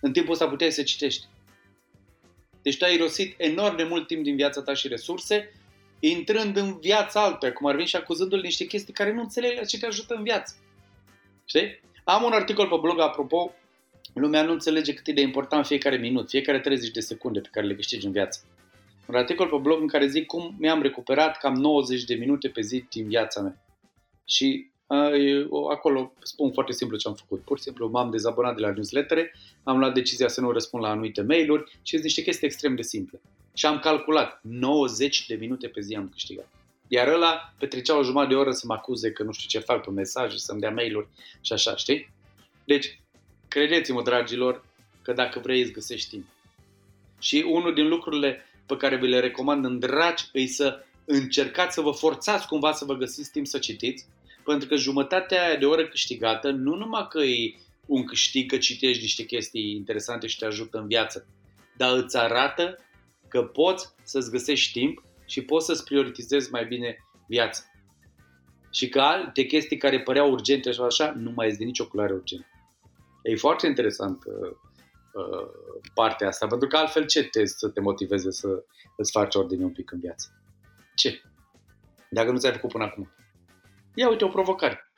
în 0.00 0.12
timpul 0.12 0.32
ăsta 0.32 0.48
puteai 0.48 0.72
să 0.72 0.82
citești. 0.82 1.26
Deci 2.62 2.78
tu 2.78 2.84
ai 2.84 2.94
irosit 2.94 3.34
enorm 3.38 3.76
de 3.76 3.84
mult 3.84 4.06
timp 4.06 4.22
din 4.22 4.36
viața 4.36 4.62
ta 4.62 4.74
și 4.74 4.88
resurse, 4.88 5.52
intrând 6.00 6.56
în 6.56 6.78
viața 6.80 7.24
altuia, 7.24 7.52
cum 7.52 7.66
ar 7.66 7.74
veni 7.74 7.86
și 7.86 7.96
acuzându-l 7.96 8.40
niște 8.40 8.64
chestii 8.64 8.92
care 8.92 9.12
nu 9.12 9.20
înțelegi 9.20 9.66
ce 9.66 9.78
te 9.78 9.86
ajută 9.86 10.14
în 10.14 10.22
viață. 10.22 10.54
Știi? 11.52 11.80
Am 12.04 12.22
un 12.22 12.32
articol 12.32 12.68
pe 12.68 12.76
blog, 12.80 13.00
apropo, 13.00 13.54
lumea 14.14 14.42
nu 14.42 14.52
înțelege 14.52 14.94
cât 14.94 15.06
e 15.06 15.12
de 15.12 15.20
important 15.20 15.66
fiecare 15.66 15.96
minut, 15.96 16.28
fiecare 16.28 16.60
30 16.60 16.90
de 16.90 17.00
secunde 17.00 17.40
pe 17.40 17.48
care 17.52 17.66
le 17.66 17.74
câștigi 17.74 18.06
în 18.06 18.12
viață. 18.12 18.40
Un 19.06 19.14
articol 19.14 19.48
pe 19.48 19.56
blog 19.56 19.80
în 19.80 19.86
care 19.86 20.06
zic 20.06 20.26
cum 20.26 20.54
mi-am 20.58 20.82
recuperat 20.82 21.38
cam 21.38 21.54
90 21.54 22.04
de 22.04 22.14
minute 22.14 22.48
pe 22.48 22.60
zi 22.60 22.84
din 22.90 23.08
viața 23.08 23.40
mea. 23.40 23.64
Și 24.24 24.70
uh, 24.86 25.46
acolo 25.70 26.12
spun 26.22 26.52
foarte 26.52 26.72
simplu 26.72 26.96
ce 26.96 27.08
am 27.08 27.14
făcut. 27.14 27.40
Pur 27.40 27.56
și 27.56 27.62
simplu 27.62 27.88
m-am 27.88 28.10
dezabonat 28.10 28.54
de 28.54 28.60
la 28.60 28.72
newslettere, 28.72 29.34
am 29.62 29.78
luat 29.78 29.94
decizia 29.94 30.28
să 30.28 30.40
nu 30.40 30.50
răspund 30.50 30.82
la 30.82 30.90
anumite 30.90 31.22
mail-uri 31.22 31.70
și 31.70 31.90
sunt 31.90 32.02
niște 32.02 32.22
chestii 32.22 32.46
extrem 32.46 32.74
de 32.74 32.82
simple. 32.82 33.20
Și 33.54 33.66
am 33.66 33.78
calculat, 33.78 34.40
90 34.42 35.26
de 35.26 35.34
minute 35.34 35.68
pe 35.68 35.80
zi 35.80 35.94
am 35.94 36.08
câștigat. 36.08 36.48
Iar 36.94 37.08
ăla 37.08 37.54
petrecea 37.58 37.98
o 37.98 38.02
jumătate 38.02 38.32
de 38.32 38.38
oră 38.38 38.50
să 38.50 38.64
mă 38.66 38.74
acuze 38.74 39.12
că 39.12 39.22
nu 39.22 39.32
știu 39.32 39.48
ce 39.48 39.66
fac 39.66 39.84
pe 39.84 39.90
mesaje, 39.90 40.36
să-mi 40.36 40.60
dea 40.60 40.70
mail-uri 40.70 41.08
și 41.40 41.52
așa, 41.52 41.76
știi? 41.76 42.10
Deci, 42.64 43.00
credeți-mă, 43.48 44.02
dragilor, 44.02 44.64
că 45.02 45.12
dacă 45.12 45.38
vrei 45.38 45.60
îți 45.60 45.72
găsești 45.72 46.08
timp. 46.08 46.26
Și 47.20 47.44
unul 47.48 47.74
din 47.74 47.88
lucrurile 47.88 48.46
pe 48.66 48.76
care 48.76 48.96
vi 48.96 49.06
le 49.06 49.20
recomand 49.20 49.64
în 49.64 49.78
dragi 49.78 50.24
e 50.32 50.46
să 50.46 50.84
încercați 51.04 51.74
să 51.74 51.80
vă 51.80 51.90
forțați 51.90 52.46
cumva 52.46 52.72
să 52.72 52.84
vă 52.84 52.94
găsiți 52.94 53.30
timp 53.30 53.46
să 53.46 53.58
citiți, 53.58 54.06
pentru 54.44 54.68
că 54.68 54.76
jumătatea 54.76 55.46
aia 55.46 55.56
de 55.56 55.66
oră 55.66 55.86
câștigată 55.86 56.50
nu 56.50 56.74
numai 56.74 57.06
că 57.10 57.18
e 57.18 57.54
un 57.86 58.04
câștig 58.04 58.50
că 58.50 58.58
citești 58.58 59.02
niște 59.02 59.24
chestii 59.24 59.74
interesante 59.74 60.26
și 60.26 60.38
te 60.38 60.44
ajută 60.44 60.78
în 60.78 60.86
viață, 60.86 61.26
dar 61.76 61.96
îți 61.96 62.16
arată 62.16 62.78
că 63.28 63.42
poți 63.42 63.88
să-ți 64.02 64.30
găsești 64.30 64.72
timp 64.72 65.02
și 65.32 65.42
poți 65.42 65.66
să-ți 65.66 65.84
prioritizezi 65.84 66.50
mai 66.50 66.66
bine 66.66 67.06
viața. 67.26 67.62
Și 68.70 68.88
că 68.88 69.00
alte 69.00 69.44
chestii 69.44 69.76
care 69.76 70.02
păreau 70.02 70.30
urgente 70.30 70.70
și 70.70 70.80
așa, 70.80 71.12
nu 71.16 71.30
mai 71.30 71.46
este 71.46 71.58
de 71.58 71.64
nicio 71.64 71.88
culoare 71.88 72.12
urgentă. 72.12 72.46
E 73.22 73.36
foarte 73.36 73.66
interesant 73.66 74.24
uh, 74.24 74.50
uh, 75.12 75.48
partea 75.94 76.28
asta, 76.28 76.46
pentru 76.46 76.68
că 76.68 76.76
altfel 76.76 77.06
ce 77.06 77.22
te 77.22 77.44
să 77.44 77.68
te 77.68 77.80
motiveze 77.80 78.30
să 78.30 78.64
îți 78.96 79.10
faci 79.10 79.34
ordine 79.34 79.64
un 79.64 79.72
pic 79.72 79.90
în 79.90 80.00
viață? 80.00 80.42
Ce? 80.94 81.22
Dacă 82.10 82.30
nu 82.30 82.38
ți-ai 82.38 82.52
făcut 82.52 82.70
până 82.70 82.84
acum. 82.84 83.12
Ia 83.94 84.08
uite 84.08 84.24
o 84.24 84.28
provocare. 84.28 84.92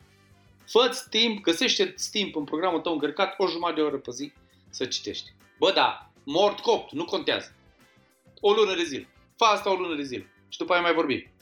Fă-ți 0.67 1.09
timp, 1.09 1.43
găsește-ți 1.43 2.11
timp 2.11 2.37
în 2.37 2.45
programul 2.45 2.81
tău 2.81 2.93
încărcat 2.93 3.35
o 3.39 3.47
jumătate 3.47 3.81
de 3.81 3.87
oră 3.87 3.99
pe 3.99 4.11
zi 4.11 4.33
să 4.71 4.85
citești. 4.85 5.33
Bă, 5.59 5.73
da, 5.75 6.11
mort 6.25 6.61
copt, 6.61 6.93
nu 6.93 7.05
contează. 7.05 7.53
O 8.41 8.53
lună 8.53 8.75
de 8.75 8.83
zile. 8.83 9.09
Fă 9.37 9.45
asta 9.45 9.71
o 9.71 9.75
lună 9.75 9.97
de 9.97 10.03
zile. 10.03 10.33
Și 10.49 10.59
după 10.59 10.73
aia 10.73 10.83
mai 10.83 10.95
vorbim. 10.95 11.33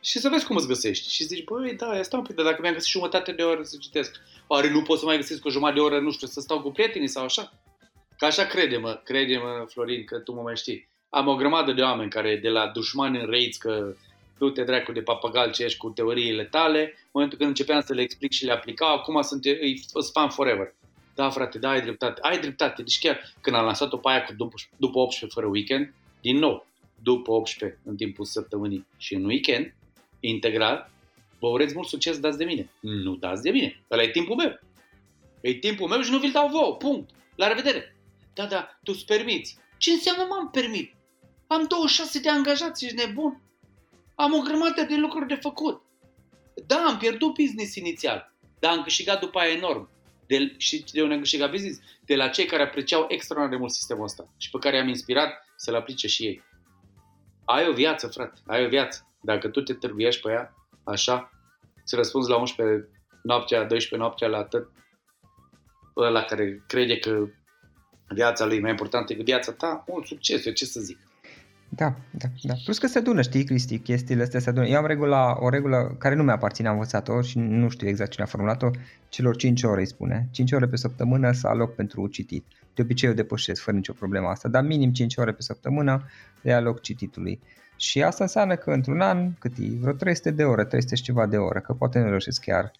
Și 0.00 0.18
să 0.18 0.28
vezi 0.28 0.46
cum 0.46 0.56
îți 0.56 0.66
găsești. 0.66 1.10
Și 1.10 1.24
zici, 1.24 1.44
băi, 1.44 1.74
da, 1.74 1.96
ia 1.96 2.02
stau 2.02 2.18
un 2.18 2.26
pic, 2.26 2.36
dar 2.36 2.44
dacă 2.44 2.58
mi-am 2.60 2.72
găsit 2.72 2.90
jumătate 2.90 3.32
de 3.32 3.42
oră 3.42 3.62
să 3.62 3.76
citesc, 3.80 4.20
oare 4.46 4.70
nu 4.70 4.82
pot 4.82 4.98
să 4.98 5.04
mai 5.04 5.16
găsesc 5.16 5.44
o 5.44 5.50
jumătate 5.50 5.78
de 5.78 5.84
oră, 5.84 6.00
nu 6.00 6.10
știu, 6.10 6.26
să 6.26 6.40
stau 6.40 6.60
cu 6.60 6.70
prietenii 6.70 7.08
sau 7.08 7.24
așa? 7.24 7.52
Că 8.18 8.24
așa 8.24 8.46
crede-mă, 8.46 9.00
crede-mă, 9.04 9.66
Florin, 9.68 10.04
că 10.04 10.18
tu 10.18 10.32
mă 10.32 10.42
mai 10.42 10.56
știi. 10.56 10.88
Am 11.08 11.26
o 11.26 11.34
grămadă 11.34 11.72
de 11.72 11.82
oameni 11.82 12.10
care 12.10 12.36
de 12.36 12.48
la 12.48 12.66
dușmani 12.66 13.20
în 13.20 13.30
reiți 13.30 13.58
că 13.58 13.94
tu 14.38 14.50
te 14.50 14.64
dracu 14.64 14.92
de 14.92 15.02
papagal 15.02 15.52
ce 15.52 15.64
ești 15.64 15.78
cu 15.78 15.88
teoriile 15.88 16.44
tale, 16.44 16.80
în 16.80 17.10
momentul 17.12 17.38
când 17.38 17.50
începeam 17.50 17.80
să 17.80 17.94
le 17.94 18.00
explic 18.00 18.32
și 18.32 18.44
le 18.44 18.52
aplicau, 18.52 18.94
acum 18.94 19.22
sunt 19.22 19.44
îi 19.44 19.84
spam 19.98 20.30
forever. 20.30 20.74
Da, 21.14 21.30
frate, 21.30 21.58
da, 21.58 21.70
ai 21.70 21.80
dreptate, 21.80 22.20
ai 22.20 22.40
dreptate. 22.40 22.82
Deci 22.82 22.98
chiar 22.98 23.34
când 23.40 23.56
am 23.56 23.64
lansat-o 23.64 23.96
pe 23.96 24.08
aia 24.08 24.24
cu 24.24 24.32
după, 24.32 24.54
după 24.76 24.98
18 24.98 25.38
fără 25.38 25.50
weekend, 25.52 25.94
din 26.20 26.36
nou, 26.36 26.66
după 27.02 27.32
18 27.32 27.80
în 27.84 27.96
timpul 27.96 28.24
săptămânii 28.24 28.86
și 28.96 29.14
în 29.14 29.24
weekend, 29.24 29.74
integral, 30.20 30.90
vă 31.38 31.48
urez 31.48 31.72
mult 31.72 31.88
succes, 31.88 32.18
dați 32.18 32.38
de 32.38 32.44
mine. 32.44 32.70
Nu 32.80 33.14
dați 33.14 33.42
de 33.42 33.50
mine, 33.50 33.82
ăla 33.90 34.02
e 34.02 34.10
timpul 34.10 34.36
meu. 34.36 34.60
E 35.40 35.54
timpul 35.54 35.88
meu 35.88 36.00
și 36.00 36.10
nu 36.10 36.18
vi-l 36.18 36.30
dau 36.30 36.48
vouă, 36.48 36.76
punct. 36.76 37.10
La 37.36 37.48
revedere. 37.48 37.96
Da, 38.34 38.46
da, 38.46 38.78
tu 38.82 38.92
îți 38.94 39.04
permiți. 39.04 39.58
Ce 39.78 39.90
înseamnă 39.90 40.26
m-am 40.28 40.50
permit? 40.50 40.94
Am 41.46 41.66
26 41.66 42.20
de 42.20 42.28
angajați, 42.28 42.84
ești 42.84 42.96
nebun? 42.96 43.42
Am 44.14 44.32
o 44.34 44.40
grămadă 44.40 44.82
de 44.82 44.96
lucruri 44.96 45.26
de 45.26 45.34
făcut. 45.34 45.82
Da, 46.66 46.84
am 46.86 46.98
pierdut 46.98 47.34
business 47.34 47.74
inițial, 47.74 48.34
dar 48.58 48.72
am 48.72 48.82
câștigat 48.82 49.20
după 49.20 49.38
aia 49.38 49.52
enorm. 49.52 49.90
De, 50.26 50.54
și 50.56 50.84
de 50.92 51.02
unde 51.02 51.14
am 51.14 51.20
câștigat 51.20 51.50
business? 51.50 51.80
De 52.04 52.16
la 52.16 52.28
cei 52.28 52.44
care 52.44 52.62
apreciau 52.62 53.04
extraordinar 53.08 53.56
de 53.56 53.60
mult 53.60 53.72
sistemul 53.72 54.04
ăsta 54.04 54.28
și 54.36 54.50
pe 54.50 54.58
care 54.58 54.80
am 54.80 54.88
inspirat 54.88 55.32
să-l 55.60 55.74
aplice 55.74 56.06
și 56.06 56.24
ei. 56.24 56.44
Ai 57.44 57.68
o 57.68 57.72
viață, 57.72 58.06
frate, 58.06 58.40
ai 58.46 58.64
o 58.64 58.68
viață. 58.68 59.06
Dacă 59.22 59.48
tu 59.48 59.62
te 59.62 59.74
târguiești 59.74 60.20
pe 60.20 60.30
ea, 60.30 60.54
așa, 60.84 61.30
să 61.84 61.96
răspunzi 61.96 62.30
la 62.30 62.36
11 62.36 62.88
noaptea, 63.22 63.58
12 63.58 63.96
noaptea 63.96 64.28
la 64.28 64.38
atât, 64.38 64.70
ăla 65.96 66.22
care 66.22 66.64
crede 66.66 66.98
că 66.98 67.26
viața 68.08 68.46
lui 68.46 68.56
e 68.56 68.60
mai 68.60 68.70
importantă 68.70 69.06
decât 69.06 69.24
viața 69.24 69.52
ta, 69.52 69.84
mult 69.88 70.06
succes, 70.06 70.44
eu 70.44 70.52
ce 70.52 70.64
să 70.64 70.80
zic. 70.80 70.98
Da, 71.72 71.94
da, 72.10 72.28
da. 72.42 72.54
Plus 72.64 72.78
că 72.78 72.86
se 72.86 72.98
adună, 72.98 73.22
știi, 73.22 73.44
Cristi, 73.44 73.78
chestiile 73.78 74.22
astea 74.22 74.40
se 74.40 74.50
adună. 74.50 74.66
Eu 74.66 74.78
am 74.78 74.86
regula, 74.86 75.36
o 75.40 75.48
regulă 75.48 75.96
care 75.98 76.14
nu 76.14 76.22
mi-a 76.22 76.34
aparține, 76.34 76.68
am 76.68 76.74
învățat-o 76.74 77.22
și 77.22 77.38
nu 77.38 77.68
știu 77.68 77.88
exact 77.88 78.10
cine 78.10 78.24
a 78.24 78.28
formulat-o, 78.28 78.70
celor 79.08 79.36
5 79.36 79.62
ore 79.62 79.80
îi 79.80 79.86
spune. 79.86 80.28
5 80.30 80.52
ore 80.52 80.66
pe 80.66 80.76
săptămână 80.76 81.32
să 81.32 81.46
aloc 81.46 81.74
pentru 81.74 82.06
citit. 82.06 82.44
De 82.74 82.82
obicei 82.82 83.08
eu 83.08 83.14
depășesc 83.14 83.62
fără 83.62 83.76
nicio 83.76 83.92
problemă 83.92 84.28
asta, 84.28 84.48
dar 84.48 84.62
minim 84.62 84.92
5 84.92 85.16
ore 85.16 85.32
pe 85.32 85.42
săptămână 85.42 86.04
le 86.40 86.52
aloc 86.52 86.80
cititului. 86.80 87.40
Și 87.76 88.02
asta 88.02 88.24
înseamnă 88.24 88.56
că 88.56 88.70
într-un 88.70 89.00
an, 89.00 89.32
cât 89.38 89.52
e, 89.58 89.64
vreo 89.80 89.92
300 89.92 90.30
de 90.30 90.44
ore, 90.44 90.64
300 90.64 90.94
și 90.94 91.02
ceva 91.02 91.26
de 91.26 91.36
ore, 91.36 91.60
că 91.60 91.72
poate 91.72 91.98
nu 91.98 92.08
reușesc 92.08 92.40
chiar 92.40 92.72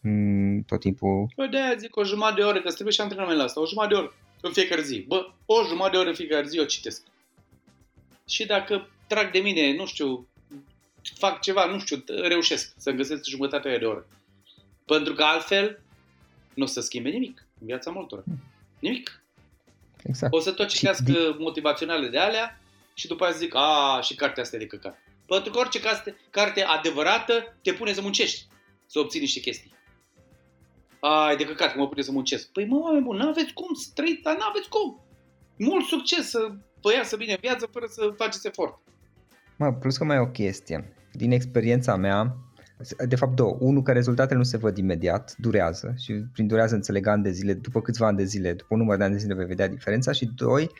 mm, 0.00 0.62
tot 0.62 0.80
timpul. 0.80 1.26
Păi 1.36 1.48
de 1.48 1.56
aia 1.56 1.74
zic 1.78 1.96
o 1.96 2.04
jumătate 2.04 2.40
de 2.40 2.46
oră, 2.46 2.60
că 2.60 2.70
trebuie 2.70 2.94
și 2.94 3.00
antrenament 3.00 3.38
la 3.38 3.44
asta, 3.44 3.60
o 3.60 3.66
jumătate 3.66 3.94
de 3.94 4.00
oră. 4.00 4.14
în 4.40 4.52
fiecare 4.52 4.82
zi. 4.82 5.04
Bă, 5.08 5.26
o 5.46 5.54
jumătate 5.68 5.90
de 5.90 5.96
oră 5.96 6.08
în 6.08 6.14
fiecare 6.14 6.46
zi 6.46 6.58
o 6.58 6.64
citesc. 6.64 7.02
Și 8.28 8.46
dacă 8.46 8.90
trag 9.06 9.30
de 9.30 9.38
mine, 9.38 9.74
nu 9.74 9.86
știu, 9.86 10.28
fac 11.14 11.40
ceva, 11.40 11.66
nu 11.66 11.78
știu, 11.78 12.04
reușesc 12.06 12.74
să 12.76 12.90
găsesc 12.90 13.24
jumătatea 13.24 13.78
de 13.78 13.84
oră. 13.84 14.06
Pentru 14.84 15.14
că 15.14 15.22
altfel 15.22 15.82
nu 16.54 16.62
o 16.62 16.66
să 16.66 16.80
schimbe 16.80 17.08
nimic 17.08 17.46
în 17.60 17.66
viața 17.66 17.90
multora. 17.90 18.22
Nimic. 18.78 19.22
Exact. 20.02 20.32
O 20.34 20.40
să 20.40 20.52
tot 20.52 20.68
citească 20.68 21.12
din... 21.12 21.36
motivaționale 21.38 22.08
de 22.08 22.18
alea 22.18 22.60
și 22.94 23.06
după 23.06 23.24
aceea 23.24 23.38
zic, 23.38 23.54
a, 23.54 24.00
și 24.02 24.14
cartea 24.14 24.42
asta 24.42 24.56
e 24.56 24.58
de 24.58 24.66
căcat. 24.66 24.98
Pentru 25.26 25.50
că 25.50 25.58
orice 25.58 25.80
carte, 25.80 26.16
carte 26.30 26.62
adevărată 26.62 27.56
te 27.62 27.72
pune 27.72 27.92
să 27.92 28.00
muncești, 28.00 28.46
să 28.86 28.98
obții 28.98 29.20
niște 29.20 29.40
chestii. 29.40 29.72
Ai, 31.00 31.36
de 31.36 31.44
căcat, 31.44 31.72
că 31.72 31.78
mă 31.78 31.88
pune 31.88 32.02
să 32.02 32.12
muncesc. 32.12 32.52
Păi 32.52 32.66
mă, 32.66 32.78
oameni 32.78 33.04
buni, 33.04 33.18
n-aveți 33.18 33.52
cum 33.52 33.74
să 33.74 33.90
trăiți, 33.94 34.22
dar 34.22 34.36
n-aveți 34.36 34.68
cum. 34.68 35.00
Mult 35.58 35.86
succes 35.86 36.28
să 36.28 36.52
vă 36.88 36.94
iasă 36.96 37.16
bine 37.16 37.32
în 37.32 37.38
viață 37.40 37.68
fără 37.72 37.86
să 37.88 38.12
faceți 38.16 38.46
efort. 38.46 38.78
Mă, 39.56 39.72
plus 39.72 39.96
că 39.96 40.04
mai 40.04 40.16
e 40.16 40.20
o 40.20 40.26
chestie. 40.26 40.92
Din 41.12 41.30
experiența 41.30 41.96
mea, 41.96 42.36
de 43.08 43.16
fapt 43.16 43.34
două. 43.34 43.56
Unul, 43.60 43.82
că 43.82 43.92
rezultatele 43.92 44.38
nu 44.38 44.44
se 44.44 44.56
văd 44.56 44.76
imediat, 44.76 45.34
durează 45.38 45.94
și 45.98 46.12
prin 46.32 46.46
durează 46.46 46.74
înțeleg 46.74 47.06
ani 47.06 47.22
de 47.22 47.30
zile, 47.30 47.54
după 47.54 47.80
câțiva 47.80 48.06
ani 48.06 48.16
de 48.16 48.24
zile, 48.24 48.52
după 48.52 48.68
un 48.74 48.78
număr 48.78 48.96
de 48.96 49.04
ani 49.04 49.12
de 49.12 49.18
zile 49.18 49.34
vei 49.34 49.46
vedea 49.46 49.68
diferența 49.68 50.12
și 50.12 50.30
doi, 50.34 50.70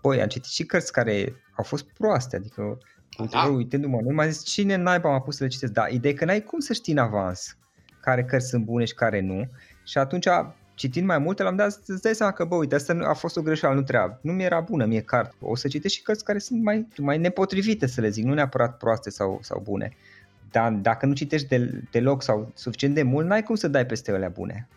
păi 0.00 0.20
am 0.20 0.28
citit 0.28 0.50
și 0.50 0.64
cărți 0.64 0.92
care 0.92 1.34
au 1.56 1.64
fost 1.64 1.84
proaste, 1.84 2.36
adică 2.36 2.78
uite, 3.18 3.36
da. 3.36 3.44
uitându-mă, 3.44 4.00
nu 4.00 4.14
mai 4.14 4.32
zis 4.32 4.44
cine 4.44 4.76
naiba 4.76 5.10
m-a 5.10 5.20
pus 5.20 5.36
să 5.36 5.42
le 5.42 5.48
citesc, 5.48 5.72
da, 5.72 5.86
ideea 5.88 6.14
că 6.14 6.24
n-ai 6.24 6.42
cum 6.42 6.58
să 6.58 6.72
știi 6.72 6.92
în 6.92 6.98
avans 6.98 7.56
care 8.00 8.24
cărți 8.24 8.48
sunt 8.48 8.64
bune 8.64 8.84
și 8.84 8.94
care 8.94 9.20
nu 9.20 9.50
și 9.84 9.98
atunci 9.98 10.26
citind 10.74 11.06
mai 11.06 11.18
multe, 11.18 11.42
l-am 11.42 11.56
dat 11.56 11.72
să-ți 11.72 12.02
dai 12.02 12.14
seama 12.14 12.32
că, 12.32 12.44
bă, 12.44 12.54
uite, 12.54 12.74
asta 12.74 12.98
a 13.02 13.12
fost 13.12 13.36
o 13.36 13.42
greșeală, 13.42 13.74
nu 13.74 13.82
treabă. 13.82 14.18
Nu 14.22 14.32
mi-era 14.32 14.60
bună 14.60 14.84
mie 14.84 15.00
carte. 15.00 15.34
O 15.40 15.56
să 15.56 15.68
citești 15.68 15.96
și 15.96 16.02
cărți 16.02 16.24
care 16.24 16.38
sunt 16.38 16.62
mai, 16.62 16.86
mai 16.98 17.18
nepotrivite, 17.18 17.86
să 17.86 18.00
le 18.00 18.08
zic, 18.08 18.24
nu 18.24 18.34
neapărat 18.34 18.76
proaste 18.76 19.10
sau, 19.10 19.38
sau 19.42 19.60
bune. 19.64 19.96
Dar 20.50 20.72
dacă 20.72 21.06
nu 21.06 21.14
citești 21.14 21.48
de, 21.48 21.82
deloc 21.90 22.22
sau 22.22 22.52
suficient 22.54 22.94
de 22.94 23.02
mult, 23.02 23.26
n-ai 23.26 23.42
cum 23.42 23.54
să 23.54 23.68
dai 23.68 23.86
peste 23.86 24.12
alea 24.12 24.28
bune. 24.28 24.68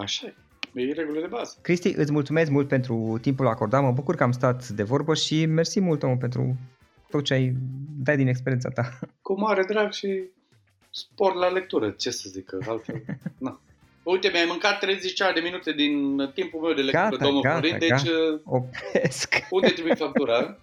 Așa 0.00 0.26
e. 0.26 0.34
E 0.74 0.92
regulă 0.92 1.20
de 1.20 1.26
bază. 1.26 1.56
Cristi, 1.60 1.94
îți 1.96 2.12
mulțumesc 2.12 2.50
mult 2.50 2.68
pentru 2.68 3.18
timpul 3.20 3.46
acordat, 3.46 3.82
mă 3.82 3.92
bucur 3.92 4.14
că 4.14 4.22
am 4.22 4.32
stat 4.32 4.68
de 4.68 4.82
vorbă 4.82 5.14
și 5.14 5.46
mersi 5.46 5.80
mult, 5.80 6.02
om, 6.02 6.18
pentru 6.18 6.56
tot 7.10 7.24
ce 7.24 7.34
ai 7.34 7.56
dat 8.02 8.16
din 8.16 8.26
experiența 8.26 8.68
ta. 8.68 8.98
Cu 9.22 9.40
mare 9.40 9.64
drag 9.68 9.92
și 9.92 10.24
spor 10.90 11.34
la 11.34 11.48
lectură, 11.48 11.90
ce 11.90 12.10
să 12.10 12.28
zic, 12.28 12.52
altfel. 12.66 13.04
Na. 13.38 13.60
Uite, 14.04 14.28
mi-ai 14.28 14.44
mâncat 14.44 14.78
30 14.78 15.18
de 15.34 15.40
minute 15.40 15.72
din 15.72 16.16
timpul 16.34 16.60
meu 16.60 16.72
de 16.72 16.82
lectură, 16.82 17.08
gata, 17.08 17.24
domnul 17.24 17.42
gata, 17.42 17.58
Florin, 17.58 17.78
deci 17.78 17.88
gata. 17.88 18.40
Opresc. 18.44 19.34
unde 19.50 19.68
trebuie 19.68 19.94
factura? 19.94 20.58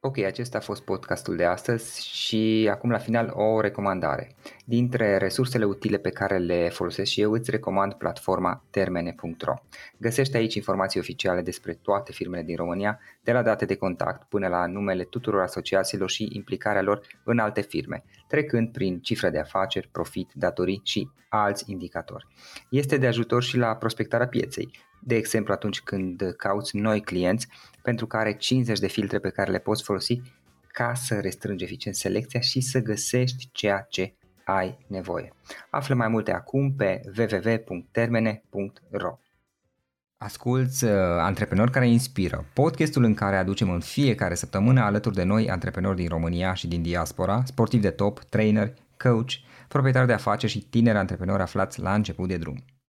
Ok, 0.00 0.18
acesta 0.18 0.58
a 0.58 0.60
fost 0.60 0.82
podcastul 0.82 1.36
de 1.36 1.44
astăzi 1.44 2.08
și 2.08 2.68
acum 2.70 2.90
la 2.90 2.98
final 2.98 3.32
o 3.34 3.60
recomandare. 3.60 4.34
Dintre 4.68 5.16
resursele 5.16 5.64
utile 5.64 5.98
pe 5.98 6.10
care 6.10 6.38
le 6.38 6.68
folosesc 6.68 7.10
și 7.10 7.20
eu 7.20 7.32
îți 7.32 7.50
recomand 7.50 7.92
platforma 7.92 8.64
termene.ro. 8.70 9.54
Găsești 9.98 10.36
aici 10.36 10.54
informații 10.54 11.00
oficiale 11.00 11.42
despre 11.42 11.72
toate 11.74 12.12
firmele 12.12 12.42
din 12.42 12.56
România, 12.56 13.00
de 13.22 13.32
la 13.32 13.42
date 13.42 13.64
de 13.64 13.76
contact 13.76 14.28
până 14.28 14.48
la 14.48 14.66
numele 14.66 15.04
tuturor 15.04 15.40
asociațiilor 15.40 16.10
și 16.10 16.28
implicarea 16.32 16.82
lor 16.82 17.06
în 17.24 17.38
alte 17.38 17.60
firme, 17.60 18.04
trecând 18.28 18.72
prin 18.72 19.00
cifre 19.00 19.30
de 19.30 19.38
afaceri, 19.38 19.88
profit, 19.92 20.30
datorii 20.34 20.80
și 20.84 21.10
alți 21.28 21.64
indicatori. 21.70 22.26
Este 22.70 22.96
de 22.96 23.06
ajutor 23.06 23.42
și 23.42 23.56
la 23.56 23.76
prospectarea 23.76 24.28
pieței, 24.28 24.70
de 25.00 25.14
exemplu 25.14 25.52
atunci 25.52 25.80
când 25.80 26.34
cauți 26.36 26.76
noi 26.76 27.00
clienți 27.00 27.48
pentru 27.82 28.06
care 28.06 28.36
50 28.36 28.78
de 28.78 28.88
filtre 28.88 29.18
pe 29.18 29.30
care 29.30 29.50
le 29.50 29.58
poți 29.58 29.82
folosi 29.82 30.20
ca 30.66 30.94
să 30.94 31.20
restrângi 31.20 31.64
eficient 31.64 31.96
selecția 31.96 32.40
și 32.40 32.60
să 32.60 32.80
găsești 32.80 33.48
ceea 33.52 33.86
ce 33.88 34.14
ai 34.46 34.78
nevoie. 34.86 35.32
Află 35.70 35.94
mai 35.94 36.08
multe 36.08 36.32
acum 36.32 36.74
pe 36.74 37.00
www.termene.ro 37.18 39.18
Asculți 40.18 40.84
uh, 40.84 40.90
Antreprenori 41.18 41.70
care 41.70 41.88
inspiră, 41.88 42.44
podcastul 42.52 43.04
în 43.04 43.14
care 43.14 43.36
aducem 43.36 43.70
în 43.70 43.80
fiecare 43.80 44.34
săptămână 44.34 44.80
alături 44.80 45.14
de 45.14 45.22
noi 45.22 45.50
antreprenori 45.50 45.96
din 45.96 46.08
România 46.08 46.54
și 46.54 46.68
din 46.68 46.82
diaspora, 46.82 47.42
sportivi 47.44 47.82
de 47.82 47.90
top, 47.90 48.18
trainer, 48.18 48.74
coach, 48.98 49.30
proprietari 49.68 50.06
de 50.06 50.12
afaceri 50.12 50.52
și 50.52 50.68
tineri 50.68 50.98
antreprenori 50.98 51.42
aflați 51.42 51.80
la 51.80 51.94
început 51.94 52.28
de 52.28 52.36
drum. 52.36 52.64